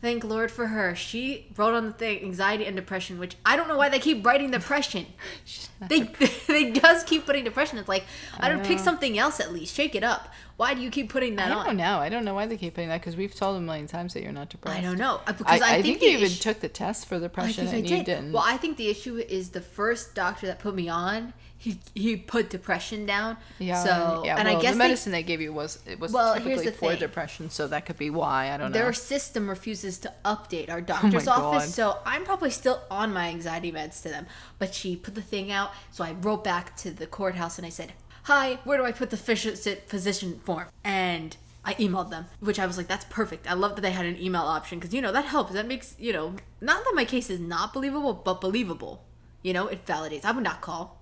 thank 0.00 0.24
Lord 0.24 0.50
for 0.50 0.66
her. 0.68 0.94
She 0.94 1.46
wrote 1.56 1.74
on 1.74 1.86
the 1.86 1.92
thing 1.92 2.22
anxiety 2.22 2.66
and 2.66 2.76
depression, 2.76 3.18
which 3.18 3.36
I 3.44 3.56
don't 3.56 3.68
know 3.68 3.76
why 3.76 3.88
they 3.88 3.98
keep 3.98 4.24
writing 4.24 4.50
depression. 4.50 5.06
they 5.88 6.00
they 6.48 6.72
just 6.72 7.06
keep 7.06 7.26
putting 7.26 7.44
depression. 7.44 7.78
It's 7.78 7.88
like 7.88 8.04
I 8.38 8.48
don't 8.48 8.64
pick 8.64 8.78
something 8.78 9.18
else 9.18 9.40
at 9.40 9.52
least. 9.52 9.74
Shake 9.74 9.94
it 9.94 10.04
up. 10.04 10.28
Why 10.56 10.72
do 10.74 10.82
you 10.82 10.90
keep 10.90 11.10
putting 11.10 11.34
that 11.36 11.50
I 11.50 11.54
on? 11.54 11.66
don't 11.66 11.76
know. 11.78 11.98
I 11.98 12.08
don't 12.08 12.24
know 12.24 12.34
why 12.34 12.46
they 12.46 12.56
keep 12.56 12.74
putting 12.74 12.88
that 12.90 13.00
because 13.00 13.16
we've 13.16 13.34
told 13.34 13.56
them 13.56 13.64
a 13.64 13.66
million 13.66 13.88
times 13.88 14.14
that 14.14 14.22
you're 14.22 14.30
not 14.30 14.50
depressed. 14.50 14.78
I 14.78 14.82
don't 14.82 14.98
know 14.98 15.20
Uh, 15.26 15.32
because 15.32 15.60
I, 15.60 15.78
I 15.78 15.82
think, 15.82 15.98
think, 15.98 16.02
you 16.02 16.10
even 16.18 16.24
issue- 16.26 16.42
took 16.42 16.60
the 16.60 16.68
test 16.68 17.06
for 17.06 17.16
I 17.16 17.18
depression 17.18 17.66
I 17.66 17.72
and 17.72 17.86
did. 17.86 17.98
you 17.98 18.04
didn't. 18.04 18.32
Well, 18.32 18.44
I 18.46 18.56
think 18.56 18.76
the 18.76 18.88
issue 18.88 19.16
is 19.16 19.48
the 19.50 19.60
first 19.60 20.14
doctor 20.14 20.46
that 20.46 20.60
put 20.60 20.76
me 20.76 20.88
on. 20.88 21.32
He 21.64 21.78
he 21.94 22.16
put 22.16 22.50
depression 22.50 23.06
down. 23.06 23.38
yeah. 23.58 23.82
So 23.82 24.22
yeah. 24.26 24.36
and 24.36 24.46
well, 24.46 24.58
I 24.58 24.60
guess 24.60 24.72
the 24.74 24.78
medicine 24.78 25.12
they, 25.12 25.22
gave 25.22 25.40
you 25.40 25.50
was 25.50 25.78
it 25.86 25.98
was 25.98 26.12
Well, 26.12 26.34
typically 26.34 26.66
for 26.66 26.90
thing. 26.90 26.98
depression, 26.98 27.48
so 27.48 27.66
that 27.68 27.86
could 27.86 27.96
be 27.96 28.10
why. 28.10 28.50
I 28.52 28.58
don't 28.58 28.70
know. 28.70 28.78
their 28.78 28.92
system 28.92 29.48
refuses 29.48 29.96
to 30.00 30.12
update 30.26 30.68
our 30.68 30.78
oh 30.84 30.92
doctor's 30.92 31.26
Oh 31.26 31.32
office, 31.32 31.64
God. 31.64 31.74
so 31.74 31.98
I'm 32.04 32.24
probably 32.24 32.50
still 32.50 32.82
on 32.90 33.14
my 33.14 33.28
anxiety 33.28 33.72
meds 33.72 34.02
to 34.02 34.10
them. 34.10 34.26
But 34.58 34.74
she 34.74 34.94
put 34.94 35.14
the 35.14 35.22
thing 35.22 35.50
out, 35.50 35.70
so 35.90 36.04
I 36.04 36.12
wrote 36.12 36.44
back 36.44 36.76
to 36.82 36.90
the 36.90 37.06
courthouse 37.06 37.56
and 37.56 37.66
I 37.66 37.70
said, 37.70 37.94
"Hi, 38.24 38.58
where 38.64 38.76
do 38.76 38.84
I 38.84 38.92
put 38.92 39.08
the 39.08 39.16
phys- 39.16 39.78
physician 39.86 40.40
form?" 40.44 40.66
And 40.84 41.34
I 41.64 41.72
emailed 41.84 42.10
them, 42.10 42.26
which 42.40 42.58
I 42.58 42.66
was 42.66 42.76
like, 42.76 42.88
"That's 42.88 43.06
perfect. 43.08 43.50
I 43.50 43.54
love 43.54 43.74
that 43.76 43.80
they 43.80 43.92
had 43.92 44.04
an 44.04 44.20
email 44.20 44.42
option 44.42 44.78
because 44.78 44.92
you 44.92 45.00
know 45.00 45.12
that 45.12 45.24
helps. 45.24 45.54
That 45.54 45.66
makes 45.66 45.96
you 45.98 46.12
know 46.12 46.34
not 46.60 46.84
that 46.84 46.92
my 46.94 47.06
case 47.06 47.30
is 47.30 47.40
not 47.40 47.72
believable, 47.72 48.12
but 48.12 48.42
believable. 48.42 49.02
You 49.42 49.54
know, 49.54 49.66
it 49.68 49.86
validates. 49.86 50.26
I 50.26 50.32
would 50.32 50.44
not 50.44 50.60
call." 50.60 51.00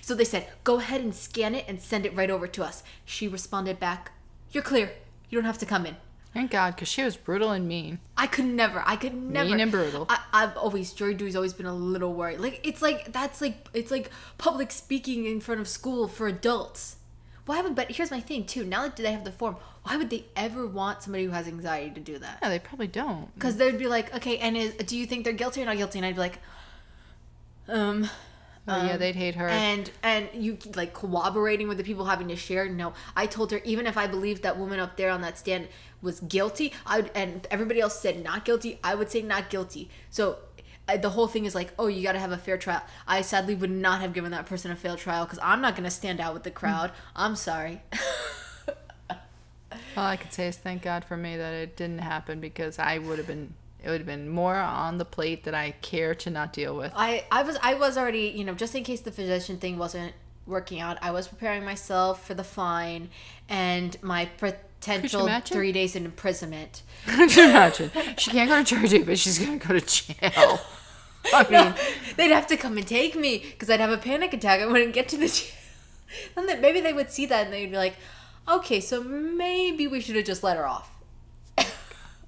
So 0.00 0.14
they 0.14 0.24
said, 0.24 0.48
go 0.64 0.78
ahead 0.78 1.00
and 1.00 1.14
scan 1.14 1.54
it 1.54 1.64
and 1.68 1.80
send 1.80 2.06
it 2.06 2.14
right 2.14 2.30
over 2.30 2.46
to 2.46 2.64
us. 2.64 2.82
She 3.04 3.28
responded 3.28 3.80
back, 3.80 4.12
You're 4.52 4.62
clear. 4.62 4.92
You 5.28 5.38
don't 5.38 5.46
have 5.46 5.58
to 5.58 5.66
come 5.66 5.86
in. 5.86 5.96
Thank 6.36 6.50
God, 6.50 6.74
because 6.74 6.88
she 6.88 7.02
was 7.02 7.16
brutal 7.16 7.50
and 7.50 7.66
mean. 7.66 7.98
I 8.14 8.26
could 8.26 8.44
never. 8.44 8.82
I 8.84 8.96
could 8.96 9.14
never. 9.14 9.48
Mean 9.48 9.58
and 9.58 9.72
brutal. 9.72 10.04
I, 10.10 10.20
I've 10.34 10.56
always 10.58 10.92
jury 10.92 11.14
duty's 11.14 11.34
always 11.34 11.54
been 11.54 11.64
a 11.64 11.74
little 11.74 12.12
worried. 12.12 12.40
Like 12.40 12.60
it's 12.62 12.82
like 12.82 13.10
that's 13.10 13.40
like 13.40 13.66
it's 13.72 13.90
like 13.90 14.10
public 14.36 14.70
speaking 14.70 15.24
in 15.24 15.40
front 15.40 15.62
of 15.62 15.66
school 15.66 16.08
for 16.08 16.28
adults. 16.28 16.96
Why 17.46 17.62
would? 17.62 17.74
But 17.74 17.92
here's 17.92 18.10
my 18.10 18.20
thing 18.20 18.44
too. 18.44 18.64
Now 18.64 18.82
that 18.82 18.96
they 18.96 19.12
have 19.12 19.24
the 19.24 19.32
form, 19.32 19.56
why 19.84 19.96
would 19.96 20.10
they 20.10 20.26
ever 20.36 20.66
want 20.66 21.02
somebody 21.02 21.24
who 21.24 21.30
has 21.30 21.46
anxiety 21.46 21.94
to 21.94 22.00
do 22.00 22.18
that? 22.18 22.40
Yeah, 22.42 22.50
they 22.50 22.58
probably 22.58 22.88
don't. 22.88 23.32
Because 23.34 23.56
they'd 23.56 23.78
be 23.78 23.86
like, 23.86 24.14
okay, 24.16 24.36
and 24.36 24.56
is, 24.56 24.74
do 24.74 24.98
you 24.98 25.06
think 25.06 25.24
they're 25.24 25.32
guilty 25.32 25.62
or 25.62 25.64
not 25.64 25.78
guilty? 25.78 26.00
And 26.00 26.04
I'd 26.04 26.16
be 26.16 26.20
like, 26.20 26.40
um, 27.68 28.10
Oh, 28.68 28.84
yeah, 28.84 28.96
they'd 28.96 29.14
hate 29.14 29.36
her. 29.36 29.48
and 29.48 29.90
and 30.02 30.28
you 30.34 30.58
like 30.74 30.92
corroborating 30.92 31.68
with 31.68 31.78
the 31.78 31.84
people 31.84 32.06
having 32.06 32.28
to 32.28 32.36
share? 32.36 32.68
No. 32.68 32.94
I 33.14 33.26
told 33.26 33.52
her 33.52 33.60
even 33.64 33.86
if 33.86 33.96
i 33.96 34.06
believed 34.08 34.42
that 34.42 34.58
woman 34.58 34.80
up 34.80 34.96
there 34.96 35.10
on 35.10 35.20
that 35.20 35.38
stand 35.38 35.68
was 36.02 36.18
guilty 36.20 36.72
i 36.84 37.00
would 37.00 37.10
and 37.14 37.46
everybody 37.50 37.80
else 37.80 37.98
said 38.00 38.22
not 38.22 38.44
guilty 38.44 38.78
i 38.82 38.94
would 38.94 39.10
say 39.10 39.22
not 39.22 39.50
guilty. 39.50 39.88
So 40.10 40.38
uh, 40.88 40.96
the 40.96 41.10
whole 41.10 41.28
thing 41.28 41.44
is 41.44 41.54
like 41.54 41.72
oh 41.78 41.86
you 41.86 42.02
got 42.02 42.12
to 42.12 42.18
have 42.18 42.32
a 42.32 42.38
fair 42.38 42.58
trial. 42.58 42.82
I 43.06 43.20
sadly 43.22 43.54
would 43.54 43.70
not 43.70 44.00
have 44.00 44.12
given 44.12 44.32
that 44.32 44.46
person 44.46 44.70
a 44.72 44.76
fair 44.76 44.96
trial 44.96 45.24
because 45.24 45.38
i'm 45.42 45.60
not 45.60 45.74
going 45.76 45.84
to 45.84 45.90
stand 45.90 46.20
out 46.20 46.34
with 46.34 46.42
the 46.42 46.50
crowd. 46.50 46.90
I'm 47.14 47.36
sorry. 47.36 47.82
All 49.96 50.04
I 50.04 50.16
could 50.16 50.32
say 50.32 50.48
is 50.48 50.56
thank 50.56 50.82
God 50.82 51.04
for 51.04 51.16
me 51.16 51.36
that 51.36 51.54
it 51.54 51.76
didn't 51.76 52.00
happen 52.00 52.38
because 52.40 52.78
I 52.78 52.98
would 52.98 53.18
have 53.18 53.26
been. 53.26 53.54
It 53.86 53.90
would 53.90 54.00
have 54.00 54.06
been 54.06 54.28
more 54.28 54.56
on 54.56 54.98
the 54.98 55.04
plate 55.04 55.44
that 55.44 55.54
I 55.54 55.70
care 55.80 56.12
to 56.16 56.28
not 56.28 56.52
deal 56.52 56.76
with. 56.76 56.90
I, 56.96 57.24
I 57.30 57.44
was 57.44 57.56
I 57.62 57.74
was 57.74 57.96
already 57.96 58.34
you 58.34 58.42
know 58.42 58.52
just 58.52 58.74
in 58.74 58.82
case 58.82 59.00
the 59.00 59.12
physician 59.12 59.58
thing 59.58 59.78
wasn't 59.78 60.12
working 60.44 60.80
out 60.80 60.98
I 61.02 61.12
was 61.12 61.28
preparing 61.28 61.64
myself 61.64 62.26
for 62.26 62.34
the 62.34 62.42
fine 62.42 63.10
and 63.48 63.96
my 64.02 64.24
potential 64.38 65.28
three 65.44 65.70
days 65.70 65.94
in 65.94 66.04
imprisonment. 66.04 66.82
Could 67.06 67.36
you 67.36 67.44
imagine? 67.44 67.92
She 68.18 68.32
can't 68.32 68.50
go 68.50 68.60
to 68.60 68.64
Jersey, 68.64 69.04
but 69.04 69.20
she's 69.20 69.38
gonna 69.38 69.58
go 69.58 69.78
to 69.78 69.80
jail. 69.80 70.60
I 71.32 71.48
mean, 71.50 71.74
They'd 72.16 72.32
have 72.32 72.48
to 72.48 72.56
come 72.56 72.76
and 72.78 72.86
take 72.86 73.14
me 73.14 73.38
because 73.38 73.70
I'd 73.70 73.78
have 73.78 73.90
a 73.90 73.98
panic 73.98 74.34
attack. 74.34 74.60
I 74.60 74.66
wouldn't 74.66 74.94
get 74.94 75.08
to 75.10 75.16
the 75.16 75.28
jail. 76.34 76.44
Then 76.44 76.60
maybe 76.60 76.80
they 76.80 76.92
would 76.92 77.12
see 77.12 77.26
that 77.26 77.44
and 77.44 77.52
they'd 77.52 77.70
be 77.70 77.76
like, 77.76 77.94
okay, 78.48 78.80
so 78.80 79.00
maybe 79.04 79.86
we 79.86 80.00
should 80.00 80.16
have 80.16 80.24
just 80.24 80.42
let 80.42 80.56
her 80.56 80.66
off. 80.66 80.90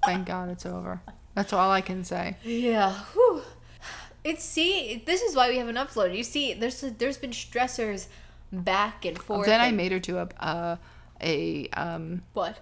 thank 0.05 0.25
God 0.25 0.47
it's 0.47 0.65
over. 0.65 1.01
That's 1.39 1.53
all 1.53 1.71
I 1.71 1.79
can 1.79 2.03
say. 2.03 2.35
Yeah. 2.43 2.93
Whew. 3.13 3.41
It's 4.25 4.43
see, 4.43 5.01
this 5.05 5.21
is 5.21 5.37
why 5.37 5.47
we 5.49 5.55
haven't 5.55 5.77
uploaded. 5.77 6.17
You 6.17 6.25
see, 6.25 6.53
there's 6.53 6.81
there's 6.81 7.17
been 7.17 7.31
stressors 7.31 8.07
back 8.51 9.05
and 9.05 9.17
forth. 9.17 9.45
Then 9.45 9.61
I 9.61 9.71
made 9.71 9.93
her 9.93 9.99
do 9.99 10.17
a 10.17 10.27
uh, 10.37 10.75
a 11.21 11.69
um 11.69 12.23
what? 12.33 12.59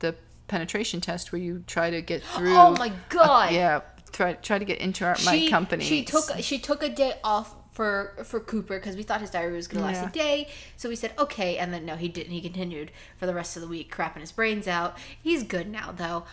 the 0.00 0.14
penetration 0.48 1.00
test 1.00 1.32
where 1.32 1.40
you 1.40 1.64
try 1.66 1.88
to 1.88 2.02
get 2.02 2.22
through. 2.36 2.54
Oh 2.54 2.72
my 2.72 2.92
god! 3.08 3.54
Yeah, 3.54 3.80
try 4.12 4.34
try 4.34 4.58
to 4.58 4.66
get 4.66 4.80
into 4.80 5.06
our, 5.06 5.16
my 5.24 5.48
company. 5.48 5.82
She 5.82 6.04
took 6.04 6.30
she 6.40 6.58
took 6.58 6.82
a 6.82 6.90
day 6.90 7.14
off 7.24 7.54
for 7.72 8.12
for 8.22 8.38
Cooper 8.38 8.78
because 8.78 8.96
we 8.96 9.02
thought 9.02 9.22
his 9.22 9.30
diary 9.30 9.56
was 9.56 9.66
gonna 9.66 9.86
last 9.86 10.02
Yeah. 10.02 10.08
a 10.10 10.12
day. 10.12 10.48
So 10.76 10.90
we 10.90 10.96
said 10.96 11.14
okay, 11.18 11.56
and 11.56 11.72
then 11.72 11.86
no, 11.86 11.96
he 11.96 12.08
didn't. 12.08 12.32
He 12.32 12.42
continued 12.42 12.92
for 13.16 13.24
the 13.24 13.32
rest 13.32 13.56
of 13.56 13.62
the 13.62 13.68
week, 13.68 13.90
crapping 13.90 14.20
his 14.20 14.30
brains 14.32 14.68
out. 14.68 14.98
He's 15.22 15.42
good 15.42 15.70
now 15.70 15.90
though. 15.90 16.24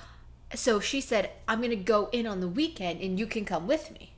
So 0.56 0.80
she 0.80 1.02
said, 1.02 1.32
"I'm 1.48 1.62
gonna 1.62 1.76
go 1.76 2.10
in 2.12 2.28
on 2.28 2.40
the 2.40 2.48
weekend, 2.48 3.02
and 3.02 3.20
you 3.20 3.26
can 3.26 3.46
come 3.46 3.68
with 3.68 3.92
me." 3.92 4.14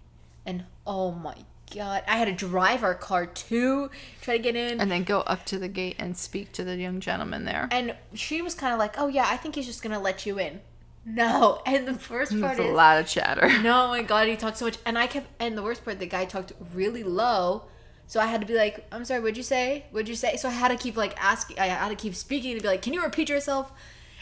And 0.45 0.65
oh 0.85 1.11
my 1.11 1.35
god, 1.73 2.03
I 2.07 2.17
had 2.17 2.25
to 2.25 2.33
drive 2.33 2.83
our 2.83 2.95
car 2.95 3.25
to 3.25 3.89
try 4.21 4.37
to 4.37 4.43
get 4.43 4.55
in. 4.55 4.79
and 4.79 4.91
then 4.91 5.03
go 5.03 5.21
up 5.21 5.45
to 5.47 5.59
the 5.59 5.67
gate 5.67 5.95
and 5.99 6.15
speak 6.17 6.51
to 6.53 6.63
the 6.63 6.75
young 6.75 6.99
gentleman 6.99 7.45
there. 7.45 7.67
And 7.71 7.95
she 8.13 8.41
was 8.41 8.53
kind 8.53 8.73
of 8.73 8.79
like, 8.79 8.95
"Oh 8.97 9.07
yeah, 9.07 9.25
I 9.27 9.37
think 9.37 9.55
he's 9.55 9.65
just 9.65 9.81
gonna 9.81 9.99
let 9.99 10.25
you 10.25 10.39
in." 10.39 10.61
No, 11.05 11.61
and 11.65 11.87
the 11.87 11.93
first 11.93 12.31
part 12.39 12.57
There's 12.57 12.69
a 12.69 12.73
lot 12.73 12.99
of 12.99 13.07
chatter. 13.07 13.47
no, 13.61 13.87
my 13.87 14.03
God, 14.03 14.27
he 14.27 14.35
talked 14.35 14.57
so 14.57 14.65
much, 14.65 14.77
and 14.85 14.97
I 14.97 15.07
kept. 15.07 15.27
And 15.39 15.57
the 15.57 15.63
worst 15.63 15.83
part, 15.83 15.99
the 15.99 16.05
guy 16.05 16.25
talked 16.25 16.53
really 16.73 17.03
low, 17.03 17.63
so 18.07 18.19
I 18.19 18.27
had 18.27 18.41
to 18.41 18.47
be 18.47 18.55
like, 18.55 18.85
"I'm 18.91 19.05
sorry, 19.05 19.19
what'd 19.19 19.37
you 19.37 19.43
say? 19.43 19.85
What'd 19.91 20.09
you 20.09 20.15
say?" 20.15 20.37
So 20.37 20.47
I 20.49 20.51
had 20.51 20.69
to 20.69 20.77
keep 20.77 20.95
like 20.95 21.15
asking. 21.21 21.59
I 21.59 21.67
had 21.67 21.89
to 21.89 21.95
keep 21.95 22.15
speaking 22.15 22.55
to 22.55 22.61
be 22.61 22.67
like, 22.67 22.81
"Can 22.81 22.93
you 22.93 23.03
repeat 23.03 23.29
yourself?" 23.29 23.71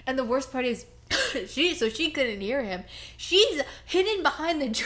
And 0.07 0.17
the 0.17 0.23
worst 0.23 0.51
part 0.51 0.65
is, 0.65 0.85
she 1.47 1.73
so 1.73 1.89
she 1.89 2.11
couldn't 2.11 2.41
hear 2.41 2.63
him. 2.63 2.83
She's 3.17 3.61
hidden 3.85 4.23
behind 4.23 4.61
the 4.61 4.83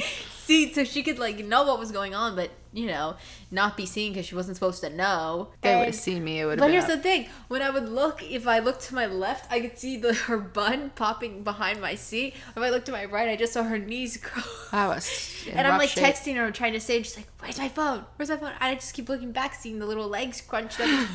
seat, 0.44 0.74
so 0.74 0.84
she 0.84 1.02
could 1.02 1.18
like 1.18 1.44
know 1.44 1.64
what 1.64 1.78
was 1.78 1.92
going 1.92 2.14
on, 2.14 2.36
but 2.36 2.50
you 2.72 2.86
know, 2.86 3.16
not 3.50 3.76
be 3.76 3.84
seen 3.86 4.12
because 4.12 4.26
she 4.26 4.34
wasn't 4.34 4.56
supposed 4.56 4.80
to 4.82 4.90
know. 4.90 5.48
They 5.60 5.74
would 5.76 5.86
have 5.86 5.94
seen 5.94 6.22
me. 6.22 6.40
It 6.40 6.44
would 6.44 6.52
have 6.52 6.58
but 6.58 6.66
been. 6.66 6.72
here's 6.72 6.84
up. 6.84 6.90
the 6.90 6.98
thing: 6.98 7.28
when 7.48 7.62
I 7.62 7.70
would 7.70 7.88
look, 7.88 8.22
if 8.22 8.46
I 8.46 8.60
looked 8.60 8.82
to 8.82 8.94
my 8.94 9.06
left, 9.06 9.50
I 9.50 9.60
could 9.60 9.78
see 9.78 9.96
the 9.96 10.14
her 10.14 10.38
bun 10.38 10.90
popping 10.94 11.42
behind 11.42 11.80
my 11.80 11.94
seat. 11.94 12.34
If 12.34 12.58
I 12.58 12.70
looked 12.70 12.86
to 12.86 12.92
my 12.92 13.06
right, 13.06 13.28
I 13.28 13.36
just 13.36 13.52
saw 13.52 13.62
her 13.62 13.78
knees 13.78 14.16
cross. 14.22 14.68
I 14.72 14.86
was. 14.86 15.46
And 15.52 15.66
I'm 15.66 15.78
like 15.78 15.90
shape. 15.90 16.04
texting 16.04 16.36
her, 16.36 16.50
trying 16.50 16.74
to 16.74 16.80
say, 16.80 17.02
she's 17.02 17.16
like, 17.16 17.28
"Where's 17.40 17.58
my 17.58 17.68
phone? 17.68 18.04
Where's 18.16 18.30
my 18.30 18.36
phone?" 18.36 18.52
And 18.60 18.70
I 18.70 18.74
just 18.74 18.94
keep 18.94 19.08
looking 19.08 19.32
back, 19.32 19.54
seeing 19.54 19.78
the 19.78 19.86
little 19.86 20.08
legs 20.08 20.40
crunch. 20.40 20.76
Them. 20.76 21.08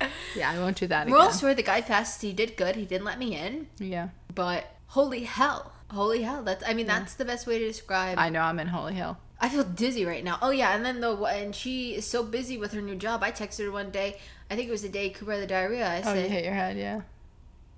Yeah, 0.36 0.50
I 0.50 0.58
won't 0.58 0.76
do 0.76 0.86
that 0.88 1.08
Moral 1.08 1.22
again. 1.24 1.34
story: 1.34 1.54
the 1.54 1.62
guy 1.62 1.80
passed. 1.80 2.20
He 2.22 2.32
did 2.32 2.56
good. 2.56 2.76
He 2.76 2.84
didn't 2.84 3.04
let 3.06 3.18
me 3.18 3.36
in, 3.36 3.68
Yeah, 3.78 4.08
but 4.34 4.74
holy 4.88 5.24
hell, 5.24 5.72
holy 5.90 6.22
hell! 6.22 6.42
That's 6.42 6.62
I 6.68 6.74
mean, 6.74 6.86
that's 6.86 7.14
the 7.14 7.24
best 7.24 7.46
way 7.46 7.58
to 7.58 7.66
describe. 7.66 8.18
I 8.18 8.28
know. 8.28 8.40
I'm 8.40 8.58
in 8.58 8.66
Holy 8.68 8.94
Hill. 8.94 9.16
I 9.40 9.48
feel 9.48 9.64
dizzy 9.64 10.04
right 10.04 10.22
now. 10.24 10.38
Oh 10.42 10.50
yeah, 10.50 10.74
and 10.74 10.84
then 10.84 11.00
the 11.00 11.14
and 11.24 11.54
she 11.54 11.94
is 11.94 12.06
so 12.06 12.22
busy 12.22 12.56
with 12.58 12.72
her 12.72 12.80
new 12.82 12.96
job. 12.96 13.22
I 13.22 13.32
texted 13.32 13.64
her 13.64 13.70
one 13.72 13.90
day. 13.90 14.18
I 14.50 14.56
think 14.56 14.68
it 14.68 14.72
was 14.72 14.82
the 14.82 14.88
day 14.88 15.08
Cooper 15.10 15.32
had 15.32 15.42
the 15.42 15.46
diarrhea. 15.46 15.86
I 15.88 15.98
Oh, 16.00 16.02
said, 16.02 16.22
you 16.24 16.28
hit 16.30 16.44
your 16.44 16.54
head. 16.54 16.76
Yeah. 16.76 17.02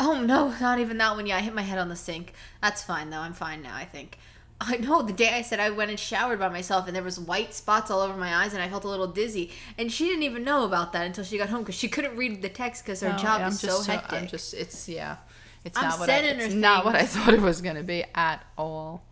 Oh 0.01 0.21
no, 0.21 0.55
not 0.61 0.79
even 0.79 0.99
that 0.99 1.17
one. 1.17 1.27
Yeah, 1.27 1.37
I 1.37 1.41
hit 1.41 1.55
my 1.55 1.63
head 1.63 1.79
on 1.79 1.89
the 1.89 1.97
sink. 1.97 2.33
That's 2.63 2.83
fine 2.83 3.11
though. 3.11 3.19
I'm 3.21 3.33
fine 3.35 3.63
now. 3.63 3.75
I 3.75 3.85
think. 3.85 4.19
I 4.61 4.77
know 4.77 5.03
the 5.03 5.13
day 5.13 5.31
I 5.35 5.43
said 5.43 5.61
I 5.61 5.71
went 5.71 5.91
and 5.91 6.01
showered 6.01 6.41
by 6.41 6.49
myself 6.49 6.89
and 6.89 6.97
there 6.97 7.03
was 7.03 7.19
white 7.19 7.55
spots 7.55 7.91
all 7.91 8.01
over 8.01 8.17
my 8.17 8.35
eyes 8.35 8.55
and 8.55 8.63
I 8.63 8.69
felt 8.69 8.85
a 8.85 8.89
little 8.89 9.07
dizzy 9.07 9.53
and 9.77 9.93
she 9.93 10.07
didn't 10.07 10.25
even 10.25 10.43
know 10.43 10.65
about 10.65 10.93
that 10.95 11.07
until 11.07 11.23
she 11.23 11.39
got 11.39 11.49
home 11.49 11.61
because 11.61 11.77
she 11.77 11.89
couldn't 11.89 12.17
read 12.17 12.43
the 12.43 12.49
text 12.49 12.85
because 12.85 13.01
her 13.01 13.11
job 13.11 13.41
yeah, 13.41 13.49
is 13.49 13.61
so 13.61 13.83
hectic. 13.83 14.13
I'm 14.13 14.27
just. 14.27 14.55
It's 14.55 14.89
yeah. 14.89 15.19
It's 15.65 15.79
I'm 15.79 15.89
not 15.89 15.99
what 16.01 16.11
I, 16.11 16.19
it's 16.19 16.55
not 16.55 16.85
what 16.85 16.95
I 16.97 17.05
thought 17.05 17.35
it 17.35 17.41
was 17.41 17.61
gonna 17.61 17.83
be 17.83 18.05
at 18.15 18.45
all. 18.57 19.05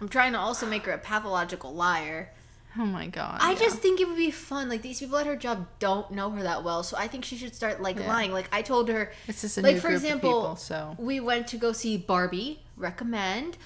I'm 0.00 0.08
trying 0.08 0.32
to 0.32 0.38
also 0.38 0.66
make 0.66 0.84
her 0.84 0.92
a 0.92 0.98
pathological 0.98 1.74
liar. 1.74 2.30
Oh 2.78 2.86
my 2.86 3.06
god. 3.08 3.38
I 3.40 3.52
yeah. 3.52 3.58
just 3.58 3.78
think 3.78 4.00
it 4.00 4.06
would 4.06 4.16
be 4.16 4.30
fun. 4.30 4.68
Like 4.68 4.82
these 4.82 5.00
people 5.00 5.16
at 5.18 5.26
her 5.26 5.34
job 5.34 5.66
don't 5.80 6.10
know 6.12 6.30
her 6.30 6.42
that 6.44 6.62
well, 6.62 6.82
so 6.82 6.96
I 6.96 7.08
think 7.08 7.24
she 7.24 7.36
should 7.36 7.54
start 7.54 7.82
like 7.82 7.98
Yeah. 7.98 8.06
lying. 8.06 8.32
Like 8.32 8.48
I 8.52 8.62
told 8.62 8.88
her, 8.88 9.10
It's 9.26 9.40
just 9.40 9.58
a 9.58 9.62
like 9.62 9.78
for 9.78 9.90
example, 9.90 10.30
people. 10.30 10.56
So 10.56 10.94
we 10.98 11.18
went 11.18 11.48
to 11.48 11.56
go 11.56 11.72
see 11.72 11.96
Barbie. 11.96 12.60
Recommend. 12.76 13.56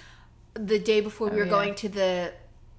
The 0.54 0.78
day 0.78 1.00
before 1.00 1.28
we 1.28 1.34
Oh, 1.34 1.38
were 1.38 1.44
yeah. 1.44 1.50
going 1.50 1.74
to 1.76 1.88
the 1.88 2.32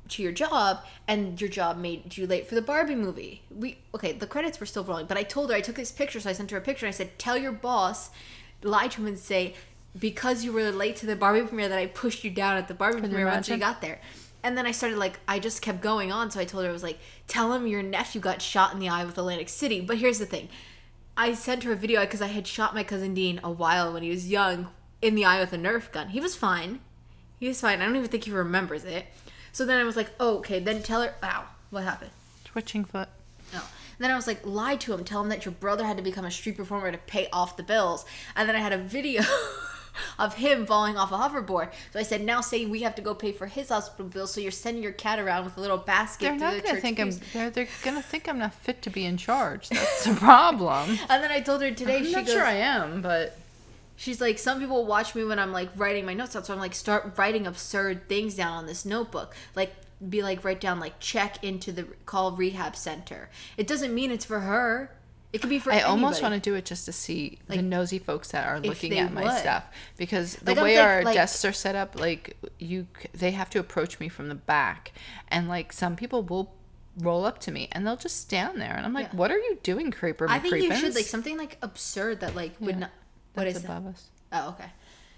to 0.10 0.22
your 0.22 0.34
job, 0.34 0.84
and 1.08 1.40
your 1.40 1.50
job 1.50 1.78
made 1.78 2.18
you 2.18 2.28
late 2.28 2.46
for 2.48 2.56
the 2.56 2.62
Barbie 2.62 2.94
movie. 2.96 3.42
We 3.50 3.80
okay. 3.96 4.12
The 4.12 4.28
credits 4.28 4.60
were 4.60 4.66
still 4.66 4.84
rolling, 4.84 5.08
but 5.08 5.18
I 5.18 5.24
told 5.24 5.50
her 5.50 5.56
I 5.56 5.62
took 5.62 5.76
this 5.76 5.92
picture, 5.92 6.20
so 6.20 6.30
I 6.30 6.34
sent 6.34 6.52
her 6.52 6.58
a 6.58 6.62
picture. 6.62 6.86
And 6.86 6.94
I 6.94 6.98
said, 6.98 7.18
"Tell 7.18 7.38
your 7.38 7.54
boss, 7.54 8.12
lie 8.62 8.88
to 8.90 9.02
him, 9.02 9.08
and 9.08 9.18
say 9.18 9.56
because 9.98 10.44
you 10.44 10.52
were 10.52 10.72
late 10.72 10.96
to 10.98 11.06
the 11.06 11.16
Barbie 11.16 11.44
premiere 11.44 11.70
that 11.70 11.80
I 11.80 11.86
pushed 11.86 12.24
you 12.24 12.32
down 12.32 12.58
at 12.58 12.68
the 12.68 12.74
Barbie 12.74 12.98
you 12.98 13.02
premiere 13.04 13.26
once 13.28 13.48
you 13.50 13.58
got 13.58 13.82
there." 13.82 14.02
And 14.44 14.58
then 14.58 14.66
I 14.66 14.72
started 14.72 14.98
like 14.98 15.20
I 15.28 15.40
just 15.40 15.62
kept 15.62 15.82
going 15.82 16.12
on, 16.12 16.30
so 16.30 16.40
I 16.40 16.46
told 16.46 16.66
her 16.66 16.70
I 16.70 16.74
was 16.74 16.84
like, 16.84 17.00
"Tell 17.28 17.54
him 17.54 17.66
your 17.66 17.82
nephew 17.82 18.20
got 18.20 18.42
shot 18.42 18.74
in 18.74 18.80
the 18.80 18.90
eye 18.90 19.06
with 19.06 19.18
Atlantic 19.18 19.50
City." 19.50 19.80
But 19.80 19.98
here's 19.98 20.20
the 20.20 20.26
thing. 20.26 20.50
I 21.16 21.34
sent 21.34 21.64
her 21.64 21.72
a 21.72 21.78
video 21.78 22.02
because 22.02 22.22
I 22.22 22.28
had 22.28 22.46
shot 22.46 22.76
my 22.76 22.84
cousin 22.84 23.14
Dean 23.14 23.40
a 23.44 23.52
while 23.52 23.94
when 23.94 24.04
he 24.04 24.10
was 24.10 24.30
young 24.30 24.68
in 25.02 25.16
the 25.16 25.24
eye 25.26 25.40
with 25.40 25.54
a 25.54 25.58
Nerf 25.58 25.92
gun. 25.92 26.10
He 26.10 26.20
was 26.20 26.36
fine. 26.36 26.82
He 27.44 27.50
was 27.50 27.60
fine. 27.60 27.82
I 27.82 27.86
don't 27.86 27.98
even 27.98 28.08
think 28.08 28.24
he 28.24 28.32
remembers 28.32 28.86
it. 28.86 29.06
So 29.52 29.66
then 29.66 29.78
I 29.78 29.84
was 29.84 29.98
like, 29.98 30.10
oh, 30.18 30.38
okay, 30.38 30.60
then 30.60 30.82
tell 30.82 31.02
her. 31.02 31.14
Ow, 31.22 31.44
what 31.72 31.84
happened? 31.84 32.12
twitching 32.46 32.86
foot. 32.86 33.10
Oh. 33.54 33.58
No. 33.58 33.62
Then 34.00 34.12
I 34.12 34.16
was 34.16 34.28
like, 34.28 34.46
lie 34.46 34.78
to 34.78 34.94
him. 34.94 35.04
Tell 35.04 35.22
him 35.22 35.28
that 35.28 35.44
your 35.44 35.52
brother 35.52 35.84
had 35.84 35.98
to 35.98 36.04
become 36.04 36.24
a 36.24 36.32
street 36.32 36.56
performer 36.56 36.90
to 36.90 36.98
pay 37.00 37.28
off 37.34 37.58
the 37.58 37.64
bills. 37.64 38.06
And 38.38 38.48
then 38.48 38.56
I 38.56 38.60
had 38.60 38.72
a 38.72 38.78
video 38.78 39.24
of 40.20 40.36
him 40.36 40.66
falling 40.66 40.96
off 40.96 41.12
a 41.12 41.18
hoverboard. 41.18 41.74
So 41.92 42.00
I 42.00 42.04
said, 42.04 42.24
now 42.24 42.40
say 42.40 42.66
we 42.66 42.84
have 42.84 42.96
to 42.96 43.02
go 43.02 43.14
pay 43.14 43.34
for 43.34 43.48
his 43.48 43.68
hospital 43.68 44.06
bill. 44.06 44.26
So 44.26 44.40
you're 44.40 44.50
sending 44.50 44.82
your 44.82 44.94
cat 44.94 45.20
around 45.20 45.44
with 45.44 45.58
a 45.58 45.60
little 45.60 45.78
basket. 45.78 46.24
They're 46.24 46.36
not 46.38 46.54
the 46.54 46.62
gonna 46.62 46.80
think 46.80 46.98
I'm. 47.02 47.12
They're, 47.34 47.50
they're 47.50 47.68
gonna 47.84 48.02
think 48.02 48.30
I'm 48.30 48.40
not 48.40 48.54
fit 48.54 48.82
to 48.84 48.90
be 48.90 49.04
in 49.04 49.18
charge. 49.18 49.68
That's 49.68 50.06
the 50.06 50.14
problem. 50.16 50.98
And 51.10 51.22
then 51.22 51.30
I 51.30 51.42
told 51.42 51.62
her 51.62 51.72
today. 51.72 51.98
I'm 51.98 52.06
she 52.06 52.14
not 52.14 52.26
goes, 52.26 52.36
sure 52.36 52.46
I 52.46 52.54
am, 52.54 53.02
but 53.02 53.38
She's 53.96 54.20
like, 54.20 54.40
some 54.40 54.60
people 54.60 54.86
watch 54.86 55.14
me 55.16 55.24
when 55.24 55.38
I'm 55.40 55.52
like 55.52 55.70
writing 55.76 56.06
my 56.06 56.14
notes 56.14 56.36
out, 56.36 56.46
so 56.46 56.54
I'm 56.54 56.60
like, 56.60 56.74
start 56.76 57.14
writing 57.18 57.46
absurd 57.48 58.10
things 58.10 58.36
down 58.36 58.52
on 58.54 58.66
this 58.66 58.86
notebook. 58.86 59.36
Like, 59.56 59.76
be 60.10 60.22
like, 60.24 60.44
write 60.44 60.60
down 60.60 60.80
like, 60.80 61.00
check 61.00 61.44
into 61.44 61.72
the 61.72 61.84
call 62.06 62.32
rehab 62.32 62.76
center. 62.76 63.30
It 63.58 63.68
doesn't 63.68 63.94
mean 63.94 64.12
it's 64.12 64.26
for 64.26 64.40
her. 64.42 64.92
It 65.32 65.42
could 65.42 65.50
be 65.50 65.58
for. 65.58 65.72
I 65.72 65.82
almost 65.82 66.22
want 66.22 66.36
to 66.36 66.40
do 66.40 66.54
it 66.54 66.64
just 66.66 66.86
to 66.86 66.92
see 66.92 67.40
the 67.48 67.62
nosy 67.62 67.98
folks 67.98 68.30
that 68.32 68.48
are 68.48 68.60
looking 68.60 68.98
at 69.00 69.12
my 69.12 69.24
would. 69.24 69.40
stuff 69.40 69.64
because 69.98 70.36
the 70.36 70.54
Like, 70.54 70.64
way 70.64 70.76
think- 70.76 70.86
our 70.88 71.04
like- 71.04 71.16
desks 71.16 71.44
are 71.44 71.54
set 71.54 71.76
up, 71.76 72.00
like 72.00 72.38
you, 72.60 72.86
they 73.14 73.32
have 73.32 73.50
to 73.52 73.60
approach 73.60 74.00
me 74.00 74.10
from 74.10 74.30
the 74.30 74.36
back, 74.36 74.92
and 75.30 75.48
like 75.48 75.74
some 75.74 75.96
people 75.96 76.22
will 76.22 76.54
roll 77.00 77.26
up 77.26 77.40
to 77.40 77.52
me 77.52 77.68
and 77.72 77.88
they'll 77.88 77.98
just 77.98 78.22
stand 78.22 78.62
there, 78.62 78.76
and 78.76 78.86
I'm 78.86 78.94
like, 78.94 79.08
Yeah. 79.12 79.18
"What 79.18 79.32
are 79.32 79.40
you 79.40 79.58
doing, 79.64 79.90
creeper?" 79.90 80.28
I 80.30 80.38
think 80.38 80.56
you 80.58 80.76
should 80.76 80.94
like 80.94 81.06
something 81.06 81.36
like 81.36 81.58
absurd 81.64 82.20
that 82.20 82.36
like 82.36 82.54
would 82.60 82.76
Yeah, 82.76 82.80
not. 82.82 82.92
What 83.34 83.48
is 83.48 83.62
that? 83.62 83.84
us. 83.84 84.08
Oh, 84.32 84.50
okay. 84.50 84.70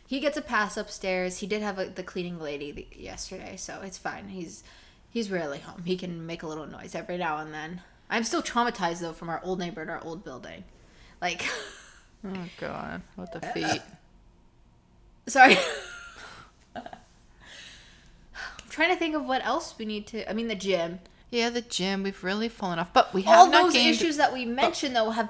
He 0.08 0.20
gets 0.20 0.38
a 0.38 0.42
pass 0.42 0.78
upstairs. 0.78 1.40
He 1.40 1.48
did 1.48 1.62
have 1.62 1.80
a, 1.80 1.88
the 1.88 2.04
cleaning 2.04 2.40
lady 2.40 2.72
the, 2.72 2.88
yesterday, 2.96 3.56
so 3.58 3.82
it's 3.84 3.98
fine. 3.98 4.30
He's 4.30 4.64
he's 5.10 5.32
rarely 5.32 5.60
home. 5.60 5.84
He 5.86 5.98
can 5.98 6.26
make 6.26 6.44
a 6.44 6.48
little 6.48 6.68
noise 6.68 6.94
every 6.96 7.18
now 7.18 7.38
and 7.38 7.54
then. 7.54 7.82
I'm 8.10 8.24
still 8.24 8.44
traumatized 8.44 9.00
though 9.00 9.14
from 9.14 9.30
our 9.30 9.42
old 9.44 9.60
neighbor 9.60 9.82
at 9.82 9.90
our 9.90 10.04
old 10.04 10.24
building. 10.24 10.64
Like, 11.22 11.44
Oh 12.26 12.46
God, 12.60 13.02
what 13.16 13.32
the 13.32 13.42
feet? 13.54 13.82
sorry. 15.28 15.58
I'm 16.76 16.84
trying 18.70 18.90
to 18.90 18.96
think 18.98 19.16
of 19.16 19.26
what 19.26 19.44
else 19.46 19.76
we 19.78 19.86
need 19.86 20.08
to. 20.08 20.30
I 20.30 20.34
mean, 20.34 20.48
the 20.48 20.56
gym. 20.56 21.00
Yeah, 21.32 21.50
the 21.50 21.62
gym. 21.62 22.04
We've 22.04 22.24
really 22.24 22.50
fallen 22.50 22.78
off, 22.80 22.94
but 22.94 23.14
we 23.14 23.24
have 23.24 23.38
All 23.40 23.50
those 23.52 23.74
gained. 23.74 23.96
issues 23.96 24.18
that 24.18 24.34
we 24.34 24.46
mentioned 24.46 24.96
though 24.96 25.10
have 25.12 25.30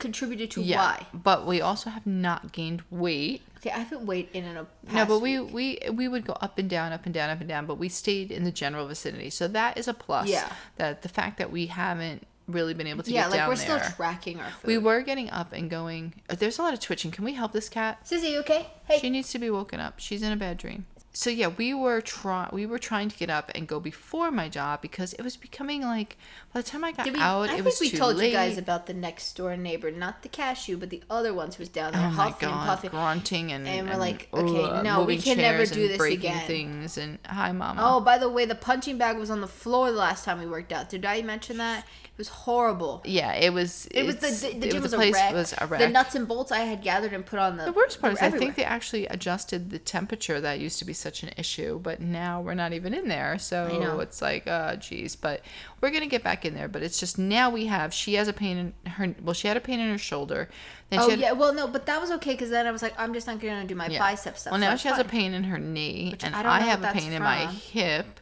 contributed 0.00 0.50
to 0.52 0.62
why. 0.62 1.06
but 1.12 1.46
we 1.46 1.60
also 1.60 1.90
have 1.90 2.06
not 2.06 2.52
gained 2.52 2.82
weight. 2.90 3.42
Okay, 3.58 3.70
I 3.70 3.78
haven't 3.78 4.06
weighed 4.06 4.28
in 4.32 4.44
in 4.44 4.56
a. 4.56 4.66
No, 4.92 5.04
but 5.04 5.20
we, 5.20 5.38
week. 5.38 5.52
we 5.84 5.90
we 5.90 6.08
would 6.08 6.24
go 6.24 6.32
up 6.40 6.58
and 6.58 6.68
down, 6.68 6.92
up 6.92 7.04
and 7.04 7.14
down, 7.14 7.30
up 7.30 7.40
and 7.40 7.48
down, 7.48 7.66
but 7.66 7.76
we 7.76 7.88
stayed 7.88 8.30
in 8.32 8.44
the 8.44 8.50
general 8.50 8.86
vicinity. 8.86 9.30
So 9.30 9.46
that 9.48 9.76
is 9.78 9.86
a 9.86 9.94
plus. 9.94 10.28
Yeah. 10.28 10.50
That 10.76 11.02
the 11.02 11.08
fact 11.08 11.38
that 11.38 11.52
we 11.52 11.66
haven't 11.66 12.26
really 12.48 12.74
been 12.74 12.86
able 12.86 13.02
to. 13.04 13.12
Yeah, 13.12 13.22
get 13.22 13.30
like 13.30 13.38
down 13.40 13.48
we're 13.50 13.56
there. 13.56 13.78
still 13.80 13.92
tracking 13.96 14.40
our 14.40 14.50
food. 14.50 14.66
we 14.66 14.78
were 14.78 15.02
getting 15.02 15.30
up 15.30 15.52
and 15.52 15.68
going. 15.70 16.14
There's 16.28 16.58
a 16.58 16.62
lot 16.62 16.72
of 16.74 16.80
twitching. 16.80 17.10
Can 17.10 17.24
we 17.24 17.34
help 17.34 17.52
this 17.52 17.68
cat? 17.68 18.06
Susie, 18.08 18.28
you 18.28 18.38
okay? 18.40 18.66
Hey. 18.86 18.98
She 18.98 19.10
needs 19.10 19.30
to 19.32 19.38
be 19.38 19.50
woken 19.50 19.78
up. 19.78 19.98
She's 19.98 20.22
in 20.22 20.32
a 20.32 20.36
bad 20.36 20.56
dream. 20.58 20.86
So 21.12 21.28
yeah, 21.30 21.48
we 21.48 21.74
were 21.74 22.00
try 22.00 22.48
we 22.52 22.66
were 22.66 22.78
trying 22.78 23.08
to 23.08 23.16
get 23.16 23.30
up 23.30 23.50
and 23.54 23.66
go 23.66 23.80
before 23.80 24.30
my 24.30 24.48
job 24.48 24.80
because 24.80 25.12
it 25.14 25.22
was 25.22 25.36
becoming 25.36 25.82
like 25.82 26.16
by 26.54 26.60
the 26.60 26.66
time 26.68 26.84
I 26.84 26.92
got 26.92 27.12
we, 27.12 27.18
out, 27.18 27.50
I 27.50 27.56
it 27.58 27.64
think 27.64 27.64
was 27.64 27.80
we 27.80 27.90
told 27.90 28.16
late. 28.16 28.28
you 28.28 28.32
guys 28.32 28.56
about 28.58 28.86
the 28.86 28.94
next 28.94 29.32
door 29.36 29.56
neighbor, 29.56 29.90
not 29.90 30.22
the 30.22 30.28
cashew, 30.28 30.76
but 30.76 30.90
the 30.90 31.02
other 31.10 31.34
ones 31.34 31.56
who 31.56 31.62
was 31.62 31.68
down 31.68 31.94
there 31.94 32.06
Oh 32.06 32.10
huffing 32.10 32.48
and 32.48 32.60
puffing. 32.62 32.90
grunting 32.90 33.52
and 33.52 33.66
And 33.66 33.86
we're 33.86 33.92
and, 33.92 34.00
like, 34.00 34.28
okay, 34.32 34.62
ugh, 34.62 34.84
no, 34.84 35.04
we 35.04 35.18
can 35.18 35.36
never 35.38 35.66
do 35.66 35.88
this 35.88 36.08
again. 36.12 36.46
Things 36.46 36.96
and 36.96 37.18
hi, 37.26 37.52
mama. 37.52 37.80
Oh, 37.84 38.00
by 38.00 38.18
the 38.18 38.28
way, 38.28 38.44
the 38.44 38.54
punching 38.54 38.98
bag 38.98 39.18
was 39.18 39.30
on 39.30 39.40
the 39.40 39.48
floor 39.48 39.90
the 39.90 39.98
last 39.98 40.24
time 40.24 40.38
we 40.38 40.46
worked 40.46 40.72
out. 40.72 40.88
Did 40.88 41.04
I 41.04 41.22
mention 41.22 41.58
that? 41.58 41.86
It 42.20 42.28
was 42.28 42.28
horrible. 42.28 43.00
yeah, 43.06 43.32
it 43.32 43.50
was. 43.50 43.86
It 43.86 44.04
was 44.04 44.16
the 44.16 44.28
the, 44.58 44.68
gym 44.68 44.82
was, 44.82 44.90
the 44.90 44.98
a 44.98 45.00
place 45.00 45.14
wreck. 45.14 45.32
was 45.32 45.54
a 45.56 45.66
wreck. 45.66 45.80
The 45.80 45.88
nuts 45.88 46.14
and 46.14 46.28
bolts 46.28 46.52
I 46.52 46.58
had 46.58 46.82
gathered 46.82 47.14
and 47.14 47.24
put 47.24 47.38
on 47.38 47.56
the. 47.56 47.64
The 47.64 47.72
worst 47.72 47.98
part 47.98 48.12
is 48.12 48.20
were 48.20 48.26
I 48.26 48.30
think 48.30 48.56
they 48.56 48.64
actually 48.64 49.06
adjusted 49.06 49.70
the 49.70 49.78
temperature 49.78 50.38
that 50.38 50.60
used 50.60 50.78
to 50.80 50.84
be 50.84 50.92
such 50.92 51.22
an 51.22 51.30
issue, 51.38 51.78
but 51.78 51.98
now 51.98 52.42
we're 52.42 52.52
not 52.52 52.74
even 52.74 52.92
in 52.92 53.08
there. 53.08 53.38
So 53.38 53.98
it's 54.00 54.20
like, 54.20 54.46
oh, 54.46 54.76
geez. 54.76 55.16
But 55.16 55.40
we're 55.80 55.88
gonna 55.88 56.08
get 56.08 56.22
back 56.22 56.44
in 56.44 56.52
there. 56.52 56.68
But 56.68 56.82
it's 56.82 57.00
just 57.00 57.16
now 57.16 57.48
we 57.48 57.64
have. 57.64 57.94
She 57.94 58.12
has 58.16 58.28
a 58.28 58.34
pain 58.34 58.74
in 58.84 58.90
her. 58.90 59.14
Well, 59.22 59.32
she 59.32 59.48
had 59.48 59.56
a 59.56 59.60
pain 59.60 59.80
in 59.80 59.90
her 59.90 59.96
shoulder. 59.96 60.50
Then 60.90 61.00
Oh 61.00 61.04
she 61.06 61.12
had, 61.12 61.20
yeah, 61.20 61.32
well 61.32 61.54
no, 61.54 61.68
but 61.68 61.86
that 61.86 62.02
was 62.02 62.10
okay 62.10 62.32
because 62.32 62.50
then 62.50 62.66
I 62.66 62.70
was 62.70 62.82
like, 62.82 62.92
I'm 62.98 63.14
just 63.14 63.26
not 63.26 63.40
gonna 63.40 63.64
do 63.64 63.74
my 63.74 63.86
yeah. 63.86 63.98
bicep 63.98 64.36
stuff. 64.36 64.50
Well, 64.50 64.60
now 64.60 64.70
that's 64.70 64.82
she 64.82 64.88
has 64.88 64.98
a 64.98 65.04
pain 65.04 65.32
in 65.32 65.44
her 65.44 65.58
knee, 65.58 66.14
and 66.22 66.34
I 66.34 66.58
I, 66.58 66.60
have 66.60 66.84
a 66.84 66.92
pain 66.92 67.14
in 67.14 67.22
my 67.22 67.46
hip. 67.46 68.20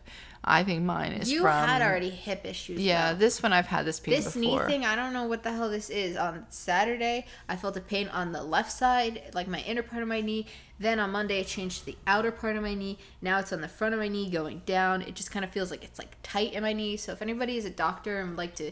I 0.50 0.64
think 0.64 0.82
mine 0.82 1.12
is 1.12 1.30
You 1.30 1.42
from. 1.42 1.52
had 1.68 1.82
already 1.82 2.10
hip 2.10 2.44
issues. 2.44 2.80
Yeah, 2.80 3.12
though. 3.12 3.18
this 3.18 3.42
one 3.42 3.52
I've 3.52 3.66
had 3.66 3.84
this 3.84 4.00
pain 4.00 4.14
This 4.14 4.34
before. 4.34 4.66
knee 4.66 4.72
thing, 4.72 4.84
I 4.86 4.96
don't 4.96 5.12
know 5.12 5.24
what 5.26 5.42
the 5.42 5.52
hell 5.52 5.68
this 5.68 5.90
is. 5.90 6.16
On 6.16 6.46
Saturday, 6.48 7.26
I 7.48 7.56
felt 7.56 7.76
a 7.76 7.80
pain 7.80 8.08
on 8.08 8.32
the 8.32 8.42
left 8.42 8.72
side, 8.72 9.22
like 9.34 9.46
my 9.46 9.60
inner 9.60 9.82
part 9.82 10.02
of 10.02 10.08
my 10.08 10.20
knee. 10.20 10.46
Then 10.80 10.98
on 11.00 11.10
Monday, 11.10 11.40
it 11.40 11.46
changed 11.48 11.80
to 11.80 11.86
the 11.86 11.96
outer 12.06 12.30
part 12.32 12.56
of 12.56 12.62
my 12.62 12.74
knee. 12.74 12.98
Now 13.20 13.38
it's 13.40 13.52
on 13.52 13.60
the 13.60 13.68
front 13.68 13.94
of 13.94 14.00
my 14.00 14.08
knee 14.08 14.30
going 14.30 14.62
down. 14.64 15.02
It 15.02 15.14
just 15.14 15.30
kind 15.30 15.44
of 15.44 15.50
feels 15.50 15.70
like 15.70 15.84
it's 15.84 15.98
like 15.98 16.16
tight 16.22 16.52
in 16.54 16.62
my 16.62 16.72
knee. 16.72 16.96
So 16.96 17.12
if 17.12 17.20
anybody 17.20 17.56
is 17.56 17.64
a 17.64 17.70
doctor 17.70 18.20
and 18.20 18.30
would 18.30 18.38
like 18.38 18.54
to 18.56 18.70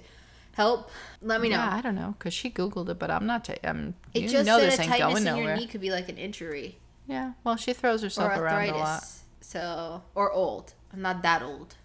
help, 0.52 0.90
let 1.20 1.40
me 1.40 1.48
know. 1.50 1.56
Yeah, 1.56 1.74
I 1.74 1.80
don't 1.82 1.94
know 1.96 2.14
because 2.18 2.32
she 2.32 2.48
googled 2.50 2.88
it, 2.88 2.98
but 2.98 3.10
I'm 3.10 3.26
not. 3.26 3.48
I'm. 3.64 3.94
it 4.14 4.22
you 4.22 4.28
just 4.28 4.46
know 4.46 4.58
said 4.58 4.72
this 4.72 4.78
a 4.78 4.82
ain't 4.82 4.90
tightness 4.92 5.08
going 5.14 5.16
in 5.18 5.24
nowhere. 5.24 5.44
your 5.48 5.56
knee 5.56 5.66
could 5.66 5.80
be 5.82 5.90
like 5.90 6.08
an 6.08 6.16
injury 6.16 6.78
Yeah. 7.06 7.32
Well, 7.44 7.56
she 7.56 7.72
throws 7.72 8.02
herself 8.02 8.36
around 8.36 8.68
a 8.70 8.76
lot. 8.76 9.04
So 9.40 10.02
or 10.14 10.32
old. 10.32 10.72
I'm 10.96 11.02
not 11.02 11.22
that 11.22 11.42
old. 11.42 11.76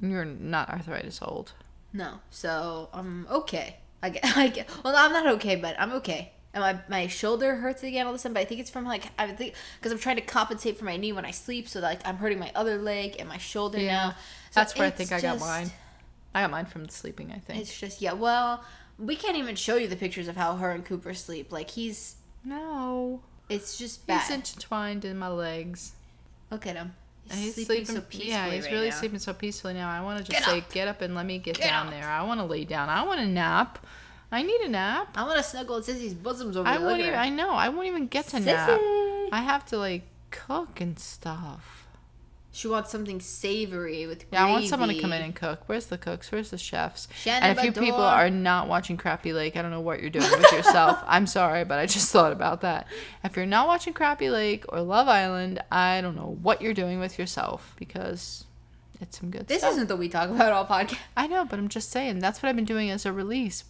You're 0.00 0.24
not 0.24 0.70
arthritis 0.70 1.20
old. 1.20 1.52
No. 1.92 2.20
So 2.30 2.88
I'm 2.92 3.26
okay. 3.30 3.76
I 4.02 4.10
get, 4.10 4.24
I 4.36 4.48
get. 4.48 4.68
Well, 4.84 4.94
I'm 4.96 5.12
not 5.12 5.26
okay, 5.34 5.56
but 5.56 5.74
I'm 5.78 5.92
okay. 5.94 6.32
And 6.54 6.62
my, 6.62 6.78
my 6.88 7.06
shoulder 7.06 7.56
hurts 7.56 7.82
again 7.82 8.06
all 8.06 8.12
of 8.12 8.16
a 8.16 8.18
sudden, 8.18 8.34
but 8.34 8.40
I 8.40 8.44
think 8.44 8.60
it's 8.60 8.70
from 8.70 8.84
like 8.84 9.04
I 9.18 9.28
think 9.32 9.54
because 9.78 9.92
I'm 9.92 9.98
trying 9.98 10.16
to 10.16 10.22
compensate 10.22 10.78
for 10.78 10.84
my 10.84 10.96
knee 10.96 11.12
when 11.12 11.24
I 11.24 11.30
sleep, 11.32 11.68
so 11.68 11.80
like 11.80 12.00
I'm 12.06 12.16
hurting 12.16 12.38
my 12.38 12.50
other 12.54 12.78
leg 12.78 13.16
and 13.18 13.28
my 13.28 13.38
shoulder 13.38 13.78
Yeah. 13.78 13.92
now. 13.92 14.10
So 14.10 14.60
That's 14.60 14.76
where 14.76 14.86
I 14.88 14.90
think 14.90 15.12
I 15.12 15.20
got 15.20 15.34
just- 15.34 15.40
mine. 15.44 15.70
I 16.34 16.42
got 16.42 16.50
mine 16.52 16.66
from 16.66 16.88
sleeping. 16.88 17.32
I 17.32 17.38
think. 17.40 17.60
It's 17.60 17.78
just 17.78 18.00
yeah. 18.00 18.12
Well, 18.14 18.64
we 18.98 19.16
can't 19.16 19.36
even 19.36 19.56
show 19.56 19.76
you 19.76 19.88
the 19.88 19.96
pictures 19.96 20.28
of 20.28 20.36
how 20.36 20.56
her 20.56 20.70
and 20.70 20.84
Cooper 20.84 21.12
sleep. 21.14 21.50
Like 21.52 21.70
he's, 21.70 22.16
No. 22.44 23.22
it's 23.48 23.76
just 23.78 24.06
bad. 24.06 24.20
He's 24.22 24.30
intertwined 24.30 25.04
in 25.04 25.18
my 25.18 25.28
legs. 25.28 25.92
Look 26.50 26.66
at 26.66 26.76
him. 26.76 26.94
He's, 27.32 27.54
sleeping, 27.54 27.84
sleeping. 27.84 27.94
so 27.96 28.00
peacefully. 28.02 28.28
yeah, 28.30 28.50
he's 28.50 28.64
right 28.64 28.72
really 28.72 28.88
now. 28.90 28.94
sleeping 28.96 29.18
so 29.18 29.32
peacefully 29.34 29.74
now. 29.74 29.90
I 29.90 30.00
want 30.02 30.18
to 30.18 30.24
just 30.24 30.38
Get 30.44 30.48
say, 30.50 30.58
up. 30.58 30.72
get 30.72 30.88
up 30.88 31.00
and 31.02 31.14
let 31.14 31.26
me 31.26 31.38
get, 31.38 31.56
Get 31.56 31.68
down 31.68 31.86
up. 31.86 31.92
there. 31.92 32.04
I 32.08 32.22
want 32.22 32.40
to 32.40 32.46
lay 32.46 32.64
down. 32.64 32.88
I 32.88 33.04
want 33.04 33.20
a 33.20 33.26
nap. 33.26 33.78
I 34.32 34.42
need 34.42 34.60
a 34.60 34.68
nap. 34.68 35.08
I 35.16 35.24
want 35.24 35.38
to 35.38 35.42
snuggle 35.42 35.80
Sissy's 35.80 36.14
bosoms 36.14 36.56
over 36.56 36.68
I 36.68 36.78
there. 36.78 36.86
Won't 36.86 37.00
even. 37.00 37.14
I 37.14 37.28
know. 37.30 37.50
I 37.50 37.68
won't 37.68 37.86
even 37.88 38.06
get 38.06 38.28
to 38.28 38.40
nap. 38.40 38.68
Sissy. 38.70 39.28
I 39.32 39.40
have 39.42 39.64
to 39.66 39.78
like 39.78 40.02
cook 40.30 40.80
and 40.80 40.98
stuff. 40.98 41.79
She 42.52 42.66
wants 42.66 42.90
something 42.90 43.20
savory 43.20 44.06
with 44.06 44.28
gravy. 44.28 44.44
Yeah, 44.44 44.46
I 44.46 44.50
want 44.50 44.66
someone 44.66 44.88
to 44.88 45.00
come 45.00 45.12
in 45.12 45.22
and 45.22 45.34
cook. 45.34 45.62
Where's 45.66 45.86
the 45.86 45.96
cooks? 45.98 46.32
Where's 46.32 46.50
the 46.50 46.58
chefs? 46.58 47.06
Shannon 47.14 47.50
and 47.50 47.58
if 47.58 47.64
you 47.64 47.72
people 47.72 48.00
are 48.00 48.28
not 48.28 48.66
watching 48.66 48.96
Crappie 48.96 49.32
Lake, 49.32 49.56
I 49.56 49.62
don't 49.62 49.70
know 49.70 49.80
what 49.80 50.00
you're 50.00 50.10
doing 50.10 50.30
with 50.30 50.50
yourself. 50.52 50.98
I'm 51.06 51.28
sorry, 51.28 51.64
but 51.64 51.78
I 51.78 51.86
just 51.86 52.10
thought 52.10 52.32
about 52.32 52.62
that. 52.62 52.88
If 53.22 53.36
you're 53.36 53.46
not 53.46 53.68
watching 53.68 53.94
Crappie 53.94 54.32
Lake 54.32 54.64
or 54.68 54.80
Love 54.80 55.06
Island, 55.06 55.62
I 55.70 56.00
don't 56.00 56.16
know 56.16 56.38
what 56.42 56.60
you're 56.60 56.74
doing 56.74 56.98
with 56.98 57.18
yourself 57.20 57.74
because 57.78 58.44
it's 59.00 59.18
some 59.20 59.30
good 59.30 59.42
stuff. 59.42 59.48
This 59.48 59.58
stuff. 59.60 59.72
isn't 59.72 59.88
the 59.88 59.96
We 59.96 60.08
Talk 60.08 60.30
About 60.30 60.52
All 60.52 60.66
podcast. 60.66 60.98
I 61.16 61.28
know, 61.28 61.44
but 61.44 61.58
I'm 61.58 61.68
just 61.68 61.90
saying 61.90 62.18
that's 62.18 62.42
what 62.42 62.48
I've 62.48 62.56
been 62.56 62.64
doing 62.64 62.90
as 62.90 63.06
a 63.06 63.12
release 63.12 63.62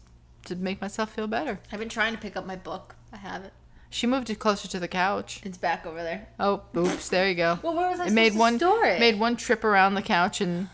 to 0.47 0.57
make 0.57 0.81
myself 0.81 1.13
feel 1.13 1.27
better. 1.27 1.61
I've 1.71 1.79
been 1.79 1.91
trying 1.91 2.15
to 2.15 2.19
pick 2.19 2.35
up 2.35 2.47
my 2.47 2.57
book. 2.57 2.97
I 3.13 3.19
have 3.19 3.45
it. 3.45 3.53
She 3.93 4.07
moved 4.07 4.31
it 4.31 4.37
closer 4.39 4.69
to 4.69 4.79
the 4.79 4.89
couch. 4.89 5.41
It's 5.45 5.59
back 5.59 5.85
over 5.85 6.03
there. 6.03 6.29
Oh, 6.39 6.63
oops! 6.77 7.09
There 7.09 7.29
you 7.29 7.35
go. 7.35 7.59
Well, 7.63 7.75
where 7.75 7.91
was 7.91 7.99
I 8.01 8.07
it 8.07 8.13
made 8.13 8.33
to 8.33 8.39
one 8.39 8.57
store 8.59 8.85
it? 8.85 9.01
made 9.01 9.19
one 9.19 9.37
trip 9.37 9.65
around 9.65 9.95
the 9.95 10.03
couch 10.03 10.41
and 10.41 10.69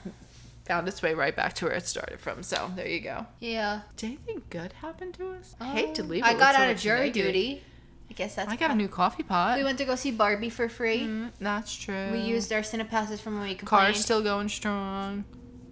found 0.66 0.86
its 0.88 1.00
way 1.02 1.14
right 1.14 1.34
back 1.34 1.54
to 1.54 1.64
where 1.64 1.74
it 1.74 1.86
started 1.86 2.20
from. 2.20 2.42
So 2.42 2.70
there 2.76 2.86
you 2.88 3.00
go. 3.00 3.26
Yeah. 3.40 3.80
Did 3.96 4.06
anything 4.06 4.42
good 4.50 4.72
happen 4.74 5.12
to 5.12 5.30
us? 5.30 5.54
I 5.60 5.66
hate 5.68 5.94
to 5.94 6.02
leave. 6.02 6.24
I 6.24 6.34
got 6.34 6.54
out 6.56 6.70
of 6.70 6.78
jury 6.78 7.06
negative. 7.06 7.26
duty. 7.26 7.64
I 8.10 8.12
guess 8.12 8.34
that's. 8.36 8.50
I 8.50 8.56
got 8.56 8.70
a 8.70 8.74
new 8.74 8.88
coffee 8.88 9.22
pot. 9.22 9.56
We 9.58 9.64
went 9.64 9.78
to 9.78 9.84
go 9.84 9.94
see 9.96 10.10
Barbie 10.10 10.50
for 10.50 10.68
free. 10.68 11.00
Mm, 11.02 11.30
that's 11.40 11.74
true. 11.74 12.10
We 12.12 12.18
used 12.20 12.52
our 12.52 12.60
Cinepasses 12.60 13.18
from 13.20 13.38
when 13.38 13.48
we 13.48 13.54
complained. 13.54 13.66
Car's 13.94 14.00
still 14.00 14.22
going 14.22 14.48
strong. 14.48 15.24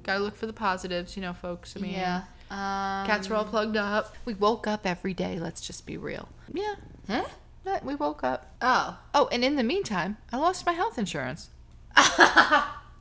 Gotta 0.02 0.20
look 0.20 0.34
for 0.36 0.46
the 0.46 0.52
positives, 0.52 1.14
you 1.16 1.22
know, 1.22 1.32
folks. 1.32 1.76
I 1.76 1.80
mean, 1.80 1.92
yeah. 1.92 2.22
Um, 2.50 3.06
cats 3.06 3.28
are 3.30 3.34
all 3.34 3.44
plugged 3.44 3.76
up. 3.76 4.14
We 4.24 4.34
woke 4.34 4.66
up 4.66 4.86
every 4.86 5.14
day. 5.14 5.38
Let's 5.38 5.60
just 5.60 5.86
be 5.86 5.96
real. 5.96 6.28
Yeah, 6.52 6.74
Huh? 7.08 7.24
but 7.64 7.84
we 7.84 7.94
woke 7.94 8.22
up. 8.22 8.54
Oh. 8.60 8.98
Oh, 9.14 9.28
and 9.32 9.42
in 9.44 9.56
the 9.56 9.62
meantime, 9.62 10.18
I 10.32 10.36
lost 10.36 10.66
my 10.66 10.72
health 10.72 10.98
insurance. 10.98 11.50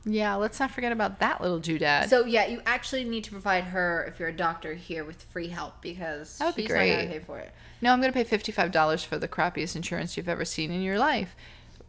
Yeah, 0.06 0.34
let's 0.34 0.60
not 0.60 0.70
forget 0.70 0.92
about 0.92 1.20
that 1.20 1.40
little 1.40 1.58
doodad. 1.60 2.08
So 2.10 2.26
yeah, 2.26 2.46
you 2.46 2.60
actually 2.66 3.04
need 3.04 3.24
to 3.24 3.30
provide 3.30 3.64
her 3.64 4.04
if 4.06 4.20
you're 4.20 4.28
a 4.28 4.36
doctor 4.36 4.74
here 4.74 5.02
with 5.02 5.22
free 5.22 5.48
help 5.48 5.80
because 5.80 6.36
That 6.38 6.46
would 6.46 6.56
be 6.56 6.62
she's 6.64 6.70
not 6.72 6.76
gonna 6.80 6.94
great. 6.96 7.08
pay 7.08 7.18
for 7.20 7.38
it. 7.38 7.54
No, 7.80 7.90
I'm 7.90 8.00
going 8.02 8.12
to 8.12 8.24
pay 8.24 8.36
$55 8.38 9.04
for 9.06 9.18
the 9.18 9.28
crappiest 9.28 9.76
insurance 9.76 10.16
you've 10.16 10.28
ever 10.28 10.44
seen 10.44 10.70
in 10.70 10.82
your 10.82 10.98
life. 10.98 11.34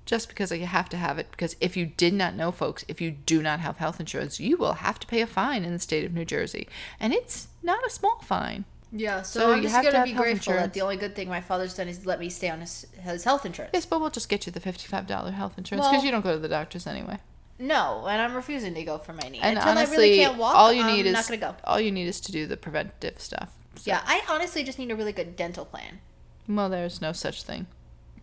Just 0.06 0.30
because 0.30 0.52
you 0.52 0.66
have 0.66 0.88
to 0.90 0.98
have 0.98 1.18
it. 1.20 1.30
Because 1.32 1.56
if 1.60 1.76
you 1.76 1.86
did 1.88 2.14
not 2.14 2.36
know, 2.36 2.52
folks, 2.52 2.86
if 2.88 3.02
you 3.02 3.12
do 3.12 3.42
not 3.42 3.60
have 3.60 3.78
health 3.78 4.00
insurance, 4.00 4.40
you 4.40 4.56
will 4.56 4.74
have 4.76 4.98
to 5.00 5.08
pay 5.08 5.20
a 5.22 5.28
fine 5.28 5.66
in 5.66 5.74
the 5.74 5.80
state 5.80 6.06
of 6.06 6.14
New 6.14 6.26
Jersey. 6.26 6.68
And 7.00 7.12
it's 7.14 7.48
not 7.64 7.86
a 7.86 7.90
small 7.90 8.20
fine. 8.22 8.64
Yeah, 8.98 9.24
so, 9.24 9.40
So 9.42 9.52
I'm 9.52 9.58
you 9.58 9.64
just 9.64 9.76
have 9.76 9.84
gonna 9.84 9.98
have 9.98 10.06
be 10.06 10.14
grateful 10.14 10.54
insurance. 10.54 10.62
that 10.68 10.74
the 10.74 10.82
only 10.82 10.96
good 10.96 11.16
thing 11.16 11.28
my 11.28 11.42
father's 11.42 11.74
done 11.76 11.90
is 11.90 12.06
let 12.06 12.18
me 12.18 12.30
stay 12.30 12.50
on 12.50 12.62
his, 12.62 12.86
his 13.02 13.26
health 13.26 13.46
insurance. 13.46 13.72
Yes, 13.74 13.86
but 13.86 14.00
we'll 14.00 14.10
just 14.10 14.30
get 14.30 14.46
you 14.46 14.54
the 14.54 14.62
$55 14.62 15.34
health 15.34 15.58
insurance 15.58 15.86
because 15.86 15.98
Well- 15.98 16.06
you 16.06 16.12
don't 16.12 16.22
go 16.24 16.32
to 16.32 16.40
the 16.40 16.48
doctors 16.48 16.88
anyway. 16.88 17.18
No, 17.60 18.06
and 18.08 18.22
I'm 18.22 18.34
refusing 18.36 18.74
to 18.74 18.84
go 18.84 18.98
for 18.98 19.12
my 19.14 19.28
knee. 19.30 19.40
And 19.42 19.58
Until 19.58 19.72
honestly, 19.72 19.96
I 19.96 20.00
really 20.00 20.18
can't 20.18 20.38
walk, 20.38 20.56
all 20.56 20.72
you 20.74 20.84
I'm 20.84 20.94
need 20.96 21.06
is 21.06 21.14
not 21.14 21.28
gonna 21.28 21.38
go. 21.40 21.56
all 21.66 21.80
you 21.80 21.92
need 21.92 22.08
is 22.08 22.20
to 22.22 22.32
do 22.32 22.48
the 22.48 22.56
preventive 22.58 23.20
stuff. 23.20 23.52
So- 23.76 23.84
Yeah, 23.92 24.02
I 24.06 24.22
honestly 24.30 24.64
just 24.64 24.80
need 24.80 24.92
a 24.92 24.96
really 24.96 25.12
good 25.14 25.36
dental 25.36 25.66
plan. 25.66 26.00
Well, 26.48 26.70
there's 26.70 27.02
no 27.02 27.12
such 27.12 27.44
thing. 27.44 27.68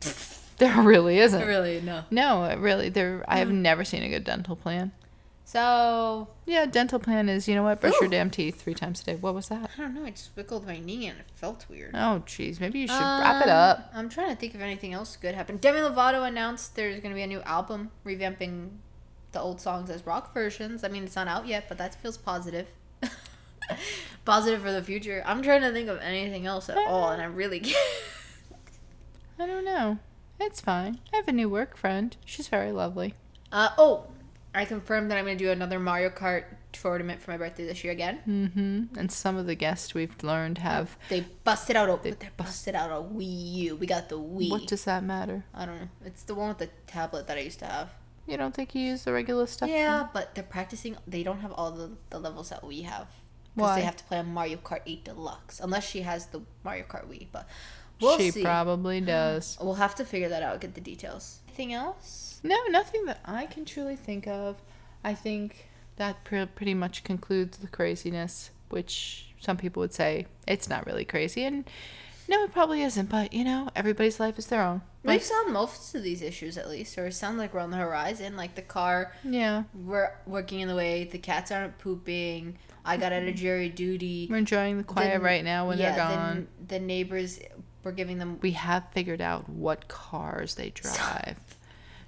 there 0.58 0.80
really 0.80 1.18
isn't. 1.18 1.46
Really, 1.46 1.80
no. 1.82 2.04
No, 2.10 2.54
really. 2.56 2.88
There, 2.88 3.24
I 3.28 3.38
have 3.38 3.48
Mm. 3.48 3.56
never 3.62 3.84
seen 3.84 4.02
a 4.02 4.08
good 4.08 4.24
dental 4.24 4.56
plan. 4.56 4.92
So 5.52 6.28
Yeah, 6.46 6.64
dental 6.64 6.98
plan 6.98 7.28
is 7.28 7.46
you 7.46 7.54
know 7.54 7.62
what? 7.62 7.78
Brush 7.82 7.92
your 8.00 8.08
damn 8.08 8.30
teeth 8.30 8.62
three 8.62 8.72
times 8.72 9.02
a 9.02 9.04
day. 9.04 9.14
What 9.16 9.34
was 9.34 9.48
that? 9.48 9.70
I 9.76 9.82
don't 9.82 9.94
know. 9.94 10.06
I 10.06 10.10
just 10.10 10.34
wiggled 10.34 10.66
my 10.66 10.78
knee 10.78 11.08
and 11.08 11.18
it 11.20 11.26
felt 11.34 11.66
weird. 11.68 11.90
Oh, 11.94 12.22
jeez. 12.26 12.58
Maybe 12.58 12.78
you 12.78 12.86
should 12.88 12.94
wrap 12.98 13.42
it 13.44 13.50
Um, 13.50 13.54
up. 13.58 13.90
I'm 13.94 14.08
trying 14.08 14.30
to 14.30 14.34
think 14.36 14.54
if 14.54 14.62
anything 14.62 14.94
else 14.94 15.14
good 15.16 15.34
happened. 15.34 15.60
Demi 15.60 15.80
Lovato 15.80 16.26
announced 16.26 16.74
there's 16.74 17.00
going 17.00 17.10
to 17.10 17.14
be 17.14 17.22
a 17.22 17.26
new 17.26 17.42
album 17.42 17.90
revamping 18.06 18.70
the 19.32 19.40
old 19.40 19.60
songs 19.60 19.90
as 19.90 20.06
rock 20.06 20.32
versions. 20.32 20.84
I 20.84 20.88
mean, 20.88 21.04
it's 21.04 21.16
not 21.16 21.28
out 21.28 21.46
yet, 21.46 21.66
but 21.68 21.76
that 21.76 21.94
feels 21.96 22.16
positive. 22.16 22.68
positive 24.24 24.62
for 24.62 24.72
the 24.72 24.82
future. 24.82 25.22
I'm 25.26 25.42
trying 25.42 25.60
to 25.60 25.70
think 25.72 25.90
of 25.90 25.98
anything 26.00 26.46
else 26.46 26.70
at 26.70 26.78
all, 26.78 27.10
and 27.10 27.20
I 27.20 27.26
really 27.26 27.60
can't. 27.60 27.76
I 29.38 29.46
don't 29.46 29.66
know. 29.66 29.98
It's 30.40 30.62
fine. 30.62 30.98
I 31.12 31.16
have 31.16 31.28
a 31.28 31.32
new 31.32 31.50
work 31.50 31.76
friend. 31.76 32.16
She's 32.24 32.48
very 32.48 32.72
lovely. 32.72 33.14
Uh, 33.50 33.68
oh, 33.76 34.06
I 34.54 34.64
confirmed 34.64 35.10
that 35.10 35.18
I'm 35.18 35.24
going 35.24 35.38
to 35.38 35.44
do 35.44 35.50
another 35.50 35.78
Mario 35.78 36.10
Kart 36.10 36.44
tournament 36.72 37.22
for 37.22 37.30
my 37.30 37.36
birthday 37.36 37.64
this 37.64 37.82
year 37.84 37.92
again. 37.92 38.18
Mm-hmm. 38.28 38.98
And 38.98 39.10
some 39.10 39.36
of 39.36 39.46
the 39.46 39.54
guests 39.54 39.94
we've 39.94 40.22
learned 40.22 40.58
have. 40.58 40.96
They 41.08 41.24
busted 41.44 41.76
out 41.76 41.88
a 41.88 41.98
They 42.02 42.10
they 42.10 42.28
busted 42.36 42.74
out 42.74 42.90
a 42.90 43.02
Wii 43.02 43.52
U. 43.54 43.76
We 43.76 43.86
got 43.86 44.08
the 44.08 44.18
Wii. 44.18 44.50
What 44.50 44.66
does 44.66 44.84
that 44.84 45.04
matter? 45.04 45.44
I 45.54 45.64
don't 45.64 45.80
know. 45.80 45.88
It's 46.04 46.22
the 46.24 46.34
one 46.34 46.48
with 46.48 46.58
the 46.58 46.70
tablet 46.86 47.26
that 47.28 47.38
I 47.38 47.40
used 47.40 47.60
to 47.60 47.66
have. 47.66 47.90
You 48.26 48.36
don't 48.36 48.54
think 48.54 48.74
you 48.74 48.82
use 48.82 49.04
the 49.04 49.12
regular 49.12 49.46
stuff? 49.46 49.68
Yeah, 49.68 50.06
but 50.12 50.34
they're 50.34 50.44
practicing. 50.44 50.96
They 51.06 51.22
don't 51.22 51.40
have 51.40 51.52
all 51.52 51.72
the, 51.72 51.90
the 52.10 52.18
levels 52.20 52.50
that 52.50 52.64
we 52.64 52.82
have. 52.82 53.08
Because 53.54 53.76
they 53.76 53.82
have 53.82 53.96
to 53.96 54.04
play 54.04 54.18
on 54.18 54.32
Mario 54.32 54.56
Kart 54.58 54.80
8 54.86 55.04
Deluxe. 55.04 55.60
Unless 55.60 55.86
she 55.88 56.00
has 56.00 56.26
the 56.26 56.40
Mario 56.64 56.84
Kart 56.84 57.06
Wii. 57.06 57.26
But 57.32 57.46
we'll 58.00 58.16
she 58.18 58.30
see. 58.30 58.42
probably 58.42 59.00
does. 59.16 59.58
we'll 59.60 59.74
have 59.74 59.94
to 59.96 60.04
figure 60.04 60.28
that 60.28 60.42
out, 60.42 60.60
get 60.60 60.74
the 60.74 60.80
details. 60.80 61.40
Anything 61.52 61.74
else? 61.74 62.40
No, 62.42 62.56
nothing 62.70 63.04
that 63.04 63.20
I 63.26 63.44
can 63.44 63.66
truly 63.66 63.94
think 63.94 64.26
of. 64.26 64.56
I 65.04 65.12
think 65.12 65.68
that 65.96 66.24
pre- 66.24 66.46
pretty 66.46 66.72
much 66.72 67.04
concludes 67.04 67.58
the 67.58 67.66
craziness, 67.68 68.50
which 68.70 69.34
some 69.38 69.58
people 69.58 69.80
would 69.80 69.92
say 69.92 70.26
it's 70.48 70.70
not 70.70 70.86
really 70.86 71.04
crazy. 71.04 71.44
And 71.44 71.68
No, 72.26 72.42
it 72.42 72.52
probably 72.52 72.80
isn't. 72.82 73.10
But 73.10 73.34
you 73.34 73.44
know, 73.44 73.68
everybody's 73.76 74.18
life 74.18 74.38
is 74.38 74.46
their 74.46 74.62
own. 74.62 74.80
We've 75.04 75.22
solved 75.22 75.50
most 75.50 75.94
of 75.94 76.02
these 76.02 76.22
issues 76.22 76.56
at 76.56 76.70
least, 76.70 76.96
or 76.96 77.06
it 77.08 77.12
sounds 77.12 77.36
like 77.36 77.52
we're 77.52 77.60
on 77.60 77.70
the 77.70 77.76
horizon. 77.76 78.34
Like 78.34 78.54
the 78.54 78.62
car, 78.62 79.12
yeah, 79.22 79.64
we're 79.74 80.10
working 80.26 80.60
in 80.60 80.68
the 80.68 80.76
way. 80.76 81.04
The 81.04 81.18
cats 81.18 81.50
aren't 81.50 81.76
pooping. 81.78 82.56
I 82.82 82.96
got 82.96 83.12
out 83.12 83.22
of 83.22 83.28
mm-hmm. 83.28 83.36
jury 83.36 83.68
duty. 83.68 84.26
we're 84.30 84.38
enjoying 84.38 84.78
the 84.78 84.84
quiet 84.84 85.18
The- 85.18 85.24
right 85.24 85.44
now 85.44 85.68
when 85.68 85.78
yeah, 85.78 85.94
they're 85.94 86.08
the- 86.08 86.14
gone. 86.14 86.48
The, 86.66 86.80
neighbors, 86.80 87.40
we're 87.84 87.92
giving 87.92 88.18
them. 88.18 88.38
we 88.42 88.52
have 88.52 88.84
figured 88.92 89.20
out 89.20 89.48
what 89.48 89.88
cars 89.88 90.54
they 90.54 90.70
drive. 90.70 91.38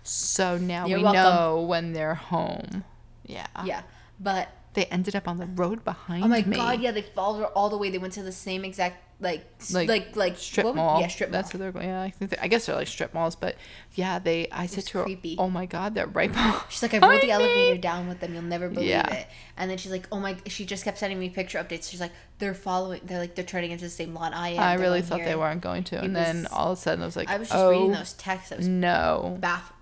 So 0.02 0.58
now 0.58 0.86
You're 0.86 0.98
we 0.98 1.04
welcome. 1.04 1.22
know 1.22 1.62
when 1.62 1.92
they're 1.92 2.14
home. 2.14 2.84
Yeah. 3.24 3.46
Yeah, 3.64 3.82
but 4.20 4.48
They 4.74 4.84
ended 4.86 5.16
up 5.16 5.26
on 5.26 5.38
the 5.38 5.46
road 5.46 5.84
behind 5.84 6.20
me. 6.22 6.26
oh 6.26 6.28
my 6.28 6.42
me. 6.42 6.56
god, 6.56 6.80
yeah, 6.80 6.90
they 6.90 7.02
followed 7.02 7.38
her 7.40 7.46
all 7.46 7.70
the 7.70 7.78
way. 7.78 7.90
They 7.90 7.98
went 7.98 8.12
to 8.14 8.22
the 8.22 8.32
same 8.32 8.64
exact 8.64 9.03
like 9.20 9.46
Like, 9.72 9.88
like 9.88 10.16
like, 10.16 10.36
Strip 10.36 10.66
would- 10.66 10.74
mall. 10.76 11.00
Yeah, 11.00 11.08
strip 11.08 11.30
mall. 11.30 11.40
That's 11.40 11.54
what 11.54 11.60
they're 11.60 11.72
going. 11.72 11.86
Yeah, 11.88 12.02
I 12.02 12.10
think. 12.10 12.34
I 12.40 12.48
guess 12.48 12.66
they're 12.66 12.74
like 12.76 12.88
strip 12.88 13.14
malls, 13.14 13.36
but 13.36 13.56
yeah, 13.94 14.18
they. 14.18 14.48
I 14.50 14.66
said 14.66 14.76
was 14.78 14.84
to 14.86 14.98
her, 14.98 15.04
creepy. 15.04 15.36
"Oh 15.38 15.48
my 15.48 15.66
god, 15.66 15.94
they're 15.94 16.06
right 16.06 16.30
behind." 16.30 16.60
She's 16.68 16.82
like, 16.82 16.94
I 16.94 16.98
rode 16.98 17.22
the 17.22 17.30
elevator 17.30 17.80
down 17.80 18.08
with 18.08 18.20
them. 18.20 18.34
You'll 18.34 18.42
never 18.42 18.68
believe 18.68 18.88
Yeah. 18.90 19.08
it. 19.14 19.26
And 19.56 19.70
then 19.70 19.78
she's 19.78 19.92
like, 19.92 20.08
oh 20.12 20.18
my. 20.20 20.36
She 20.46 20.66
just 20.66 20.84
kept 20.84 20.98
sending 20.98 21.18
me 21.18 21.28
picture 21.30 21.58
updates. 21.58 21.88
She's 21.90 22.00
like, 22.00 22.12
they're 22.38 22.54
following. 22.54 23.00
They're 23.04 23.20
like, 23.20 23.34
they're 23.36 23.44
turning 23.44 23.70
into 23.70 23.84
the 23.84 23.90
same 23.90 24.12
lot 24.14 24.34
I 24.34 24.50
am. 24.50 24.60
I 24.60 24.76
They're 24.76 24.84
really 24.86 25.00
thought 25.02 25.18
here." 25.20 25.26
they 25.28 25.36
weren't 25.36 25.60
going 25.60 25.84
to, 25.84 25.98
and 25.98 26.10
It 26.10 26.14
then 26.14 26.46
all 26.50 26.72
of 26.72 26.78
a 26.78 26.80
sudden 26.80 27.02
I 27.02 27.06
was 27.06 27.16
like, 27.16 27.30
I 27.30 27.36
was 27.38 27.48
just 27.48 27.58
"Oh 27.58 27.70
reading 27.70 27.92
those 27.92 28.12
texts. 28.14 28.52
I 28.52 28.56
was 28.56 28.68
no! 28.68 29.36
baffled. 29.40 29.73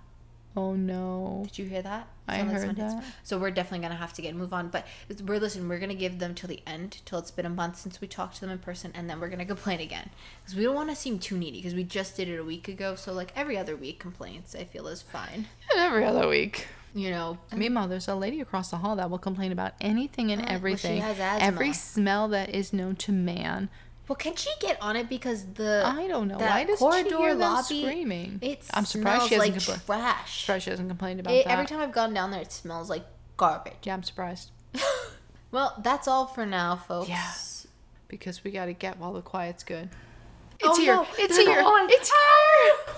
Oh 0.57 0.75
no!" 0.75 1.43
Did 1.47 1.59
you 1.59 1.65
hear 1.67 1.83
that? 1.83 2.09
I 2.29 2.43
like 2.43 2.51
heard 2.53 2.77
hits- 2.77 2.95
that. 2.95 3.05
So 3.23 3.39
we're 3.39 3.51
definitely 3.51 3.81
gonna 3.87 3.97
have 3.97 4.13
to 4.15 4.23
get 4.23 4.35
move 4.37 4.53
on. 4.53 4.69
But 4.69 4.87
we're 5.25 5.39
listen. 5.39 5.69
We're 5.69 5.79
gonna 5.79 5.95
give 5.95 6.19
them 6.19 6.35
till 6.35 6.49
the 6.49 6.63
end, 6.67 6.99
till 7.05 7.19
it's 7.19 7.31
been 7.31 7.47
a 7.47 7.51
month 7.51 7.77
since 7.77 8.01
we 8.01 8.07
talked 8.09 8.35
to 8.37 8.41
them 8.43 8.51
in 8.51 8.59
person, 8.59 8.93
and 8.95 9.09
then 9.09 9.21
we're 9.21 9.29
gonna 9.29 9.45
complain 9.47 9.81
again 9.81 10.11
because 10.43 10.55
we 10.57 10.63
don't 10.65 10.75
want 10.75 10.91
to 10.91 10.97
seem 10.97 11.19
too 11.19 11.37
needy 11.39 11.59
because 11.59 11.75
we 11.75 11.85
just 11.85 12.17
did 12.17 12.29
it 12.29 12.37
a 12.39 12.45
week 12.45 12.69
ago. 12.69 12.95
So 12.95 13.13
like 13.13 13.33
every 13.35 13.57
other 13.57 13.77
week 13.77 13.99
complaints, 13.99 14.55
I 14.55 14.65
feel 14.65 14.87
is 14.89 15.03
fine. 15.03 15.47
And 15.71 15.81
every 15.81 16.05
other 16.05 16.29
week. 16.29 16.67
You 16.95 17.09
know. 17.11 17.39
Meanwhile, 17.57 17.89
there's 17.89 18.07
a 18.09 18.15
lady 18.15 18.43
across 18.43 18.71
the 18.71 18.77
hall 18.77 18.97
that 18.97 19.09
will 19.09 19.19
complain 19.19 19.51
about 19.51 19.73
anything 19.81 20.31
and 20.31 20.43
Oh, 20.43 20.45
well, 20.45 20.51
she 20.51 20.55
everything. 20.57 21.01
has 21.01 21.19
asthma. 21.19 21.47
Every 21.47 21.73
smell 21.73 22.29
that 22.29 22.51
is 22.51 22.75
known 22.75 22.97
to 22.97 23.13
man. 23.13 23.71
Well, 24.09 24.17
can 24.17 24.35
she 24.37 24.51
get 24.61 24.81
on 24.83 24.97
it 24.97 25.09
because 25.09 25.45
the 25.55 25.83
I 25.87 26.07
don't 26.09 26.29
know. 26.29 26.37
Why 26.39 26.65
does 26.65 26.79
corridor 26.81 27.09
she 27.09 27.17
hear 27.17 27.31
them 27.35 27.41
lobby, 27.41 27.83
screaming? 27.83 28.39
It 28.43 28.63
I'm 28.75 28.85
surprised 28.85 29.23
she 29.29 29.37
smells 29.37 29.45
hasn't 29.55 29.67
like 29.69 29.79
compla- 29.79 29.87
trash. 29.87 30.41
surprised 30.41 30.65
she 30.65 30.71
hasn't 30.71 30.89
complained 30.89 31.21
about 31.21 31.33
It- 31.35 31.45
that. 31.47 31.53
every 31.53 31.67
time 31.67 31.81
I've 31.81 31.93
gone 31.93 32.13
down 32.13 32.31
there, 32.31 32.41
it 32.43 32.53
smells 32.53 32.91
like 32.91 33.05
garbage. 33.37 33.75
Yeah, 33.85 33.95
I'm 33.95 34.03
surprised. 34.03 34.51
Well, 35.51 35.75
that's 35.83 36.09
all 36.09 36.27
for 36.27 36.47
now, 36.47 36.77
folks. 36.77 37.11
Yeah. 37.11 37.31
Because 38.09 38.43
we 38.43 38.51
got 38.53 38.67
to 38.67 38.73
get 38.73 38.99
while 38.99 39.13
the 39.13 39.21
quiet's 39.21 39.63
good. 39.63 39.91
Oh, 40.63 40.71
It's 40.71 40.79
here. 40.79 40.95
no, 40.95 41.07
It's 41.19 41.37
they're 41.37 41.45
here. 41.47 41.61
going. 41.61 41.89
It's 41.91 42.09
here. 42.09 42.97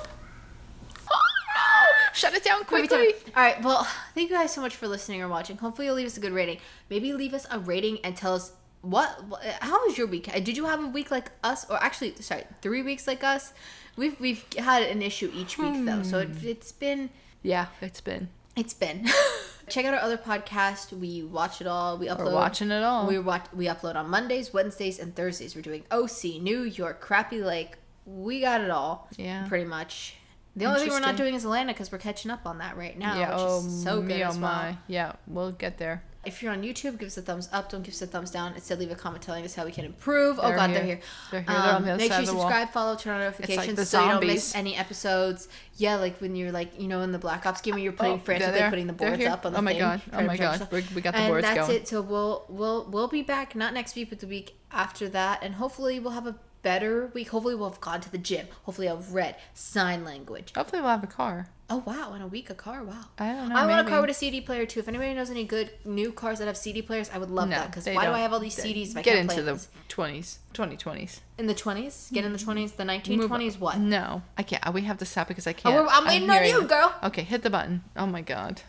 Oh! 1.10 1.86
Shut 2.12 2.32
it 2.34 2.44
down 2.44 2.62
quickly. 2.64 3.08
All 3.36 3.42
right. 3.42 3.60
Well, 3.62 3.82
thank 4.14 4.30
you 4.30 4.36
guys 4.36 4.52
so 4.52 4.60
much 4.60 4.76
for 4.76 4.86
listening 4.86 5.20
or 5.20 5.26
watching. 5.28 5.56
Hopefully, 5.56 5.86
you'll 5.88 5.96
leave 5.96 6.06
us 6.06 6.16
a 6.16 6.20
good 6.20 6.32
rating. 6.32 6.58
Maybe 6.88 7.12
leave 7.12 7.34
us 7.34 7.44
a 7.50 7.58
rating 7.58 7.98
and 8.04 8.16
tell 8.16 8.34
us 8.34 8.52
what. 8.84 9.18
how 9.60 9.86
was 9.86 9.96
your 9.98 10.06
week? 10.06 10.30
Did 10.44 10.56
you 10.56 10.66
have 10.66 10.82
a 10.82 10.86
week 10.88 11.10
like 11.10 11.30
us, 11.42 11.68
or 11.68 11.82
actually, 11.82 12.14
sorry, 12.16 12.44
three 12.62 12.82
weeks 12.82 13.06
like 13.06 13.24
us? 13.24 13.52
We've 13.96 14.18
we've 14.20 14.44
had 14.58 14.82
an 14.82 15.02
issue 15.02 15.30
each 15.34 15.56
week 15.58 15.84
though, 15.84 16.02
so 16.02 16.18
it, 16.20 16.28
hmm. 16.28 16.46
it's 16.48 16.72
been 16.72 17.10
Yeah, 17.42 17.66
it's 17.80 18.00
been. 18.00 18.28
it's 18.56 18.74
been. 18.74 19.06
Check 19.68 19.86
out 19.86 19.94
our 19.94 20.00
other 20.00 20.18
podcast. 20.18 20.92
We 20.92 21.22
watch 21.22 21.60
it 21.62 21.66
all. 21.66 21.96
We 21.96 22.06
upload. 22.08 22.26
We're 22.26 22.34
watching 22.34 22.70
it 22.70 22.82
all. 22.82 23.06
We 23.06 23.18
watch. 23.18 23.46
We 23.54 23.66
upload 23.66 23.94
on 23.96 24.10
Mondays, 24.10 24.52
Wednesdays, 24.52 24.98
and 24.98 25.14
Thursdays. 25.16 25.56
We're 25.56 25.62
doing 25.62 25.84
OC, 25.90 26.40
New 26.42 26.62
York, 26.62 27.02
Crappie 27.02 27.42
Lake. 27.42 27.76
We 28.04 28.42
got 28.42 28.60
it 28.60 28.70
all. 28.70 29.08
Yeah. 29.16 29.46
Pretty 29.48 29.64
much. 29.64 30.16
The 30.56 30.66
only 30.66 30.80
thing 30.80 30.90
we're 30.90 31.00
not 31.00 31.16
doing 31.16 31.34
is 31.34 31.44
Atlanta 31.44 31.72
because 31.72 31.90
we're 31.90 31.98
catching 31.98 32.30
up 32.30 32.46
on 32.46 32.58
that 32.58 32.76
right 32.76 32.96
now, 32.96 33.18
yeah. 33.18 33.30
which 33.30 33.40
Oh, 33.40 33.66
is 33.66 33.82
so 33.82 34.00
good 34.00 34.08
me, 34.08 34.22
as 34.22 34.36
oh 34.36 34.40
my. 34.40 34.76
Yeah, 34.86 35.12
we'll 35.26 35.50
get 35.50 35.78
there. 35.78 36.04
If 36.26 36.42
you're 36.42 36.52
on 36.52 36.62
YouTube, 36.62 36.98
give 36.98 37.06
us 37.08 37.16
a 37.16 37.22
thumbs 37.22 37.48
up. 37.52 37.70
Don't 37.70 37.82
give 37.82 37.94
us 37.94 38.02
a 38.02 38.06
thumbs 38.06 38.30
down. 38.30 38.54
Instead, 38.54 38.78
leave 38.78 38.90
a 38.90 38.94
comment 38.94 39.22
telling 39.22 39.44
us 39.44 39.54
how 39.54 39.64
we 39.64 39.72
can 39.72 39.84
improve. 39.84 40.38
oh 40.38 40.48
They're 40.48 40.56
God, 40.56 40.70
here. 40.70 40.78
they're 40.78 40.86
here. 40.86 41.00
They're 41.30 41.40
here. 41.42 41.48
They're 41.48 41.56
on 41.74 41.82
the 41.84 41.92
other 41.92 41.92
um, 41.92 41.98
make 41.98 42.12
sure 42.12 42.20
you 42.20 42.26
subscribe, 42.26 42.70
follow, 42.70 42.96
turn 42.96 43.14
on 43.14 43.20
notifications 43.20 43.76
the 43.76 43.84
so 43.84 44.02
you 44.04 44.10
don't 44.12 44.26
miss 44.26 44.54
any 44.54 44.76
episodes. 44.76 45.48
Yeah, 45.76 45.96
like 45.96 46.20
when 46.20 46.36
you're 46.36 46.52
like 46.52 46.78
you 46.80 46.88
know 46.88 47.00
in 47.02 47.12
the 47.12 47.18
Black 47.18 47.46
Ops 47.46 47.60
game 47.60 47.74
when 47.74 47.82
you're 47.82 47.92
putting 47.92 48.14
Oh, 48.14 48.20
they're- 48.50 48.70
putting 48.70 48.86
the 48.86 48.92
boards 48.92 49.24
up 49.24 49.44
on 49.46 49.52
the 49.52 49.58
Oh 49.58 49.62
my 49.62 49.72
thing. 49.72 49.80
God. 49.80 50.02
Oh 50.12 50.22
my 50.24 50.36
God. 50.36 50.68
We 50.72 51.00
got 51.00 51.12
the 51.14 51.20
and 51.20 51.28
boards 51.30 51.42
that's 51.46 51.66
going. 51.68 51.80
it. 51.80 51.88
So 51.88 52.00
we'll 52.00 52.44
we'll 52.48 52.86
we'll 52.90 53.08
be 53.08 53.22
back 53.22 53.54
not 53.54 53.74
next 53.74 53.94
week 53.96 54.10
but 54.10 54.20
the 54.20 54.26
week 54.26 54.56
after 54.70 55.08
that, 55.10 55.42
and 55.42 55.54
hopefully 55.54 56.00
we'll 56.00 56.12
have 56.12 56.26
a 56.26 56.36
better 56.64 57.10
week. 57.14 57.28
Hopefully 57.28 57.54
we'll 57.54 57.70
have 57.70 57.80
gone 57.80 58.00
to 58.00 58.10
the 58.10 58.18
gym. 58.18 58.48
Hopefully 58.64 58.88
I've 58.88 59.12
read 59.12 59.36
sign 59.54 60.02
language. 60.04 60.52
Hopefully, 60.56 60.82
we'll 60.82 60.90
have 60.90 61.04
a 61.04 61.06
car. 61.06 61.46
Oh 61.70 61.82
wow, 61.86 62.12
in 62.14 62.20
a 62.20 62.26
week 62.26 62.50
a 62.50 62.54
car. 62.54 62.82
Wow. 62.82 63.04
I 63.18 63.32
don't 63.32 63.48
know. 63.50 63.54
I 63.56 63.66
want 63.66 63.86
a 63.86 63.90
car 63.90 64.00
with 64.00 64.10
a 64.10 64.14
CD 64.14 64.40
player 64.40 64.66
too. 64.66 64.80
If 64.80 64.88
anybody 64.88 65.14
knows 65.14 65.30
any 65.30 65.44
good 65.44 65.70
new 65.84 66.10
cars 66.12 66.38
that 66.40 66.46
have 66.46 66.56
CD 66.58 66.82
players, 66.82 67.08
I 67.10 67.18
would 67.18 67.30
love 67.30 67.48
No, 67.48 67.56
that. 67.56 67.70
Because 67.70 67.86
why 67.86 68.04
do. 68.06 68.12
I 68.12 68.18
have 68.18 68.32
all 68.34 68.40
these 68.40 68.56
CDs 68.56 68.90
if 68.90 68.96
I 68.98 69.02
Get 69.02 69.16
into 69.16 69.36
the 69.36 69.52
those? 69.52 69.68
20s. 69.88 70.38
2020s. 70.52 71.20
in 71.38 71.46
the 71.46 71.54
twenties? 71.54 72.10
Get 72.12 72.24
in 72.24 72.32
the 72.32 72.38
twenties, 72.38 72.72
the 72.72 72.84
nineteen 72.84 73.26
twenties. 73.26 73.54
on. 73.54 73.60
What? 73.60 73.78
No, 73.78 74.22
I 74.36 74.42
can't. 74.42 74.74
We 74.74 74.82
have 74.82 74.98
to 74.98 75.04
stop 75.06 75.28
because 75.28 75.46
I 75.46 75.50
Oh, 75.50 75.54
can't. 75.54 75.74
we're- 75.76 75.88
I'm 75.90 76.06
waiting 76.06 76.28
on 76.28 76.36
hearing 76.42 76.50
you, 76.62 76.68
girl. 76.68 76.94
Okay, 77.02 77.22
hit 77.22 77.42
the 77.42 77.50
button. 77.50 77.84
Oh 77.96 78.06
my 78.06 78.20
god. 78.20 78.62